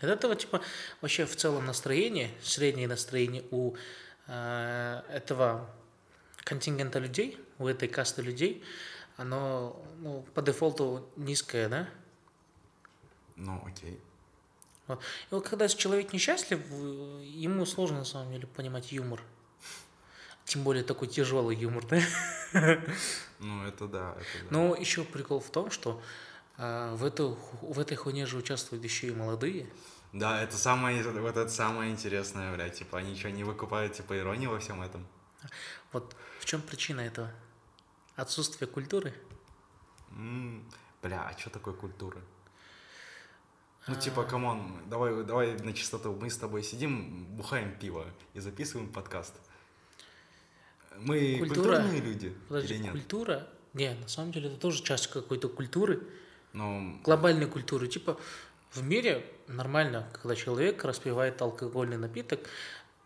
От 0.00 0.08
этого, 0.08 0.34
типа, 0.34 0.62
вообще 1.00 1.26
в 1.26 1.36
целом 1.36 1.66
настроение, 1.66 2.30
среднее 2.42 2.88
настроение 2.88 3.44
у 3.50 3.74
э, 4.26 5.02
этого 5.10 5.68
контингента 6.38 6.98
людей, 6.98 7.38
у 7.58 7.66
этой 7.66 7.88
касты 7.88 8.22
людей, 8.22 8.64
оно 9.16 9.84
ну, 9.98 10.24
по 10.34 10.40
дефолту 10.40 11.06
низкое, 11.16 11.68
да? 11.68 11.88
Ну, 13.36 13.62
окей. 13.66 14.00
Вот. 14.86 15.00
И 15.30 15.34
вот 15.34 15.46
когда 15.46 15.68
человек 15.68 16.12
несчастлив, 16.12 16.60
ему 17.22 17.66
сложно 17.66 17.98
на 17.98 18.04
самом 18.04 18.32
деле 18.32 18.46
понимать 18.46 18.92
юмор. 18.92 19.22
Тем 20.44 20.62
более 20.64 20.82
такой 20.82 21.08
тяжелый 21.08 21.56
юмор, 21.56 21.84
да? 21.86 22.00
Ну, 23.38 23.64
это 23.64 23.86
да, 23.86 24.16
это 24.18 24.44
да. 24.44 24.46
Но 24.50 24.74
еще 24.74 25.04
прикол 25.04 25.40
в 25.40 25.50
том, 25.50 25.70
что 25.70 26.02
а, 26.58 26.94
в, 26.96 27.04
эту, 27.04 27.38
в 27.62 27.78
этой 27.78 27.96
хуйне 27.96 28.26
же 28.26 28.36
участвуют 28.36 28.84
еще 28.84 29.06
и 29.06 29.12
молодые. 29.12 29.66
Да, 30.12 30.42
это 30.42 30.56
самое, 30.56 31.02
вот 31.02 31.36
это 31.36 31.48
самое 31.48 31.92
интересное, 31.92 32.52
блядь, 32.54 32.74
типа, 32.78 32.98
они 32.98 33.16
что, 33.16 33.30
не 33.30 33.44
выкупают, 33.44 33.94
типа, 33.94 34.18
иронию 34.18 34.50
во 34.50 34.58
всем 34.58 34.82
этом? 34.82 35.06
Вот 35.92 36.16
в 36.40 36.44
чем 36.44 36.60
причина 36.60 37.00
этого? 37.00 37.30
Отсутствие 38.16 38.68
культуры? 38.68 39.14
М, 40.10 40.68
Бля, 41.02 41.28
а 41.28 41.38
что 41.38 41.48
такое 41.48 41.72
культура? 41.72 42.20
Ну, 43.86 43.94
А. 43.94 43.96
типа, 43.96 44.24
come 44.24 44.57
on, 44.57 44.82
давай, 44.86 45.24
давай 45.24 45.54
на 45.60 45.72
чистоту. 45.72 46.12
Мы 46.12 46.28
с 46.28 46.36
тобой 46.36 46.62
сидим, 46.62 47.24
бухаем 47.36 47.74
пиво 47.78 48.04
и 48.34 48.40
записываем 48.40 48.92
подкаст. 48.92 49.34
Мы 50.98 51.36
Культура- 51.38 51.76
культурные 51.76 52.00
люди 52.00 52.34
Подожди, 52.48 52.74
или 52.74 52.82
нет? 52.82 52.92
культура? 52.92 53.48
Не, 53.74 53.94
на 53.94 54.08
самом 54.08 54.32
деле 54.32 54.48
это 54.48 54.56
тоже 54.58 54.82
часть 54.82 55.06
какой-то 55.08 55.48
культуры, 55.48 56.02
Ну, 56.52 57.00
глобальной 57.04 57.46
культуры. 57.46 57.86
Типа 57.88 58.18
в 58.72 58.82
мире 58.82 59.24
нормально, 59.46 60.08
когда 60.12 60.34
человек 60.34 60.84
распивает 60.84 61.40
алкогольный 61.40 61.96
напиток, 61.96 62.40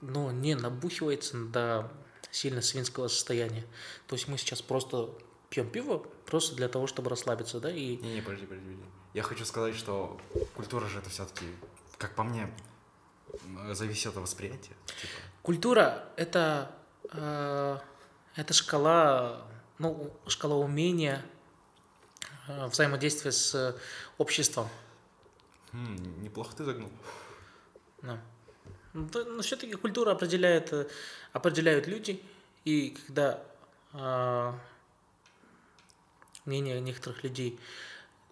но 0.00 0.32
не 0.32 0.54
набухивается 0.54 1.36
до 1.44 1.90
сильно 2.30 2.62
свинского 2.62 3.08
состояния. 3.08 3.64
То 4.06 4.16
есть 4.16 4.28
мы 4.28 4.38
сейчас 4.38 4.60
просто 4.62 5.10
пьем 5.50 5.70
пиво 5.70 5.98
просто 6.26 6.56
для 6.56 6.68
того, 6.68 6.86
чтобы 6.86 7.10
расслабиться, 7.10 7.60
да, 7.60 7.70
и 7.70 7.96
не-не, 7.96 8.22
подожди, 8.22 8.46
подожди, 8.46 8.70
подожди. 8.70 8.84
Я 9.12 9.22
хочу 9.22 9.44
сказать, 9.44 9.76
что 9.76 10.20
культура 10.54 10.88
же 10.88 10.98
это 10.98 11.10
все-таки, 11.10 11.46
как 11.98 12.14
по 12.16 12.24
мне, 12.24 12.50
зависит 13.72 14.08
от 14.08 14.16
восприятия. 14.16 14.72
Типа. 14.86 15.12
Культура 15.42 16.08
это, 16.16 16.74
это 17.16 18.52
шкала, 18.52 19.46
ну, 19.78 20.12
шкала 20.26 20.56
умения 20.56 21.24
э, 22.48 22.66
взаимодействия 22.66 23.32
с 23.32 23.76
обществом. 24.18 24.68
Хм, 25.72 26.22
неплохо 26.22 26.54
ты 26.56 26.64
загнул. 26.64 26.90
Да. 28.02 28.20
Ну, 28.92 29.08
то- 29.08 29.24
Но 29.24 29.42
все-таки 29.42 29.74
культура 29.74 30.12
определяет, 30.12 30.72
э, 30.72 30.86
определяют 31.32 31.86
люди, 31.86 32.22
и 32.64 32.90
когда 33.06 33.42
э, 33.92 34.52
мнение 36.44 36.80
некоторых 36.80 37.22
людей 37.24 37.58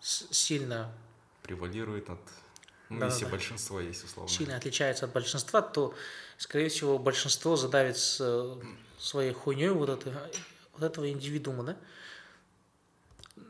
сильно, 0.00 0.92
Превалирует 1.42 2.08
от... 2.10 2.20
Ну, 2.98 3.06
если 3.06 3.24
большинство 3.24 3.80
есть, 3.80 4.04
условно. 4.04 4.28
сильно 4.28 4.56
отличается 4.56 5.06
от 5.06 5.12
большинства, 5.12 5.62
то, 5.62 5.94
скорее 6.38 6.68
всего, 6.68 6.98
большинство 6.98 7.56
задавит 7.56 7.96
с, 7.96 8.18
э, 8.20 8.56
своей 8.98 9.32
хуйней 9.32 9.70
вот, 9.70 9.88
это, 9.88 10.30
вот 10.74 10.82
этого 10.82 11.08
индивидуума, 11.10 11.64
да? 11.64 11.76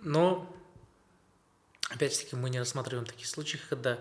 Но, 0.02 0.54
опять-таки, 1.90 2.36
мы 2.36 2.50
не 2.50 2.58
рассматриваем 2.58 3.06
такие 3.06 3.26
случаи, 3.26 3.58
когда 3.68 3.98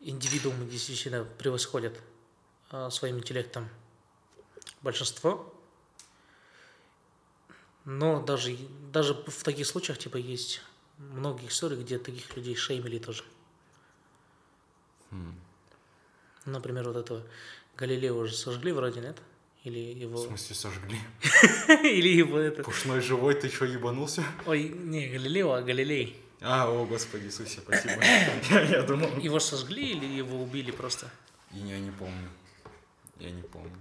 индивидуумы 0.00 0.66
действительно 0.66 1.24
превосходят 1.24 1.98
э, 2.70 2.88
своим 2.90 3.18
интеллектом 3.18 3.68
большинство. 4.82 5.52
Но 7.84 8.20
даже, 8.20 8.56
даже 8.92 9.14
в 9.14 9.42
таких 9.44 9.66
случаях, 9.66 9.98
типа, 9.98 10.16
есть 10.16 10.60
многие 10.98 11.48
истории, 11.48 11.76
где 11.76 11.98
таких 11.98 12.36
людей 12.36 12.56
шеймили 12.56 12.98
тоже. 12.98 13.24
Например, 16.44 16.84
вот 16.88 16.96
этого 16.96 17.22
Галилео 17.76 18.16
уже 18.18 18.34
сожгли 18.34 18.72
вроде, 18.72 19.00
нет? 19.00 19.16
Или 19.64 19.94
В 19.94 19.98
его... 19.98 20.18
смысле 20.18 20.54
сожгли? 20.54 20.98
Или 21.82 22.08
его 22.16 22.38
это... 22.38 22.62
Пушной 22.62 23.00
живой, 23.00 23.34
ты 23.34 23.48
что, 23.48 23.64
ебанулся? 23.64 24.22
Ой, 24.46 24.68
не 24.68 25.08
Галилео, 25.08 25.52
а 25.54 25.62
Галилей. 25.62 26.16
А, 26.40 26.68
о, 26.70 26.84
Господи 26.86 27.24
Иисусе, 27.24 27.60
спасибо. 27.60 27.94
Я, 28.50 28.60
я 28.62 28.82
думал. 28.82 29.08
Его 29.18 29.40
сожгли 29.40 29.90
или 29.92 30.04
его 30.04 30.40
убили 30.42 30.70
просто? 30.70 31.10
И 31.52 31.58
я 31.58 31.78
не 31.80 31.90
помню. 31.90 32.28
Я 33.18 33.30
не 33.30 33.42
помню. 33.42 33.76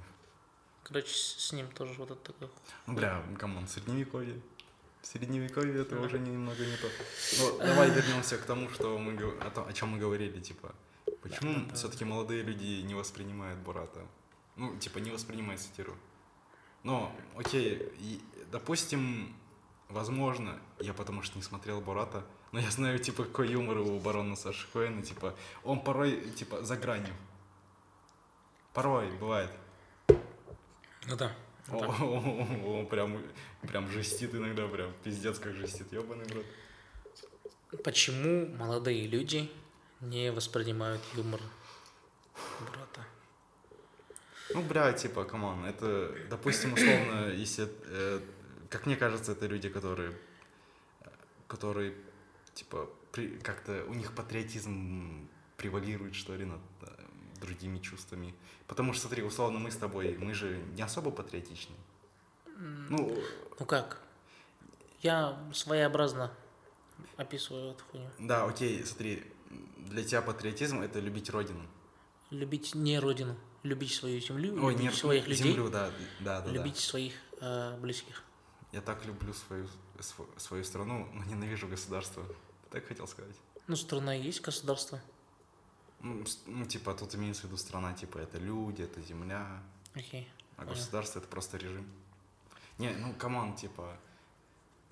Короче, 0.83 1.13
с 1.13 1.51
ним 1.51 1.67
тоже 1.67 1.93
вот 1.97 2.11
это 2.11 2.31
такое. 2.31 2.49
Ну, 2.87 2.93
бля, 2.95 3.21
come 3.37 3.54
on, 3.54 3.67
средневековье. 3.67 4.39
Средневековье 5.01 5.81
это 5.81 5.99
уже 5.99 6.17
немного 6.17 6.65
не 6.65 6.77
то. 6.77 6.87
Ну, 7.39 7.57
давай 7.59 7.89
вернемся 7.91 8.37
к 8.37 8.45
тому, 8.45 8.69
что 8.69 8.97
мы, 8.97 9.13
гов- 9.13 9.35
о, 9.41 9.49
том- 9.51 9.67
о 9.67 9.73
чем 9.73 9.89
мы 9.89 9.99
говорили, 9.99 10.39
типа, 10.39 10.73
почему 11.25 11.67
все-таки 11.73 12.05
молодые 12.05 12.43
люди 12.43 12.81
не 12.81 12.93
воспринимают 12.93 13.59
Бората? 13.59 14.05
Ну, 14.55 14.77
типа, 14.77 14.99
не 14.99 15.09
воспринимают 15.09 15.59
сатиру. 15.59 15.95
Но, 16.83 17.11
окей, 17.35 17.91
и, 17.97 18.21
допустим, 18.51 19.35
возможно, 19.89 20.59
я 20.79 20.93
потому 20.93 21.23
что 21.23 21.37
не 21.37 21.43
смотрел 21.43 21.81
Бурата, 21.81 22.23
но 22.51 22.59
я 22.59 22.69
знаю, 22.69 22.99
типа, 22.99 23.23
какой 23.23 23.49
юмор 23.49 23.79
у 23.79 23.99
барона 23.99 24.35
Саши 24.35 24.67
Коэна, 24.71 25.01
типа, 25.01 25.35
он 25.63 25.81
порой, 25.81 26.29
типа, 26.31 26.61
за 26.63 26.77
гранью. 26.77 27.15
Порой 28.73 29.09
бывает. 29.17 29.49
Ну 30.07 31.15
да. 31.17 31.35
О, 31.69 31.77
о, 32.01 32.81
о, 32.81 32.85
прям, 32.85 33.19
прям 33.63 33.89
жестит 33.89 34.35
иногда, 34.35 34.67
прям 34.67 34.93
пиздец 35.03 35.39
как 35.39 35.55
жестит, 35.55 35.91
ебаный 35.91 36.25
в 36.25 36.35
рот. 36.35 36.45
Почему 37.83 38.45
молодые 38.57 39.07
люди 39.07 39.49
не 40.01 40.31
воспринимают 40.31 41.01
юмор 41.15 41.41
брата? 42.61 43.05
Ну, 44.53 44.61
бля, 44.61 44.93
типа, 44.93 45.23
come 45.25 45.48
on, 45.48 45.65
это, 45.65 46.15
допустим, 46.29 46.73
условно, 46.73 47.29
если, 47.29 47.67
э, 47.85 48.21
как 48.69 48.85
мне 48.85 48.95
кажется, 48.95 49.31
это 49.31 49.47
люди, 49.47 49.69
которые, 49.69 50.15
которые, 51.47 51.95
типа, 52.53 52.89
при- 53.11 53.37
как-то 53.39 53.83
у 53.87 53.93
них 53.93 54.13
патриотизм 54.13 55.27
превалирует, 55.57 56.15
что 56.15 56.35
ли, 56.35 56.45
над 56.45 56.61
э, 56.81 56.87
другими 57.41 57.79
чувствами. 57.79 58.33
Потому 58.67 58.93
что, 58.93 59.03
смотри, 59.07 59.23
условно, 59.23 59.59
мы 59.59 59.71
с 59.71 59.75
тобой, 59.77 60.15
мы 60.17 60.33
же 60.33 60.57
не 60.75 60.81
особо 60.83 61.11
патриотичны. 61.11 61.75
Ну, 62.89 63.23
Ну 63.59 63.65
как? 63.65 64.01
Я 65.01 65.37
своеобразно 65.53 66.31
описываю 67.17 67.71
эту 67.71 67.83
хуйню. 67.91 68.09
Да, 68.19 68.45
окей, 68.45 68.83
смотри, 68.85 69.23
для 69.77 70.03
тебя 70.03 70.21
патриотизм 70.21 70.81
это 70.81 70.99
любить 70.99 71.29
родину. 71.29 71.65
Любить 72.31 72.73
не 72.75 72.99
родину, 72.99 73.35
любить 73.63 73.93
свою 73.93 74.19
землю, 74.19 74.53
Ой, 74.63 74.73
любить 74.73 74.85
нет, 74.85 74.95
своих 74.95 75.27
людей, 75.27 75.43
землю, 75.53 75.69
да, 75.69 75.91
да, 76.19 76.41
да, 76.41 76.51
любить 76.51 76.73
да. 76.75 76.79
своих 76.81 77.13
э, 77.39 77.77
близких. 77.79 78.23
Я 78.71 78.81
так 78.81 79.05
люблю 79.05 79.33
свою, 79.33 79.67
св- 79.99 80.27
свою 80.37 80.63
страну, 80.63 81.07
но 81.13 81.23
ненавижу 81.25 81.67
государство. 81.67 82.23
Ты 82.23 82.79
так 82.79 82.87
хотел 82.87 83.07
сказать? 83.07 83.35
Ну, 83.67 83.75
страна 83.75 84.15
и 84.15 84.21
есть 84.21 84.41
государство. 84.41 84.99
Ну, 86.01 86.23
ну, 86.45 86.65
типа, 86.65 86.93
тут 86.93 87.15
имеется 87.15 87.43
в 87.43 87.45
виду 87.45 87.57
страна, 87.57 87.93
типа, 87.93 88.17
это 88.17 88.37
люди, 88.37 88.81
это 88.83 89.01
земля, 89.01 89.63
Окей. 89.95 90.27
а 90.57 90.61
Понял. 90.63 90.73
государство 90.73 91.19
это 91.19 91.27
просто 91.27 91.57
режим. 91.57 91.87
Не, 92.77 92.91
ну, 92.91 93.13
come 93.13 93.37
on, 93.37 93.55
типа, 93.55 93.97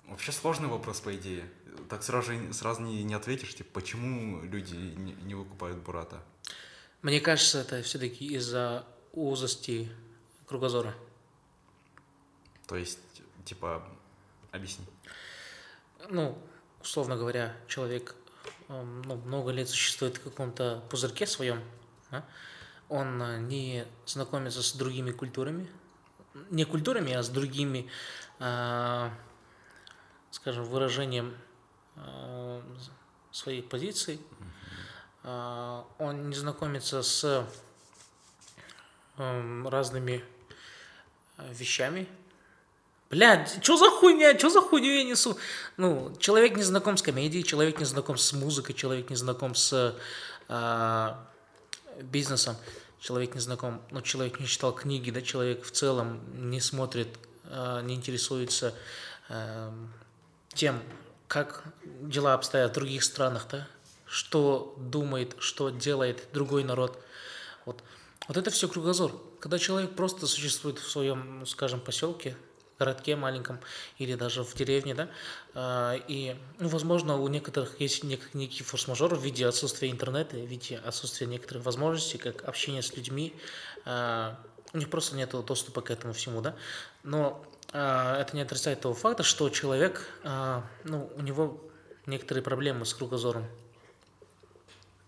вообще 0.08 0.32
сложный 0.32 0.68
вопрос, 0.68 1.00
по 1.00 1.14
идее. 1.14 1.48
Так 1.88 2.02
сразу, 2.02 2.32
же- 2.32 2.52
сразу 2.52 2.82
не, 2.82 3.02
не 3.04 3.14
ответишь, 3.14 3.54
типа, 3.54 3.70
почему 3.74 4.42
люди 4.42 4.74
не, 4.74 5.12
не 5.12 5.34
выкупают 5.34 5.78
Бурата? 5.78 6.22
Мне 7.02 7.20
кажется, 7.20 7.60
это 7.60 7.82
все-таки 7.82 8.26
из-за 8.34 8.86
узости 9.12 9.90
кругозора. 10.46 10.94
То 12.66 12.76
есть, 12.76 12.98
типа, 13.44 13.86
объясни. 14.52 14.84
Ну, 16.08 16.38
условно 16.80 17.16
говоря, 17.16 17.54
человек 17.68 18.14
эм, 18.68 19.02
ну, 19.02 19.16
много 19.16 19.50
лет 19.50 19.68
существует 19.68 20.16
в 20.16 20.22
каком-то 20.22 20.82
пузырьке 20.90 21.26
своем, 21.26 21.62
да? 22.10 22.24
он 22.88 23.20
э, 23.22 23.38
не 23.40 23.84
знакомится 24.06 24.62
с 24.62 24.72
другими 24.72 25.10
культурами, 25.10 25.68
не 26.50 26.64
культурами, 26.64 27.12
а 27.12 27.22
с 27.22 27.28
другими, 27.28 27.88
э, 28.38 29.10
скажем, 30.34 30.64
выражением 30.64 31.32
э, 31.94 32.60
своих 33.30 33.68
позиций. 33.68 34.20
Э, 35.22 35.82
Он 35.98 36.28
не 36.28 36.34
знакомится 36.34 37.02
с 37.02 37.46
эм, 39.16 39.68
разными 39.68 40.24
э, 41.38 41.52
вещами. 41.52 42.08
Блядь, 43.10 43.62
что 43.62 43.76
за 43.76 43.90
хуйня, 43.90 44.36
что 44.36 44.50
за 44.50 44.60
хуйню 44.60 44.90
я 44.90 45.04
несу? 45.04 45.38
Ну, 45.76 46.12
человек 46.18 46.56
не 46.56 46.64
знаком 46.64 46.96
с 46.96 47.02
комедией, 47.02 47.44
человек 47.44 47.78
не 47.78 47.84
знаком 47.84 48.18
с 48.18 48.32
музыкой, 48.32 48.74
человек 48.74 49.10
не 49.10 49.16
знаком 49.16 49.54
с 49.54 49.96
а, 50.48 51.24
бизнесом, 52.00 52.56
человек 52.98 53.36
не 53.36 53.40
знаком, 53.40 53.80
ну, 53.92 54.02
человек 54.02 54.40
не 54.40 54.48
читал 54.48 54.74
книги, 54.74 55.12
да, 55.12 55.22
человек 55.22 55.64
в 55.64 55.70
целом 55.70 56.50
не 56.50 56.60
смотрит, 56.60 57.08
а, 57.44 57.82
не 57.82 57.94
интересуется 57.94 58.74
а, 59.28 59.72
тем, 60.54 60.80
как 61.28 61.64
дела 61.84 62.34
обстоят 62.34 62.70
в 62.72 62.74
других 62.74 63.04
странах, 63.04 63.46
да, 63.50 63.66
что 64.06 64.74
думает, 64.78 65.36
что 65.38 65.70
делает 65.70 66.28
другой 66.32 66.64
народ. 66.64 67.02
Вот, 67.64 67.82
вот 68.28 68.36
это 68.36 68.50
все 68.50 68.68
кругозор. 68.68 69.12
Когда 69.40 69.58
человек 69.58 69.94
просто 69.94 70.26
существует 70.26 70.78
в 70.78 70.88
своем, 70.88 71.40
ну, 71.40 71.46
скажем, 71.46 71.80
поселке, 71.80 72.36
городке 72.78 73.16
маленьком 73.16 73.60
или 73.98 74.14
даже 74.14 74.42
в 74.42 74.54
деревне, 74.54 74.94
да, 74.94 75.08
а, 75.54 75.94
и, 76.08 76.36
ну, 76.58 76.68
возможно, 76.68 77.16
у 77.16 77.28
некоторых 77.28 77.80
есть 77.80 78.04
нек- 78.04 78.30
некий 78.32 78.64
форс-мажор 78.64 79.14
в 79.14 79.22
виде 79.22 79.46
отсутствия 79.46 79.90
интернета, 79.90 80.36
в 80.36 80.46
виде 80.46 80.78
отсутствия 80.78 81.26
некоторых 81.26 81.64
возможностей, 81.64 82.18
как 82.18 82.44
общение 82.44 82.82
с 82.82 82.94
людьми, 82.96 83.34
а, 83.84 84.38
у 84.72 84.78
них 84.78 84.90
просто 84.90 85.14
нет 85.14 85.30
доступа 85.30 85.82
к 85.82 85.90
этому 85.90 86.12
всему, 86.12 86.40
да, 86.40 86.56
но 87.04 87.44
это 87.78 88.30
не 88.34 88.42
отрицает 88.42 88.80
того 88.80 88.94
факта, 88.94 89.22
что 89.24 89.48
человек, 89.50 90.06
а, 90.22 90.64
ну, 90.84 91.10
у 91.16 91.22
него 91.22 91.60
некоторые 92.06 92.42
проблемы 92.44 92.86
с 92.86 92.94
кругозором. 92.94 93.44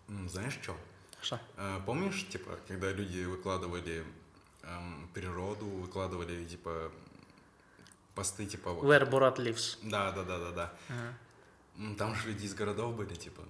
Знаешь 0.09 0.59
что? 0.63 0.77
Что? 1.23 1.41
Э, 1.57 1.81
Помнишь, 1.87 2.27
типа, 2.29 2.59
когда 2.69 2.93
люди 2.93 3.25
выкладывали 3.25 4.05
эм, 4.63 5.09
природу, 5.15 5.67
выкладывали, 5.67 6.45
типа, 6.45 6.91
посты, 8.15 8.47
типа, 8.47 8.73
вот. 8.73 8.85
Where 8.85 9.09
Borat 9.09 9.37
lives. 9.37 9.79
Да, 9.83 10.11
да, 10.13 10.23
да, 10.25 10.39
да, 10.39 10.51
да. 10.53 10.73
М, 11.79 11.97
Там 11.97 12.15
же 12.15 12.29
люди 12.29 12.47
из 12.47 12.55
городов 12.55 12.95
были, 12.97 13.15
типа. 13.15 13.43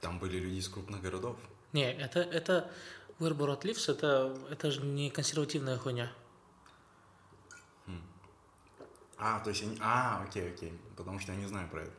Там 0.00 0.18
были 0.18 0.38
люди 0.38 0.58
из 0.58 0.68
крупных 0.68 1.00
городов. 1.02 1.36
Не, 1.72 1.92
это, 1.92 2.20
это 2.20 2.70
Where 3.18 3.34
Borat 3.36 3.62
lives, 3.62 3.90
это, 3.90 4.36
это 4.50 4.70
же 4.70 4.80
не 4.82 5.10
консервативная 5.10 5.76
хуйня. 5.78 6.10
А, 9.19 9.39
то 9.39 9.49
есть 9.49 9.63
они... 9.63 9.77
А, 9.81 10.23
окей, 10.27 10.49
окей. 10.49 10.73
Потому 10.95 11.19
что 11.19 11.31
я 11.31 11.37
не 11.37 11.45
знаю 11.47 11.67
про 11.69 11.83
это. 11.83 11.91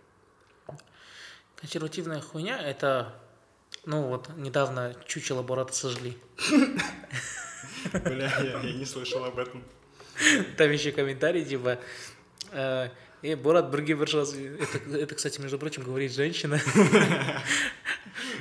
Консервативная 1.57 2.21
хуйня – 2.21 2.61
это, 2.61 3.15
ну 3.87 4.03
вот, 4.03 4.29
недавно 4.37 4.95
чучело 5.07 5.43
Бората 5.43 5.73
сожгли. 5.73 6.19
Бля, 7.93 8.31
я, 8.41 8.61
я 8.61 8.73
не 8.73 8.85
слышал 8.85 9.25
об 9.25 9.39
этом. 9.39 9.65
Там 10.57 10.71
еще 10.71 10.93
комментарий, 10.93 11.45
типа, 11.45 11.79
э, 12.53 12.89
«Э, 13.23 13.37
Борат, 13.37 13.71
бірге 13.71 13.95
бір 13.95 14.09
жаз...» 14.09 14.35
это, 14.35 14.97
это, 14.97 15.15
кстати, 15.15 15.41
между 15.41 15.59
прочим, 15.59 15.83
говорит 15.83 16.13
женщина. 16.13 16.61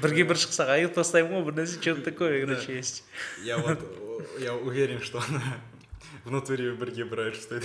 Бірге 0.02 0.26
бір 0.28 0.38
шықсақ 0.38 0.70
айып 0.76 0.94
тастаймын 0.96 1.40
ғой, 1.40 1.46
бір 1.48 1.56
нәрсе, 1.62 1.80
что-то 1.82 2.02
такое, 2.02 2.46
короче, 2.46 2.76
есть. 2.76 3.04
Я 3.44 3.58
вот, 3.58 3.80
о, 3.82 4.22
я 4.40 4.54
уверен, 4.54 5.02
что 5.02 5.24
она 5.28 5.42
в 6.25 6.31
натуре 6.31 6.73
Берге 6.73 7.05
Брайш 7.05 7.41
стоит. 7.41 7.65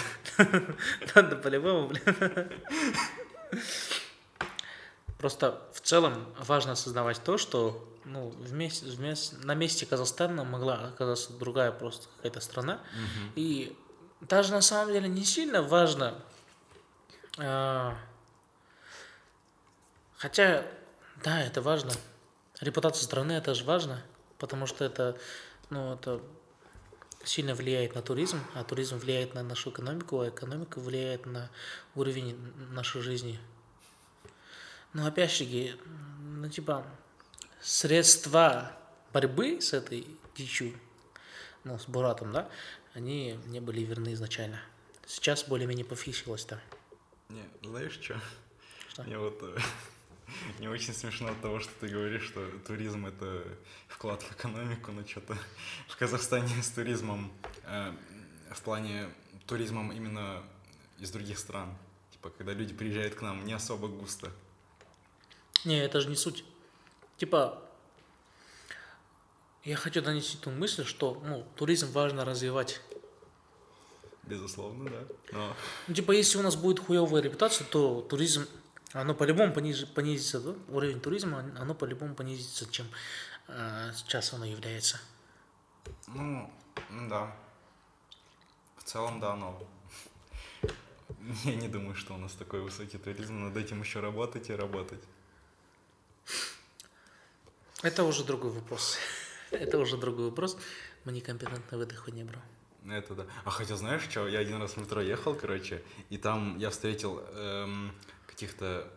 Надо 1.16 1.36
по-любому, 1.36 1.88
блин. 1.88 2.04
Просто 5.18 5.62
в 5.74 5.82
целом 5.82 6.34
важно 6.40 6.74
осознавать 6.74 7.24
то, 7.24 7.38
что 7.38 7.88
ну, 8.06 8.30
вместе, 8.30 8.86
вместе, 8.86 9.36
на 9.38 9.56
месте 9.56 9.86
Казахстана 9.86 10.44
могла 10.44 10.76
оказаться 10.76 11.34
другая 11.34 11.72
просто 11.72 12.08
какая-то 12.18 12.40
страна. 12.40 12.80
И 13.36 13.76
даже 14.22 14.52
на 14.52 14.62
самом 14.62 14.94
деле 14.94 15.08
не 15.08 15.26
сильно 15.26 15.62
важно, 15.62 16.16
а, 17.38 17.98
хотя, 20.18 20.66
да, 21.24 21.42
это 21.42 21.62
важно. 21.62 21.92
Репутация 22.62 23.04
страны 23.04 23.34
это 23.34 23.54
же 23.54 23.66
важно, 23.66 24.02
потому 24.38 24.66
что 24.68 24.86
это, 24.86 25.18
ну, 25.70 25.94
это 25.94 26.22
сильно 27.26 27.56
влияет 27.56 27.96
на 27.96 28.02
туризм, 28.02 28.40
а 28.54 28.64
туризм 28.64 28.98
влияет 28.98 29.34
на 29.34 29.44
нашу 29.44 29.72
экономику, 29.72 30.22
а 30.22 30.30
экономика 30.30 30.80
влияет 30.80 31.26
на 31.26 31.50
уровень 31.96 32.38
нашей 32.72 33.02
жизни. 33.02 33.40
Но 34.94 35.06
опять 35.06 35.32
же, 35.32 35.78
ну 36.20 36.50
типа 36.50 36.86
средства 37.62 38.72
борьбы 39.12 39.60
с 39.60 39.74
этой 39.74 40.08
дичью, 40.36 40.74
ну, 41.64 41.80
с 41.80 41.86
Буратом, 41.86 42.32
да, 42.32 42.50
они 42.94 43.40
не 43.48 43.60
были 43.60 43.82
верны 43.82 44.14
изначально. 44.14 44.62
Сейчас 45.06 45.44
более-менее 45.46 45.86
пофиксилось 45.86 46.46
там. 46.46 46.60
Не, 47.30 47.44
знаешь 47.64 48.00
что? 48.02 48.20
Что? 48.90 49.04
Мне 49.04 49.18
вот 49.18 49.42
э, 50.28 50.32
не 50.60 50.68
очень 50.68 50.94
смешно 50.94 51.30
от 51.30 51.42
того, 51.42 51.60
что 51.60 51.72
ты 51.80 51.88
говоришь, 51.88 52.24
что 52.24 52.48
туризм 52.68 53.06
это 53.06 53.44
вклад 53.88 54.22
в 54.22 54.32
экономику, 54.32 54.92
но 54.92 55.06
что-то 55.06 55.38
в 55.88 55.98
Казахстане 55.98 56.62
с 56.62 56.70
туризмом, 56.70 57.32
э, 57.64 57.94
в 58.52 58.62
плане 58.62 59.10
туризмом 59.48 59.92
именно 59.92 60.44
из 61.00 61.12
других 61.12 61.40
стран. 61.40 61.76
Типа, 62.12 62.30
когда 62.30 62.54
люди 62.54 62.74
приезжают 62.74 63.16
к 63.16 63.22
нам, 63.22 63.46
не 63.46 63.54
особо 63.54 63.88
густо. 63.88 64.32
Не, 65.66 65.80
это 65.80 66.00
же 66.00 66.10
не 66.10 66.16
суть. 66.16 66.46
Типа, 67.18 67.62
я 69.64 69.76
хочу 69.76 70.02
донести 70.02 70.38
ту 70.38 70.52
мысль, 70.52 70.86
что 70.86 71.22
ну, 71.26 71.46
туризм 71.56 71.92
важно 71.92 72.24
развивать. 72.24 72.82
Безусловно, 74.24 74.90
да. 74.90 75.04
Но 75.32 75.56
Ну, 75.88 75.94
типа, 75.94 76.12
если 76.12 76.38
у 76.38 76.42
нас 76.42 76.56
будет 76.56 76.80
хуевая 76.80 77.22
репутация, 77.22 77.66
то 77.66 78.02
туризм, 78.02 78.48
оно 79.02 79.14
по-любому 79.14 79.54
понизится, 79.54 80.40
да? 80.40 80.56
уровень 80.70 81.02
туризма, 81.02 81.40
оно 81.60 81.76
по-любому 81.76 82.16
понизится, 82.16 82.66
чем 82.72 82.88
а, 83.48 83.92
сейчас 83.94 84.34
оно 84.34 84.46
является. 84.46 85.00
Ну, 86.08 86.50
да. 87.10 87.36
В 88.78 88.84
целом, 88.84 89.20
да, 89.20 89.36
но 89.36 89.62
я 91.44 91.56
не 91.56 91.68
думаю, 91.68 91.96
что 91.96 92.14
у 92.14 92.18
нас 92.18 92.34
такой 92.34 92.62
высокий 92.62 92.98
туризм. 92.98 93.44
Над 93.44 93.58
этим 93.58 93.82
еще 93.82 94.00
работать 94.00 94.50
и 94.50 94.56
работать. 94.56 95.04
Это 97.84 98.06
уже 98.06 98.24
другой 98.24 98.52
вопрос. 98.52 98.98
Это 99.52 99.78
уже 99.78 99.98
другой 99.98 100.30
вопрос. 100.30 100.58
Мы 101.04 101.12
некомпетентны 101.12 101.78
в 101.78 101.82
этой 101.82 101.96
хуйне, 101.98 102.24
бро. 102.24 102.40
Это 102.88 103.14
да. 103.14 103.26
А 103.44 103.50
хотя 103.50 103.76
знаешь 103.76 104.04
что, 104.04 104.28
я 104.28 104.40
один 104.40 104.62
раз 104.62 104.74
в 104.74 104.78
метро 104.78 105.02
ехал, 105.02 105.36
короче, 105.36 105.84
и 106.10 106.18
там 106.18 106.58
я 106.60 106.70
встретил 106.70 107.20
эм, 107.34 107.92
каких-то 108.36 108.92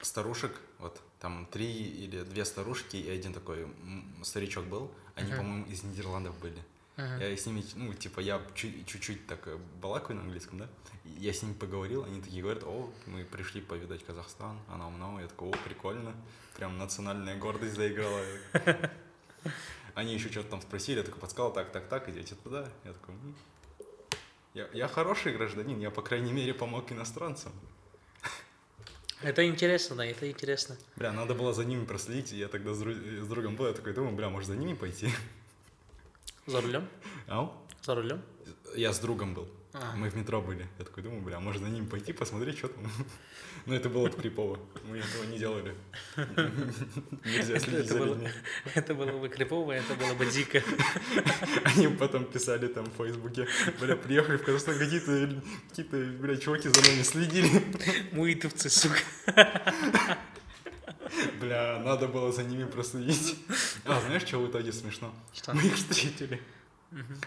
старушек, 0.00 0.52
вот 0.78 1.00
там 1.20 1.46
три 1.50 1.70
или 1.70 2.22
две 2.22 2.44
старушки 2.44 2.96
и 2.96 3.10
один 3.10 3.32
такой 3.34 3.66
старичок 4.22 4.64
был. 4.64 4.90
Они, 5.14 5.28
Мгм. 5.28 5.36
по-моему, 5.38 5.66
из 5.66 5.82
Нидерландов 5.82 6.38
были. 6.38 6.62
Мгм. 6.96 7.20
Я 7.20 7.36
с 7.36 7.46
ними, 7.46 7.62
ну, 7.74 7.92
типа, 7.94 8.20
я 8.20 8.40
чу- 8.54 8.84
чуть-чуть 8.86 9.26
так 9.26 9.46
э, 9.46 9.58
балакаю 9.82 10.16
на 10.16 10.22
английском, 10.22 10.58
да? 10.58 10.68
Я 11.04 11.32
с 11.32 11.42
ними 11.42 11.54
поговорил, 11.54 12.04
они 12.04 12.20
такие 12.20 12.42
говорят, 12.42 12.64
о, 12.64 12.90
мы 13.06 13.24
пришли 13.24 13.60
повидать 13.60 14.04
Казахстан, 14.04 14.58
а 14.68 14.76
нам 14.76 14.98
нам, 14.98 15.18
я 15.20 15.26
такой, 15.28 15.48
о, 15.50 15.52
прикольно, 15.64 16.14
прям 16.56 16.78
национальная 16.78 17.36
гордость 17.38 17.74
заиграла. 17.74 18.22
Они 19.94 20.14
еще 20.14 20.28
что-то 20.30 20.50
там 20.50 20.62
спросили, 20.62 20.98
я 20.98 21.04
такой 21.04 21.20
подсказал, 21.20 21.52
так, 21.52 21.72
так, 21.72 21.88
так, 21.88 22.08
идите 22.08 22.34
туда. 22.36 22.68
Я 22.84 22.92
такой, 22.92 23.14
«М, 23.16 23.34
я, 24.54 24.68
я 24.72 24.86
хороший 24.88 25.34
гражданин, 25.36 25.78
я, 25.80 25.90
по 25.90 26.02
крайней 26.02 26.32
мере, 26.32 26.54
помог 26.54 26.90
иностранцам. 26.92 27.52
Это 29.22 29.44
интересно, 29.46 29.96
да, 29.96 30.04
это 30.06 30.30
интересно. 30.30 30.76
Бля, 30.96 31.12
надо 31.12 31.34
было 31.34 31.52
за 31.52 31.64
ними 31.64 31.84
проследить, 31.84 32.32
я 32.32 32.48
тогда 32.48 32.72
с, 32.72 32.80
дру- 32.82 33.20
с 33.22 33.26
другом 33.26 33.56
был, 33.56 33.66
я 33.66 33.72
такой 33.72 33.92
думаю, 33.92 34.14
бля, 34.14 34.28
может 34.28 34.48
за 34.48 34.56
ними 34.56 34.74
пойти? 34.74 35.10
За 36.46 36.60
рулем? 36.60 36.88
Ау? 37.26 37.52
За 37.82 37.94
рулем? 37.94 38.22
Я 38.76 38.92
с 38.92 38.98
другом 39.00 39.34
был. 39.34 39.48
А. 39.74 39.94
Мы 39.96 40.08
в 40.08 40.16
метро 40.16 40.40
были. 40.40 40.66
Я 40.78 40.84
такой 40.84 41.02
думаю, 41.02 41.20
бля, 41.22 41.40
может 41.40 41.62
за 41.62 41.68
ними 41.68 41.86
пойти, 41.86 42.12
посмотреть, 42.14 42.56
что 42.56 42.68
там. 42.68 42.90
Но 43.66 43.74
это 43.74 43.90
было 43.90 44.08
бы 44.08 44.16
крипово. 44.16 44.58
Мы 44.88 44.98
этого 44.98 45.24
не 45.24 45.38
делали. 45.38 45.74
Нельзя 47.24 47.58
следить 47.58 47.88
за 47.88 47.98
людьми. 47.98 48.28
это 48.74 48.94
было 48.94 49.18
бы 49.18 49.28
крипово, 49.28 49.72
это 49.72 49.94
было 49.94 50.14
бы 50.14 50.24
дико. 50.26 50.62
Они 51.64 51.88
потом 51.88 52.24
писали 52.24 52.66
там 52.68 52.86
в 52.86 52.96
Фейсбуке, 52.96 53.46
бля, 53.78 53.94
приехали 53.96 54.38
в 54.38 54.44
Казахстан, 54.44 54.78
какие-то, 54.78 55.42
какие-то, 55.68 55.96
бля, 56.18 56.36
чуваки 56.38 56.68
за 56.68 56.80
нами 56.80 57.02
следили. 57.02 57.62
Муитовцы, 58.12 58.70
сука. 58.70 58.98
Бля, 61.40 61.78
надо 61.84 62.08
было 62.08 62.32
за 62.32 62.42
ними 62.42 62.64
проследить. 62.64 63.36
А, 63.84 64.00
знаешь, 64.00 64.22
что 64.22 64.38
в 64.38 64.50
итоге 64.50 64.72
смешно? 64.72 65.14
Что? 65.34 65.52
Мы 65.52 65.62
их 65.62 65.74
встретили. 65.74 66.40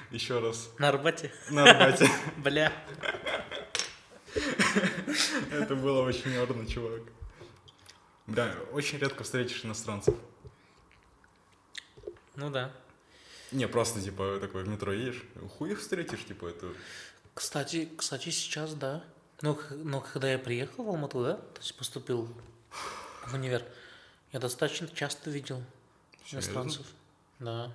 Еще 0.10 0.40
раз. 0.40 0.70
На 0.80 0.90
Арбате? 0.90 1.32
На 1.50 1.64
Арбате. 1.64 2.10
Бля. 2.38 2.72
Это 5.52 5.76
было 5.76 6.02
очень 6.04 6.36
орно, 6.36 6.66
чувак. 6.66 7.02
Бля, 8.28 8.56
очень 8.72 8.98
редко 8.98 9.24
встретишь 9.24 9.64
иностранцев. 9.66 10.16
Ну 12.36 12.50
да. 12.50 12.72
Не, 13.52 13.68
просто, 13.68 14.02
типа, 14.02 14.38
такой 14.40 14.64
в 14.64 14.68
метро 14.68 14.94
едешь, 14.94 15.22
хуй 15.58 15.72
их 15.72 15.80
встретишь, 15.80 16.26
типа, 16.26 16.48
это... 16.48 16.70
Кстати, 17.34 17.90
кстати, 17.98 18.30
сейчас 18.30 18.74
да. 18.74 19.04
Но, 19.42 19.60
но 19.72 20.02
когда 20.02 20.32
я 20.32 20.40
приехал 20.40 20.86
в 20.86 20.90
Алмату, 20.90 21.24
да, 21.24 21.34
то 21.36 21.60
есть 21.60 21.76
поступил 21.76 22.30
в 23.28 23.34
универ, 23.34 23.64
я 24.32 24.40
достаточно 24.40 24.88
часто 24.88 25.30
видел 25.30 25.62
Серьезно? 26.26 26.38
иностранцев. 26.38 26.86
Да. 27.40 27.74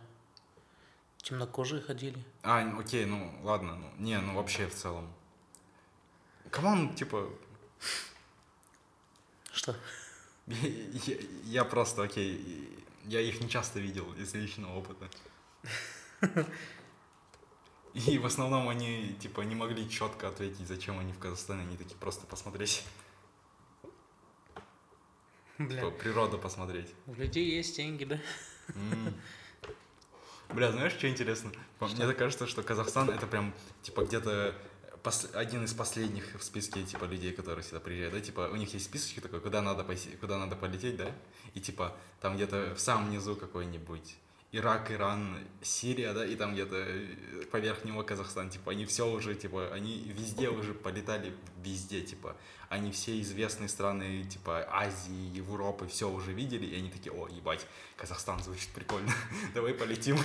Темнокожие 1.27 1.83
ходили. 1.83 2.23
А, 2.45 2.61
окей, 2.79 3.05
ну, 3.05 3.37
ладно, 3.43 3.75
ну, 3.75 3.91
не, 3.99 4.17
ну, 4.21 4.35
вообще 4.37 4.69
в 4.69 4.75
целом. 4.75 5.13
Come 6.53 6.77
on, 6.77 6.95
типа, 6.95 7.29
Что? 9.53 9.75
я, 10.47 10.57
я- 10.69 11.17
я 11.45 11.65
просто, 11.65 12.05
окей, 12.05 12.79
я 13.07 13.21
их 13.21 13.41
не 13.41 13.49
часто 13.49 13.81
видел 13.81 14.13
из 14.15 14.33
личного 14.35 14.79
опыта. 14.79 15.11
И 17.95 18.19
в 18.19 18.27
основном 18.27 18.69
они, 18.69 19.17
типа, 19.21 19.41
не 19.41 19.57
могли 19.57 19.91
четко 19.91 20.29
ответить, 20.29 20.69
зачем 20.69 20.97
они 21.01 21.13
в 21.13 21.19
Казахстане, 21.19 21.63
они 21.63 21.77
такие 21.77 21.97
просто 21.97 22.25
посмотреть, 22.27 22.85
Бля. 25.59 25.81
типа, 25.81 25.91
природу 25.91 26.39
посмотреть. 26.39 26.95
У 27.09 27.15
людей 27.15 27.51
есть 27.57 27.75
деньги, 27.77 28.05
да? 28.05 28.21
М. 28.69 29.15
Бля, 30.55 30.73
знаешь, 30.73 30.93
что 30.93 31.09
интересно? 31.09 31.51
По- 31.79 31.87
Мне 31.89 32.07
так 32.07 32.17
кажется, 32.17 32.47
что 32.47 32.63
Казахстан 32.63 33.11
это 33.11 33.27
прям, 33.27 33.53
типа, 33.83 34.05
где-то 34.05 34.55
пос- 35.03 35.35
один 35.35 35.65
из 35.65 35.75
последних 35.75 36.35
в 36.39 36.43
списке, 36.43 36.83
типа, 36.83 37.05
людей, 37.05 37.33
которые 37.33 37.63
сюда 37.65 37.81
приезжают, 37.81 38.15
да, 38.15 38.21
типа, 38.21 38.49
у 38.53 38.57
них 38.57 38.73
есть 38.73 38.87
списочки 38.87 39.21
такой, 39.21 39.41
куда 39.41 39.61
надо, 39.61 39.83
посе- 39.83 40.17
куда 40.17 40.39
надо 40.39 40.57
полететь, 40.57 40.97
да, 40.97 41.11
и, 41.55 41.61
типа, 41.61 41.95
там 42.21 42.37
где-то 42.37 42.75
в 42.75 42.81
самом 42.81 43.11
низу 43.11 43.37
какой-нибудь 43.37 44.17
Ирак, 44.57 44.91
Иран, 44.91 45.39
Сирия, 45.63 46.13
да, 46.15 46.25
и 46.25 46.35
там 46.35 46.55
где-то 46.55 46.77
э, 46.77 47.45
поверх 47.51 47.85
него 47.85 48.03
Казахстан, 48.03 48.49
типа, 48.49 48.73
они 48.73 48.87
все 48.87 49.07
уже, 49.07 49.35
типа, 49.35 49.73
они 49.73 49.99
везде 50.17 50.49
уже 50.49 50.73
полетали, 50.73 51.35
везде, 51.63 52.01
типа, 52.01 52.37
они 52.69 52.91
все 52.91 53.21
известные 53.21 53.69
страны, 53.69 54.25
типа, 54.25 54.67
Азии, 54.71 55.37
Европы, 55.37 55.87
все 55.87 56.09
уже 56.09 56.33
видели, 56.33 56.65
и 56.65 56.77
они 56.77 56.91
такие, 56.91 57.13
о, 57.13 57.29
ебать, 57.29 57.67
Казахстан 57.97 58.43
звучит 58.43 58.71
прикольно, 58.71 59.13
давай 59.55 59.75
полетим. 59.75 60.19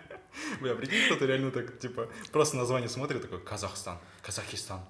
Бля, 0.60 0.74
прикинь, 0.74 1.06
кто-то 1.06 1.26
реально 1.26 1.50
так, 1.50 1.78
типа, 1.78 2.08
просто 2.32 2.56
название 2.56 2.88
смотрит, 2.88 3.22
такой, 3.22 3.40
Казахстан, 3.40 3.98
Казахистан. 4.22 4.80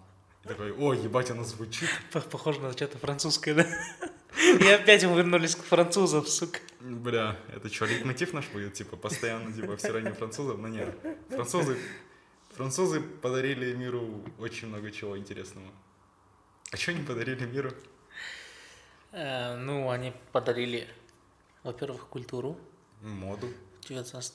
И 0.45 0.49
такой, 0.49 0.73
о, 0.73 0.95
ебать, 0.95 1.31
оно 1.31 1.45
звучит. 1.45 1.89
Похоже 2.31 2.61
на 2.61 2.73
что-то 2.73 2.97
французское, 2.99 3.55
да? 3.55 3.67
И 4.39 4.69
опять 4.69 5.05
мы 5.05 5.17
вернулись 5.17 5.57
к 5.57 5.63
французам, 5.63 6.25
сука. 6.27 6.61
Бля, 6.81 7.37
это 7.49 7.69
что, 7.73 7.87
лейтмотив 7.87 8.33
наш 8.33 8.49
будет, 8.49 8.75
типа, 8.75 8.97
постоянно, 8.97 9.53
типа, 9.53 9.77
все 9.77 9.93
равно 9.93 10.15
французов? 10.15 10.59
Но 10.59 10.69
нет, 10.69 10.97
французы, 11.29 11.77
французы 12.55 13.01
подарили 13.01 13.75
миру 13.75 14.23
очень 14.39 14.69
много 14.69 14.93
чего 14.93 15.19
интересного. 15.19 15.67
А 16.71 16.77
что 16.77 16.93
они 16.93 17.05
подарили 17.05 17.47
миру? 17.47 17.73
Э, 19.11 19.57
ну, 19.57 19.91
они 19.91 20.13
подарили, 20.33 20.87
во-первых, 21.65 22.07
культуру 22.07 22.57
Моду. 23.03 23.49
в 23.83 23.89
19, 23.89 24.35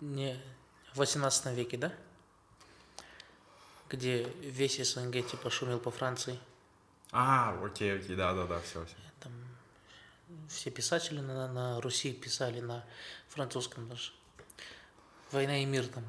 не, 0.00 0.40
в 0.92 0.98
18 0.98 1.56
веке, 1.56 1.76
да? 1.76 1.92
Где 3.88 4.28
весь 4.42 4.78
СНГ 4.78 5.26
типа 5.26 5.50
шумел 5.50 5.80
по 5.80 5.90
Франции. 5.90 6.38
А, 7.10 7.58
окей, 7.64 7.96
окей, 7.96 8.14
да-да-да, 8.14 8.60
все, 8.60 8.84
все. 8.84 9.09
Все 10.48 10.70
писатели 10.70 11.20
на, 11.20 11.48
на 11.48 11.80
Руси 11.80 12.12
писали 12.12 12.60
на 12.60 12.84
французском 13.28 13.88
даже. 13.88 14.12
«Война 15.30 15.62
и 15.62 15.64
мир» 15.64 15.86
там, 15.86 16.04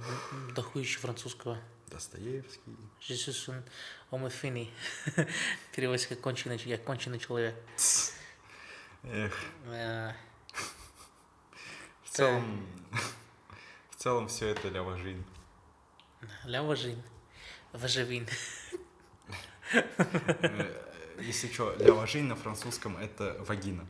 дохуище 0.55 0.99
французского. 0.99 1.57
Достоевский. 1.87 2.77
Homme 4.11 4.29
fini. 4.29 4.69
Переводится 5.75 6.09
как 6.09 6.21
конченый, 6.21 6.57
я 6.65 6.77
конченый 6.77 7.19
человек. 7.19 7.55
Эх, 9.03 9.33
Э, 9.65 10.13
в 12.03 12.09
целом, 12.09 12.67
в 13.89 13.95
целом 13.95 14.27
все 14.27 14.49
это 14.49 14.69
лява 14.69 14.97
жизнь. 14.97 15.23
Ля 16.45 16.61
важин. 16.61 17.01
Важевин. 17.73 18.27
Э, 19.73 20.87
Если 21.19 21.51
что, 21.51 21.75
лява 21.79 22.07
жизнь 22.07 22.25
на 22.25 22.35
французском 22.35 22.97
это 22.97 23.37
вагина. 23.47 23.87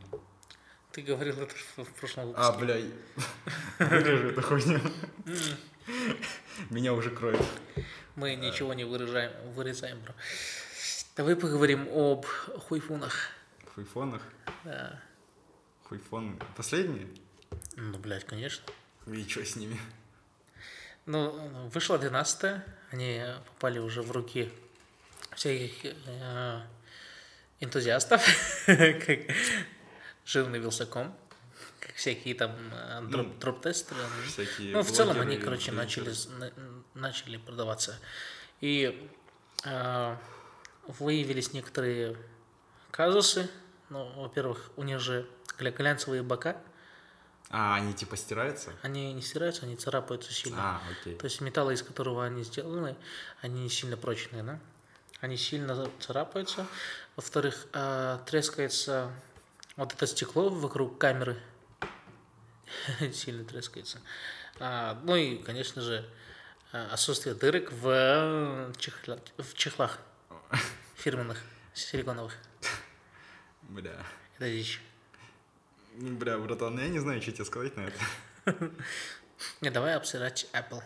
Ты 0.92 1.02
говорил 1.02 1.40
это 1.40 1.54
в 1.76 1.92
прошлом 1.94 2.34
А, 2.36 2.52
выпуске. 2.52 2.92
бля, 3.78 3.88
вырежи 3.88 4.28
эту 4.32 4.42
хуйню. 4.42 4.80
Меня 6.70 6.92
уже 6.92 7.10
кроет. 7.10 7.40
Мы 8.14 8.34
ничего 8.36 8.74
не 8.74 8.84
выражаем, 8.84 9.32
вырезаем, 9.52 10.00
бро. 10.00 10.14
Давай 11.16 11.34
поговорим 11.36 11.88
об 11.90 12.26
хуйфунах. 12.26 13.30
В 13.74 13.78
айфонах. 13.78 14.22
Да. 14.64 15.00
Хуйфон 15.84 16.38
последние? 16.56 17.06
Ну, 17.76 17.98
блядь, 17.98 18.24
конечно. 18.26 18.64
И 19.06 19.26
что 19.28 19.44
с 19.44 19.56
ними? 19.56 19.78
Ну, 21.06 21.68
вышло 21.70 21.98
12 21.98 22.62
они 22.92 23.22
попали 23.46 23.78
уже 23.78 24.02
в 24.02 24.12
руки 24.12 24.52
всяких 25.34 25.94
э, 26.06 26.60
энтузиастов, 27.60 28.22
жирный 30.24 30.58
Вилсаком, 30.58 31.14
как 31.80 31.94
всякие 31.94 32.34
там 32.34 32.52
э, 32.72 33.00
дроп- 33.10 33.26
Ну, 33.28 33.34
дроп-тестеры. 33.40 34.00
Всякие 34.28 34.72
Ну, 34.72 34.82
в 34.82 34.90
целом 34.90 35.20
они, 35.20 35.36
короче, 35.36 35.72
начали, 35.72 36.12
начали 36.94 37.36
продаваться. 37.36 37.98
И 38.60 39.08
э, 39.64 40.16
выявились 40.86 41.52
некоторые 41.52 42.16
казусы. 42.90 43.48
Ну, 43.90 44.04
во-первых, 44.22 44.70
у 44.76 44.82
них 44.84 45.00
же 45.00 45.26
гля- 45.58 45.70
глянцевые 45.76 46.22
бока, 46.22 46.56
А, 47.50 47.74
они 47.76 47.92
типа 47.92 48.16
стираются? 48.16 48.72
они 48.82 49.12
не 49.12 49.20
стираются, 49.20 49.64
они 49.66 49.76
царапаются 49.76 50.32
сильно. 50.32 50.58
А, 50.76 50.80
окей. 50.90 51.16
То 51.16 51.24
есть 51.26 51.40
металлы, 51.40 51.74
из 51.74 51.82
которого 51.82 52.24
они 52.24 52.42
сделаны, 52.44 52.96
они 53.42 53.62
не 53.62 53.68
сильно 53.68 53.96
прочные, 53.96 54.42
да? 54.42 54.58
Они 55.20 55.36
сильно 55.36 55.88
царапаются. 56.00 56.66
Во-вторых, 57.16 57.66
а, 57.74 58.18
трескается 58.24 59.12
вот 59.76 59.92
это 59.92 60.06
стекло 60.06 60.48
вокруг 60.48 60.98
камеры. 60.98 61.40
Сильно 63.12 63.44
трескается. 63.44 64.00
А, 64.58 65.00
Ну 65.04 65.16
и, 65.16 65.38
конечно 65.38 65.82
же, 65.82 66.08
а, 66.72 66.88
отсутствие 66.92 67.34
дырок 67.34 67.72
в, 67.72 67.86
чехла- 68.78 69.20
в 69.38 69.54
чехлах 69.54 69.98
фирменных, 70.96 71.42
силиконовых. 71.74 72.36
Бля. 73.62 74.04
Это 74.36 74.50
дичь. 74.50 74.80
Бля, 75.94 76.38
братан, 76.38 76.78
я 76.78 76.88
не 76.88 76.98
знаю, 76.98 77.20
что 77.22 77.32
тебе 77.32 77.44
сказать 77.44 77.76
на 77.76 77.82
это. 77.82 77.98
Не, 79.60 79.70
давай 79.70 79.94
обсирать 79.94 80.46
Apple. 80.52 80.82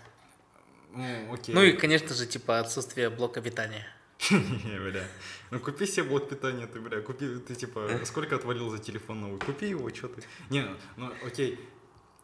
Ну, 0.93 1.33
окей. 1.35 1.55
Ну 1.55 1.63
и, 1.63 1.73
конечно 1.73 2.15
же, 2.15 2.27
типа 2.27 2.59
отсутствие 2.59 3.11
блока 3.11 3.41
питания. 3.43 3.87
Бля. 4.31 5.05
Ну 5.51 5.61
купи 5.61 5.87
себе 5.87 6.05
блок 6.05 6.29
питания, 6.29 6.67
ты, 6.67 6.81
бля, 6.81 7.01
купи, 7.01 7.39
ты 7.39 7.55
типа, 7.55 8.01
сколько 8.05 8.37
отвалил 8.37 8.71
за 8.71 8.79
телефон 8.79 9.21
новый? 9.21 9.39
Купи 9.39 9.69
его, 9.69 9.89
что 9.91 10.09
ты? 10.09 10.23
Не, 10.51 10.67
ну 10.97 11.13
окей. 11.25 11.59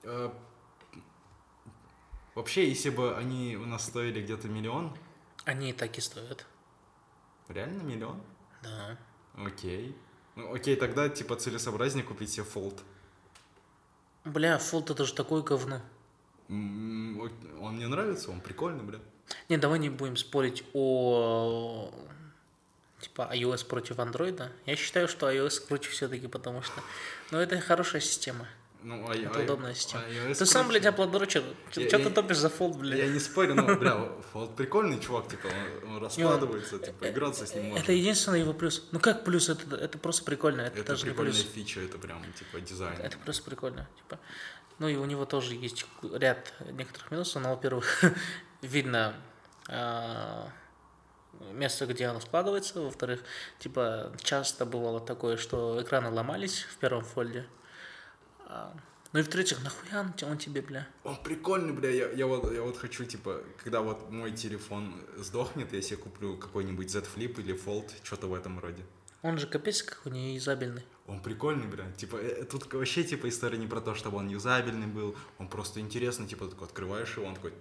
Э, 0.03 0.31
Вообще, 2.35 2.67
если 2.69 2.89
бы 2.89 3.15
они 3.15 3.57
у 3.57 3.67
нас 3.67 3.87
стоили 3.87 4.23
где-то 4.23 4.49
миллион, 4.49 4.97
Они 5.45 5.71
и 5.71 5.73
так 5.75 5.99
и 5.99 6.01
стоят. 6.01 6.47
реально 7.49 7.83
миллион? 7.83 8.23
Да. 8.63 8.99
Окей. 9.35 9.95
Ну, 10.35 10.55
окей, 10.55 10.77
тогда 10.77 11.11
типа 11.11 11.37
целесообразнее 11.37 12.05
купить 12.05 12.31
себе 12.31 12.45
фолд. 12.45 12.83
Бля, 14.25 14.57
фолд 14.59 14.91
это 14.91 15.05
же 15.05 15.13
такое 15.15 15.43
говно. 15.43 15.83
Он 16.49 17.77
мне 17.77 17.87
нравится, 17.89 18.31
он 18.31 18.41
прикольный, 18.41 18.83
бля. 18.83 18.99
Не, 19.49 19.57
давай 19.59 19.79
не 19.79 19.91
будем 19.91 20.17
спорить 20.17 20.65
о 20.75 21.93
типа 23.01 23.31
iOS 23.35 23.67
против 23.67 23.97
Android. 23.99 24.49
Я 24.67 24.77
считаю, 24.77 25.09
что 25.09 25.31
iOS 25.31 25.67
круче 25.67 25.91
все-таки, 25.91 26.29
потому 26.29 26.63
что, 26.63 26.81
ну, 27.31 27.39
это 27.39 27.61
хорошая 27.61 28.01
система. 28.01 28.47
Ну, 28.85 29.09
а, 29.09 29.15
Это 29.15 29.39
а- 29.39 29.43
удобная 29.45 29.75
система. 29.75 30.03
а 30.09 30.35
Ты 30.35 30.45
сам, 30.47 30.65
круче. 30.67 30.81
блядь, 30.81 30.93
эпплодрочер. 30.93 31.43
Я- 31.77 31.89
Че 31.89 31.99
я- 31.99 32.05
ты 32.05 32.11
топишь 32.11 32.39
за 32.39 32.49
Fold, 32.49 32.75
Я 32.75 32.81
блядь? 32.81 33.11
не 33.11 33.21
спорю, 33.21 33.55
но, 33.55 33.77
бля, 33.77 34.09
Fold 34.33 34.57
прикольный 34.57 34.99
чувак, 34.99 35.29
типа, 35.29 35.47
он, 35.85 35.91
он 35.97 36.03
раскладывается, 36.03 36.79
типа, 36.81 37.09
играться 37.09 37.47
с 37.47 37.55
ним 37.55 37.67
можно. 37.67 37.81
Это 37.83 37.93
единственный 37.93 38.41
его 38.41 38.53
плюс. 38.53 38.89
Ну 38.91 38.99
как 38.99 39.23
плюс? 39.25 39.49
Это, 39.49 39.77
это 39.77 39.99
просто 39.99 40.25
прикольно. 40.25 40.63
Это, 40.63 40.81
Это 40.81 40.89
даже 40.95 41.07
прикольная 41.07 41.33
плюс. 41.33 41.47
фича, 41.55 41.81
это 41.81 41.97
прям, 41.99 42.25
типа, 42.33 42.61
дизайн. 42.61 42.99
Это 43.01 43.17
просто 43.19 43.45
прикольно. 43.45 43.89
Типа. 43.99 44.19
Ну 44.81 44.89
и 44.89 44.97
у 44.97 45.05
него 45.05 45.27
тоже 45.27 45.55
есть 45.55 45.87
ряд 46.13 46.53
некоторых 46.73 47.11
минусов. 47.13 47.41
Но, 47.41 47.51
во-первых, 47.51 48.03
видно 48.63 49.15
а, 49.69 50.51
место, 51.53 51.87
где 51.87 52.07
оно 52.07 52.21
складывается. 52.21 52.81
Во-вторых, 52.81 53.23
типа 53.59 54.13
часто 54.23 54.65
бывало 54.65 55.01
такое, 55.01 55.37
что 55.37 55.83
экраны 55.83 56.11
ломались 56.11 56.63
в 56.63 56.77
первом 56.79 57.05
фольде. 57.05 57.47
А, 58.47 58.75
ну 59.13 59.21
и 59.21 59.23
в-третьих, 59.23 59.63
нахуя 59.63 60.01
он, 60.01 60.13
те- 60.15 60.27
он 60.27 60.39
тебе, 60.39 60.63
бля? 60.63 60.89
Он 61.05 61.17
прикольный, 61.23 61.73
бля, 61.75 61.91
я, 61.91 62.11
я, 62.13 62.27
вот, 62.27 62.51
я 62.51 62.63
вот 62.63 62.79
хочу, 62.79 63.05
типа, 63.05 63.43
когда 63.63 63.83
вот 63.83 64.11
мой 64.11 64.33
телефон 64.33 64.95
сдохнет, 65.19 65.73
я 65.73 65.83
себе 65.83 65.99
куплю 65.99 66.39
какой-нибудь 66.39 66.91
Z 66.91 67.01
Flip 67.15 67.39
или 67.41 67.55
Fold, 67.55 67.91
что-то 68.03 68.27
в 68.27 68.35
этом 68.35 68.59
роде. 68.59 68.83
Он 69.21 69.39
же 69.39 69.47
капец 69.47 69.83
как 69.83 70.01
у 70.07 70.09
нее 70.09 70.35
юзабельный. 70.35 70.85
Он 71.07 71.21
прикольный, 71.21 71.67
бля. 71.67 71.91
Типа, 71.93 72.17
э, 72.17 72.45
тут 72.45 72.73
вообще, 72.73 73.05
типа, 73.05 73.29
история 73.29 73.59
не 73.59 73.67
про 73.67 73.81
то, 73.81 73.95
чтобы 73.95 74.17
он 74.17 74.29
юзабельный 74.29 74.87
был, 74.87 75.15
он 75.39 75.49
просто 75.49 75.81
интересный, 75.81 76.27
типа, 76.27 76.49
такой 76.49 76.67
открываешь 76.67 77.17
его, 77.17 77.27
он 77.27 77.35
такой... 77.35 77.53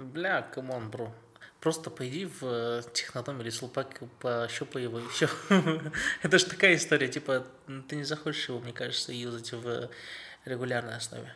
Бля, 0.00 0.42
come 0.42 0.69
on, 0.69 0.90
бро. 0.90 1.12
Просто 1.60 1.90
пойди 1.90 2.24
в 2.24 2.42
э, 2.42 2.82
Технодом 2.94 3.42
или 3.42 3.50
Сулпак, 3.50 4.00
пощупай 4.18 4.84
его 4.84 4.98
и 4.98 5.06
все. 5.08 5.28
Это 6.22 6.38
же 6.38 6.46
такая 6.46 6.74
история, 6.76 7.08
типа, 7.08 7.46
ты 7.86 7.96
не 7.96 8.04
захочешь 8.04 8.48
его, 8.48 8.60
мне 8.60 8.72
кажется, 8.72 9.12
юзать 9.12 9.52
в 9.52 9.90
регулярной 10.46 10.96
основе. 10.96 11.34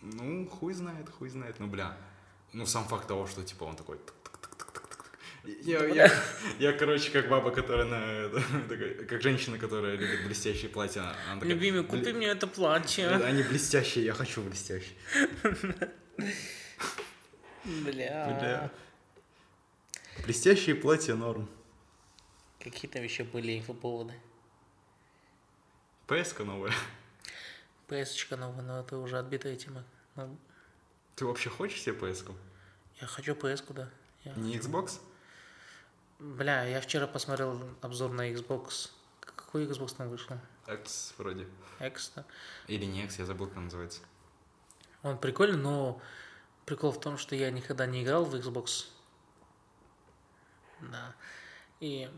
Ну, 0.00 0.46
хуй 0.46 0.74
знает, 0.74 1.08
хуй 1.10 1.28
знает, 1.28 1.56
ну, 1.58 1.66
бля. 1.66 1.96
Ну, 2.52 2.66
сам 2.66 2.84
факт 2.84 3.08
того, 3.08 3.26
что, 3.26 3.42
типа, 3.42 3.64
он 3.64 3.74
такой... 3.74 3.98
Я, 5.62 5.84
я, 5.84 6.10
я, 6.60 6.72
короче, 6.72 7.10
как 7.10 7.28
баба, 7.28 7.50
которая 7.50 7.84
на... 7.84 8.30
Как 9.08 9.20
женщина, 9.22 9.58
которая 9.58 9.96
любит 9.96 10.24
блестящие 10.24 10.70
платья. 10.70 11.00
она 11.00 11.40
такая, 11.40 11.50
Любимый, 11.50 11.82
«Бля, 11.82 11.98
купи 11.98 12.12
мне 12.12 12.28
это 12.28 12.46
платье. 12.46 13.08
Они 13.08 13.42
блестящие, 13.42 14.04
я 14.04 14.14
хочу 14.14 14.40
блестящие. 14.40 14.96
Бля. 17.64 18.26
Бля. 18.38 18.70
Блестящие 20.24 20.74
платья 20.74 21.14
норм. 21.14 21.48
Какие 22.60 22.90
там 22.90 23.02
еще 23.02 23.24
были 23.24 23.58
инфоповоды? 23.58 24.14
ps 26.06 26.44
новая. 26.44 26.72
ps 27.88 28.36
новая, 28.36 28.62
но 28.62 28.80
это 28.80 28.98
уже 28.98 29.18
отбитая 29.18 29.56
тема. 29.56 29.84
Ну, 30.16 30.36
Ты 31.16 31.24
вообще 31.24 31.48
хочешь 31.50 31.80
себе 31.82 31.96
ps 31.96 32.24
-ку? 32.24 32.34
я 33.00 33.06
хочу 33.06 33.32
ps 33.34 33.72
да. 33.72 33.90
Я- 34.24 34.34
Не 34.34 34.58
Xbox? 34.58 35.00
Бля, 36.18 36.64
я 36.64 36.80
вчера 36.80 37.06
посмотрел 37.06 37.60
обзор 37.80 38.12
на 38.12 38.30
Xbox. 38.30 38.90
Какой 39.20 39.66
Xbox 39.66 39.96
там 39.96 40.08
вышел? 40.10 40.36
X 40.66 41.14
вроде. 41.18 41.46
X, 41.80 42.12
да? 42.16 42.24
Или 42.66 42.84
не 42.84 43.04
X, 43.04 43.18
я 43.18 43.24
забыл, 43.24 43.48
как 43.48 43.56
он 43.56 43.64
называется. 43.64 44.00
Он 45.02 45.18
прикольный, 45.18 45.58
но 45.58 46.00
прикол 46.66 46.92
в 46.92 47.00
том, 47.00 47.18
что 47.18 47.34
я 47.34 47.50
никогда 47.50 47.86
не 47.86 48.02
играл 48.02 48.24
в 48.24 48.34
Xbox. 48.34 48.86
Да. 50.80 51.14
И 51.80 52.10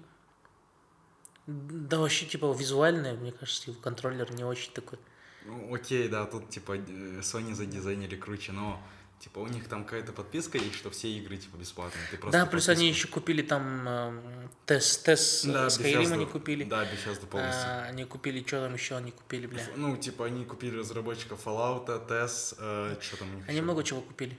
да 1.47 1.99
вообще, 2.01 2.27
типа, 2.27 2.53
визуально, 2.53 3.15
мне 3.15 3.33
кажется, 3.33 3.71
его 3.71 3.81
контроллер 3.81 4.33
не 4.33 4.45
очень 4.45 4.73
такой. 4.73 4.99
Ну, 5.45 5.73
окей, 5.73 6.09
да, 6.09 6.27
тут, 6.27 6.51
типа, 6.51 6.77
э, 6.77 7.21
Sony 7.21 7.55
задизайнили 7.55 8.17
круче, 8.17 8.51
но, 8.51 8.83
типа, 9.21 9.39
у 9.41 9.47
них 9.47 9.69
там 9.69 9.85
какая-то 9.85 10.13
подписка 10.13 10.59
есть, 10.59 10.75
что 10.75 10.91
все 10.91 11.09
игры, 11.09 11.37
типа, 11.37 11.57
бесплатные. 11.57 12.05
Ты 12.11 12.17
просто 12.17 12.39
да, 12.39 12.47
плюс 12.47 12.69
они 12.69 12.89
подписку- 12.89 12.97
еще 12.99 13.09
купили 13.09 13.43
там 13.43 13.89
эм, 13.89 14.51
тест, 14.67 15.05
тест 15.05 15.47
Да, 15.47 15.67
Skyrim 15.67 16.13
они 16.13 16.27
купили. 16.27 16.65
Да, 16.65 16.85
Bethesda 16.85 17.27
полностью. 17.27 17.65
А, 17.67 17.87
они 17.89 18.05
купили, 18.05 18.45
что 18.47 18.63
там 18.63 18.75
еще 18.75 18.97
они 18.97 19.11
купили, 19.11 19.47
бля. 19.47 19.63
Ну, 19.77 19.97
типа, 19.97 20.27
они 20.27 20.45
купили 20.45 20.79
разработчиков 20.79 21.45
Fallout, 21.45 21.87
TES, 22.09 22.57
э, 22.59 22.97
что 23.01 23.17
там 23.19 23.31
у 23.33 23.37
них 23.37 23.49
Они 23.49 23.57
ещё 23.57 23.65
много 23.65 23.83
чего 23.83 24.01
купили. 24.01 24.37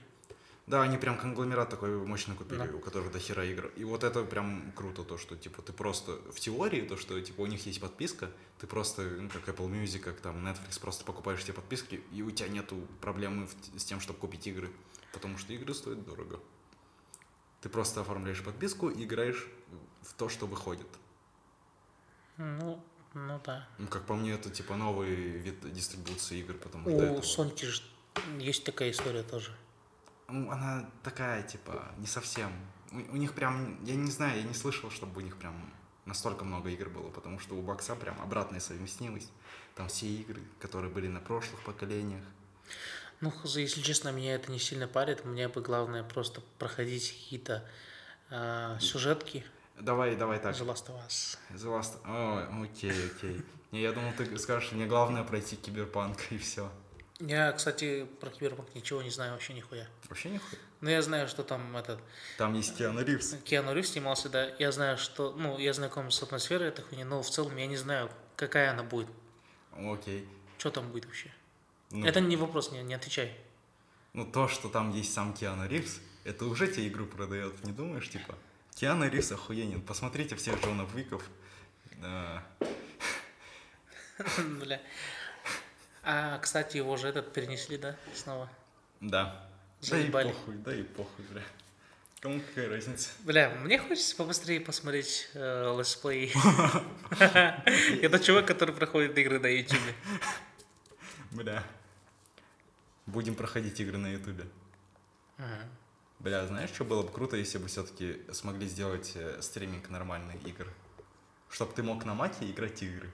Да, 0.68 0.82
они 0.82 0.98
прям 0.98 1.16
конгломерат 1.18 1.70
такой 1.70 1.96
мощно 2.06 2.34
купили, 2.34 2.58
Да. 2.58 2.64
у 2.76 2.78
которых 2.78 3.10
до 3.10 3.18
хера 3.18 3.42
игр. 3.44 3.72
И 3.76 3.84
вот 3.84 4.04
это 4.04 4.22
прям 4.22 4.70
круто, 4.72 5.02
то, 5.02 5.16
что, 5.16 5.34
типа, 5.34 5.62
ты 5.62 5.72
просто 5.72 6.12
в 6.30 6.38
теории, 6.40 6.82
то, 6.82 6.98
что, 6.98 7.18
типа, 7.20 7.40
у 7.40 7.46
них 7.46 7.64
есть 7.66 7.80
подписка, 7.80 8.30
ты 8.58 8.66
просто, 8.66 9.02
ну, 9.02 9.30
как 9.30 9.48
Apple 9.48 9.68
Music, 9.70 10.00
как 10.00 10.20
там 10.20 10.46
Netflix, 10.46 10.78
просто 10.78 11.04
покупаешь 11.06 11.42
себе 11.42 11.54
подписки, 11.54 12.02
и 12.12 12.22
у 12.22 12.30
тебя 12.30 12.48
нету 12.48 12.76
проблемы 13.00 13.46
в- 13.46 13.80
с 13.80 13.84
тем, 13.84 13.98
чтобы 14.00 14.18
купить 14.18 14.46
игры, 14.46 14.70
потому 15.14 15.38
что 15.38 15.54
игры 15.54 15.72
стоят 15.72 16.04
дорого. 16.04 16.38
Ты 17.62 17.70
просто 17.70 18.02
оформляешь 18.02 18.42
подписку 18.44 18.90
и 18.90 19.04
играешь 19.04 19.48
в 20.02 20.12
то, 20.12 20.28
что 20.28 20.46
выходит. 20.46 20.86
Ну, 22.36 22.84
ну 23.14 23.40
да. 23.44 23.66
Ну, 23.78 23.86
как 23.88 24.04
по 24.06 24.14
мне, 24.14 24.32
это, 24.32 24.50
типа, 24.50 24.76
новый 24.76 25.14
вид 25.14 25.72
дистрибуции 25.72 26.40
игр, 26.40 26.54
потому 26.54 26.84
что 26.84 26.92
У 26.98 27.00
этого- 27.00 27.20
Sony 27.22 27.64
же 27.64 27.82
есть 28.38 28.64
такая 28.64 28.90
история 28.90 29.22
тоже. 29.22 29.56
Ну, 30.28 30.50
она 30.50 30.88
такая, 31.02 31.42
типа, 31.42 31.92
не 31.98 32.06
совсем. 32.06 32.52
У, 32.92 33.14
у 33.14 33.16
них 33.16 33.34
прям, 33.34 33.82
я 33.84 33.94
не 33.94 34.10
знаю, 34.10 34.36
я 34.36 34.42
не 34.42 34.54
слышал, 34.54 34.90
чтобы 34.90 35.18
у 35.18 35.24
них 35.24 35.36
прям 35.36 35.72
настолько 36.04 36.44
много 36.44 36.70
игр 36.70 36.88
было, 36.88 37.10
потому 37.10 37.38
что 37.38 37.54
у 37.54 37.62
Бокса 37.62 37.94
прям 37.94 38.20
обратная 38.20 38.60
совместимость. 38.60 39.30
Там 39.74 39.88
все 39.88 40.06
игры, 40.06 40.42
которые 40.60 40.92
были 40.92 41.08
на 41.08 41.20
прошлых 41.20 41.62
поколениях. 41.62 42.24
Ну, 43.20 43.32
если 43.44 43.80
честно, 43.80 44.10
меня 44.10 44.34
это 44.34 44.50
не 44.50 44.58
сильно 44.58 44.86
парит. 44.86 45.24
Мне 45.24 45.48
бы 45.48 45.60
главное 45.60 46.04
просто 46.04 46.40
проходить 46.58 47.10
какие-то 47.10 47.68
а, 48.30 48.78
сюжетки. 48.80 49.44
Давай, 49.80 50.16
давай 50.16 50.38
так. 50.38 50.54
The 50.54 50.66
Last 50.66 50.88
of 50.88 51.06
Us. 51.06 51.38
The 51.50 51.80
Last... 51.80 51.98
О, 52.04 52.62
окей, 52.62 52.92
окей. 53.06 53.42
Я 53.70 53.92
думал, 53.92 54.12
ты 54.16 54.38
скажешь, 54.38 54.72
мне 54.72 54.86
главное 54.86 55.24
пройти 55.24 55.56
киберпанк 55.56 56.18
и 56.30 56.38
все. 56.38 56.70
Я, 57.20 57.50
кстати, 57.52 58.06
про 58.20 58.30
Киберпанк 58.30 58.72
ничего 58.76 59.02
не 59.02 59.10
знаю 59.10 59.32
вообще 59.32 59.52
нихуя. 59.52 59.88
Вообще 60.08 60.30
нихуя. 60.30 60.60
Но 60.80 60.88
я 60.90 61.02
знаю, 61.02 61.26
что 61.26 61.42
там 61.42 61.76
этот 61.76 62.00
Там 62.36 62.54
есть 62.54 62.76
Киану 62.78 63.02
Ривз. 63.02 63.34
Киану 63.44 63.74
Ривз 63.74 63.90
снимался, 63.90 64.28
да. 64.28 64.54
Я 64.60 64.70
знаю, 64.70 64.96
что, 64.98 65.32
ну, 65.32 65.58
я 65.58 65.72
знаком 65.72 66.12
с 66.12 66.22
атмосферой 66.22 66.68
этой 66.68 66.84
хуйни, 66.84 67.02
но 67.02 67.20
в 67.22 67.28
целом 67.28 67.56
я 67.56 67.66
не 67.66 67.76
знаю, 67.76 68.08
какая 68.36 68.70
она 68.70 68.84
будет. 68.84 69.08
Окей. 69.76 70.28
Что 70.58 70.70
там 70.70 70.90
будет 70.92 71.06
вообще? 71.06 71.32
Ну, 71.90 72.06
Это 72.06 72.20
не 72.20 72.36
вопрос, 72.36 72.70
не, 72.70 72.82
не 72.82 72.94
отвечай. 72.94 73.36
ну, 74.12 74.24
то, 74.24 74.46
что 74.46 74.68
там 74.68 74.92
есть 74.92 75.12
сам 75.12 75.34
Киану 75.34 75.66
Ривз, 75.66 76.00
это 76.24 76.44
уже 76.44 76.68
тебе 76.68 76.86
игру 76.88 77.06
продает, 77.06 77.64
не 77.64 77.72
думаешь, 77.72 78.08
типа? 78.08 78.36
Киану 78.76 79.08
Ривз 79.08 79.32
охуенен. 79.32 79.82
Посмотрите 79.82 80.36
всех 80.36 80.62
Джонов 80.62 80.94
Виков. 80.94 81.22
Да. 81.96 82.46
Бля. 84.60 84.80
А, 86.10 86.38
кстати, 86.38 86.78
его 86.78 86.96
же 86.96 87.06
этот 87.06 87.34
перенесли, 87.34 87.76
да, 87.76 87.94
снова? 88.14 88.48
Да. 89.02 89.46
Да 89.82 89.98
и 89.98 90.00
Заебали. 90.00 90.32
похуй, 90.32 90.54
да 90.56 90.74
и 90.74 90.82
похуй, 90.82 91.24
бля. 91.30 91.42
Кому 92.20 92.40
какая 92.40 92.70
разница? 92.70 93.10
Бля, 93.24 93.50
мне 93.62 93.78
хочется 93.78 94.16
побыстрее 94.16 94.58
посмотреть 94.58 95.28
э, 95.34 95.76
летсплей. 95.78 96.32
Это 98.00 98.18
чувак, 98.20 98.46
который 98.46 98.74
проходит 98.74 99.18
игры 99.18 99.38
на 99.38 99.48
ютубе. 99.48 99.94
Бля. 101.30 101.62
Будем 103.04 103.34
проходить 103.34 103.78
игры 103.78 103.98
на 103.98 104.06
ютубе. 104.06 104.46
Бля, 106.20 106.46
знаешь, 106.46 106.70
что 106.70 106.86
было 106.86 107.02
бы 107.02 107.12
круто, 107.12 107.36
если 107.36 107.58
бы 107.58 107.66
все-таки 107.66 108.22
смогли 108.32 108.66
сделать 108.66 109.12
э, 109.14 109.42
стриминг 109.42 109.90
нормальных 109.90 110.42
игр? 110.46 110.66
Чтобы 111.50 111.74
ты 111.74 111.82
мог 111.82 112.06
на 112.06 112.14
маке 112.14 112.50
играть 112.50 112.82
игры. 112.82 113.10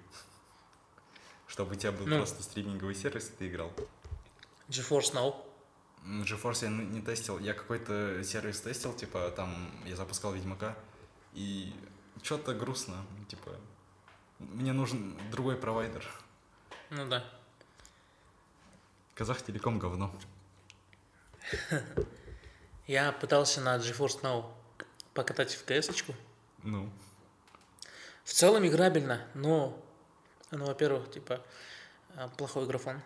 Чтобы 1.46 1.72
у 1.72 1.74
тебя 1.74 1.92
был 1.92 2.06
Ну. 2.06 2.16
просто 2.16 2.42
стриминговый 2.42 2.94
сервис, 2.94 3.28
и 3.28 3.32
ты 3.32 3.48
играл. 3.48 3.72
GeForce 4.68 5.12
Now. 5.12 5.36
GeForce 6.04 6.64
я 6.64 6.70
не 6.70 7.00
тестил, 7.00 7.38
я 7.38 7.54
какой-то 7.54 8.22
сервис 8.24 8.60
тестил, 8.60 8.92
типа 8.94 9.30
там 9.30 9.70
я 9.86 9.96
запускал 9.96 10.32
Ведьмака, 10.32 10.76
и 11.32 11.72
что-то 12.22 12.54
грустно, 12.54 13.04
типа 13.28 13.56
мне 14.38 14.72
нужен 14.72 15.18
другой 15.30 15.56
провайдер. 15.56 16.06
Ну 16.90 17.08
да. 17.08 17.24
Казах 19.14 19.42
Телеком 19.42 19.78
говно. 19.78 20.12
Я 22.86 23.12
пытался 23.12 23.60
на 23.60 23.76
GeForce 23.76 24.20
Now 24.22 24.52
покатать 25.14 25.54
в 25.54 25.64
кс 25.64 25.88
-очку. 25.88 26.14
Ну. 26.62 26.90
В 28.24 28.32
целом 28.32 28.66
играбельно, 28.66 29.26
но, 29.34 29.82
ну, 30.54 30.66
во-первых, 30.66 31.10
типа, 31.10 31.40
э, 32.16 32.28
плохой 32.36 32.66
графон. 32.66 33.00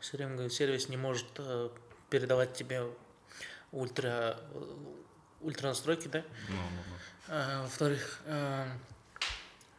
Стриминговый 0.00 0.50
сервис 0.50 0.88
не 0.88 0.96
может 0.96 1.26
э, 1.38 1.70
передавать 2.10 2.54
тебе 2.54 2.84
ультра, 3.72 4.40
ультра 5.40 5.68
настройки, 5.68 6.08
да? 6.08 6.24
Ну, 6.48 6.54
ну, 6.56 6.82
ну. 6.88 6.94
А, 7.28 7.62
во-вторых, 7.62 8.20
э, 8.24 8.66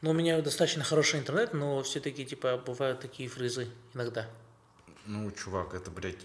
ну, 0.01 0.11
у 0.11 0.13
меня 0.13 0.41
достаточно 0.41 0.83
хороший 0.83 1.19
интернет, 1.19 1.53
но 1.53 1.81
все-таки, 1.83 2.25
типа, 2.25 2.57
бывают 2.57 2.99
такие 2.99 3.29
фризы 3.29 3.69
иногда. 3.93 4.27
Ну, 5.05 5.31
чувак, 5.31 5.73
это, 5.73 5.89
блядь, 5.89 6.17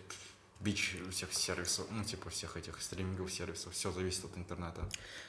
бич 0.64 0.96
всех 1.10 1.32
сервисов, 1.32 1.86
ну, 1.90 2.02
типа, 2.02 2.30
всех 2.30 2.56
этих 2.56 2.80
стриминговых 2.80 3.30
сервисов, 3.30 3.74
все 3.74 3.92
зависит 3.92 4.24
от 4.24 4.36
интернета. 4.36 4.80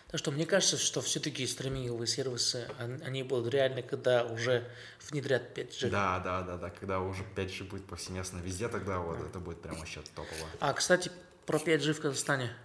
Так 0.07 0.19
что 0.19 0.31
мне 0.31 0.45
кажется, 0.45 0.77
что 0.77 1.01
все-таки 1.01 1.45
стриминговые 1.45 2.07
сервисы, 2.07 2.67
они 3.05 3.23
будут 3.23 3.53
реальны, 3.53 3.83
когда 3.83 4.23
уже 4.23 4.67
внедрят 5.09 5.57
5G. 5.57 5.89
Да, 5.89 6.19
да, 6.19 6.41
да, 6.41 6.57
да, 6.57 6.69
когда 6.69 7.01
уже 7.01 7.23
5G 7.35 7.69
будет 7.69 7.85
повсеместно 7.85 8.39
везде, 8.39 8.69
тогда 8.69 8.99
вот 8.99 9.19
это 9.19 9.39
будет 9.39 9.61
прям 9.61 9.75
вообще 9.75 10.01
топово. 10.15 10.47
А, 10.59 10.73
кстати, 10.73 11.11
про 11.45 11.57
5G 11.57 11.93
в 11.93 12.01
Казахстане. 12.01 12.55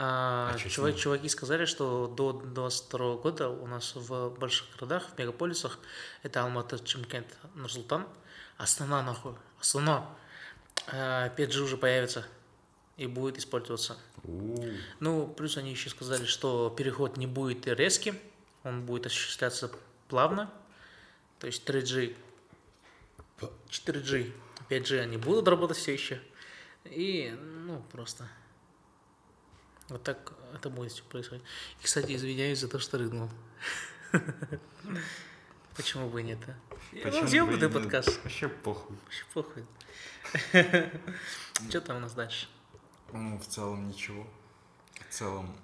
А, 0.00 0.52
а 0.54 0.58
чувак, 0.58 0.96
чуваки 0.96 1.28
сказали, 1.28 1.64
что 1.64 2.06
до 2.06 2.32
2022 2.32 3.16
года 3.16 3.48
у 3.48 3.66
нас 3.66 3.96
в 3.96 4.30
больших 4.38 4.68
городах, 4.76 5.08
в 5.12 5.18
мегаполисах, 5.18 5.78
это 6.22 6.42
Алматы, 6.42 6.78
Чимкент, 6.78 7.26
Нурсултан, 7.54 8.06
Астана 8.58 9.02
нахуй, 9.02 9.34
Астана, 9.58 10.08
5G 10.86 11.60
уже 11.60 11.76
появится 11.76 12.26
и 12.96 13.06
будет 13.06 13.38
использоваться. 13.38 13.96
Ну, 15.00 15.28
плюс 15.28 15.56
они 15.56 15.70
еще 15.70 15.90
сказали, 15.90 16.24
что 16.24 16.70
переход 16.70 17.16
не 17.16 17.26
будет 17.26 17.66
резким, 17.66 18.18
он 18.64 18.84
будет 18.84 19.06
осуществляться 19.06 19.70
плавно, 20.08 20.52
то 21.38 21.46
есть 21.46 21.68
3G, 21.68 22.16
4G, 23.68 24.32
5G 24.68 25.00
они 25.00 25.16
будут 25.16 25.46
работать 25.48 25.76
все 25.76 25.92
еще, 25.92 26.20
и, 26.84 27.36
ну, 27.66 27.82
просто 27.92 28.28
вот 29.88 30.02
так 30.02 30.32
это 30.54 30.68
будет 30.68 30.92
все 30.92 31.02
происходить. 31.04 31.44
И, 31.80 31.84
кстати, 31.84 32.14
извиняюсь 32.14 32.58
за 32.58 32.68
то, 32.68 32.78
что 32.78 32.98
рыгнул. 32.98 33.30
Почему 35.76 36.10
бы 36.10 36.20
и 36.20 36.24
нет, 36.24 36.38
а? 36.46 36.54
Почему 37.02 37.46
бы 37.46 37.56
и 37.56 37.60
нет? 37.60 37.72
подкаст. 37.72 38.20
Вообще 38.22 38.48
похуй. 38.48 38.96
Вообще 39.04 39.24
похуй. 39.32 39.64
Что 41.68 41.80
там 41.80 41.96
у 41.96 42.00
нас 42.00 42.14
дальше? 42.14 42.48
Ну, 43.12 43.38
в 43.38 43.46
целом 43.46 43.88
ничего. 43.88 44.26
В 45.08 45.12
целом, 45.12 45.56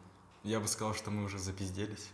я 0.43 0.61
бы 0.61 0.69
сказал, 0.69 0.95
что 0.95 1.11
мы 1.11 1.25
уже 1.25 1.39
запизделись. 1.39 2.09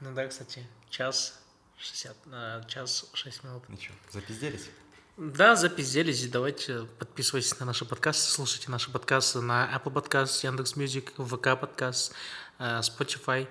Ну 0.00 0.12
да, 0.14 0.26
кстати, 0.26 0.66
час 0.90 1.40
60, 1.78 2.16
а, 2.32 2.64
час 2.64 3.10
6 3.12 3.44
минут. 3.44 3.64
Ну 3.68 3.76
что, 3.76 3.92
запизделись? 4.10 4.68
Да, 5.16 5.54
запизделись. 5.54 6.28
Давайте 6.28 6.86
подписывайтесь 6.98 7.58
на 7.60 7.66
наши 7.66 7.84
подкасты, 7.84 8.30
слушайте 8.30 8.70
наши 8.70 8.90
подкасты 8.90 9.40
на 9.40 9.70
Apple 9.72 9.92
Podcast, 9.92 10.44
Яндекс 10.44 10.76
Music, 10.76 11.12
ВК 11.16 11.58
подкаст, 11.58 12.12
э, 12.58 12.80
Spotify, 12.80 13.48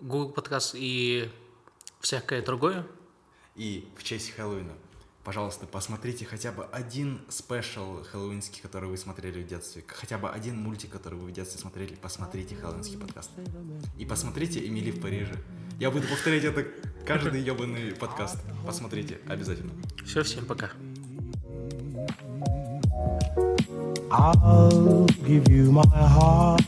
Google 0.00 0.32
подкаст 0.32 0.74
и 0.76 1.30
всякое 2.00 2.42
другое. 2.42 2.86
И 3.54 3.88
в 3.96 4.02
честь 4.02 4.34
Хэллоуина, 4.34 4.74
пожалуйста, 5.28 5.66
посмотрите 5.66 6.24
хотя 6.24 6.52
бы 6.52 6.64
один 6.72 7.20
спешл 7.28 8.02
хэллоуинский, 8.02 8.62
который 8.62 8.88
вы 8.88 8.96
смотрели 8.96 9.42
в 9.42 9.46
детстве. 9.46 9.84
Хотя 9.86 10.16
бы 10.16 10.30
один 10.30 10.56
мультик, 10.56 10.90
который 10.90 11.18
вы 11.18 11.28
в 11.28 11.32
детстве 11.32 11.60
смотрели. 11.60 11.96
Посмотрите 11.96 12.54
хэллоуинский 12.56 12.96
подкаст. 12.96 13.32
И 13.98 14.06
посмотрите 14.06 14.66
«Эмили 14.66 14.90
в 14.90 15.02
Париже». 15.02 15.34
Я 15.78 15.90
буду 15.90 16.08
повторять 16.08 16.44
это 16.44 16.66
каждый 17.04 17.42
ебаный 17.42 17.94
подкаст. 17.94 18.38
Посмотрите, 18.64 19.20
обязательно. 19.28 19.74
Все, 20.02 20.22
всем 20.22 20.46
пока. 20.46 20.70
I'll 24.10 25.06
give 25.26 25.46
you 25.50 25.70
my 25.70 25.84
heart. 25.92 26.64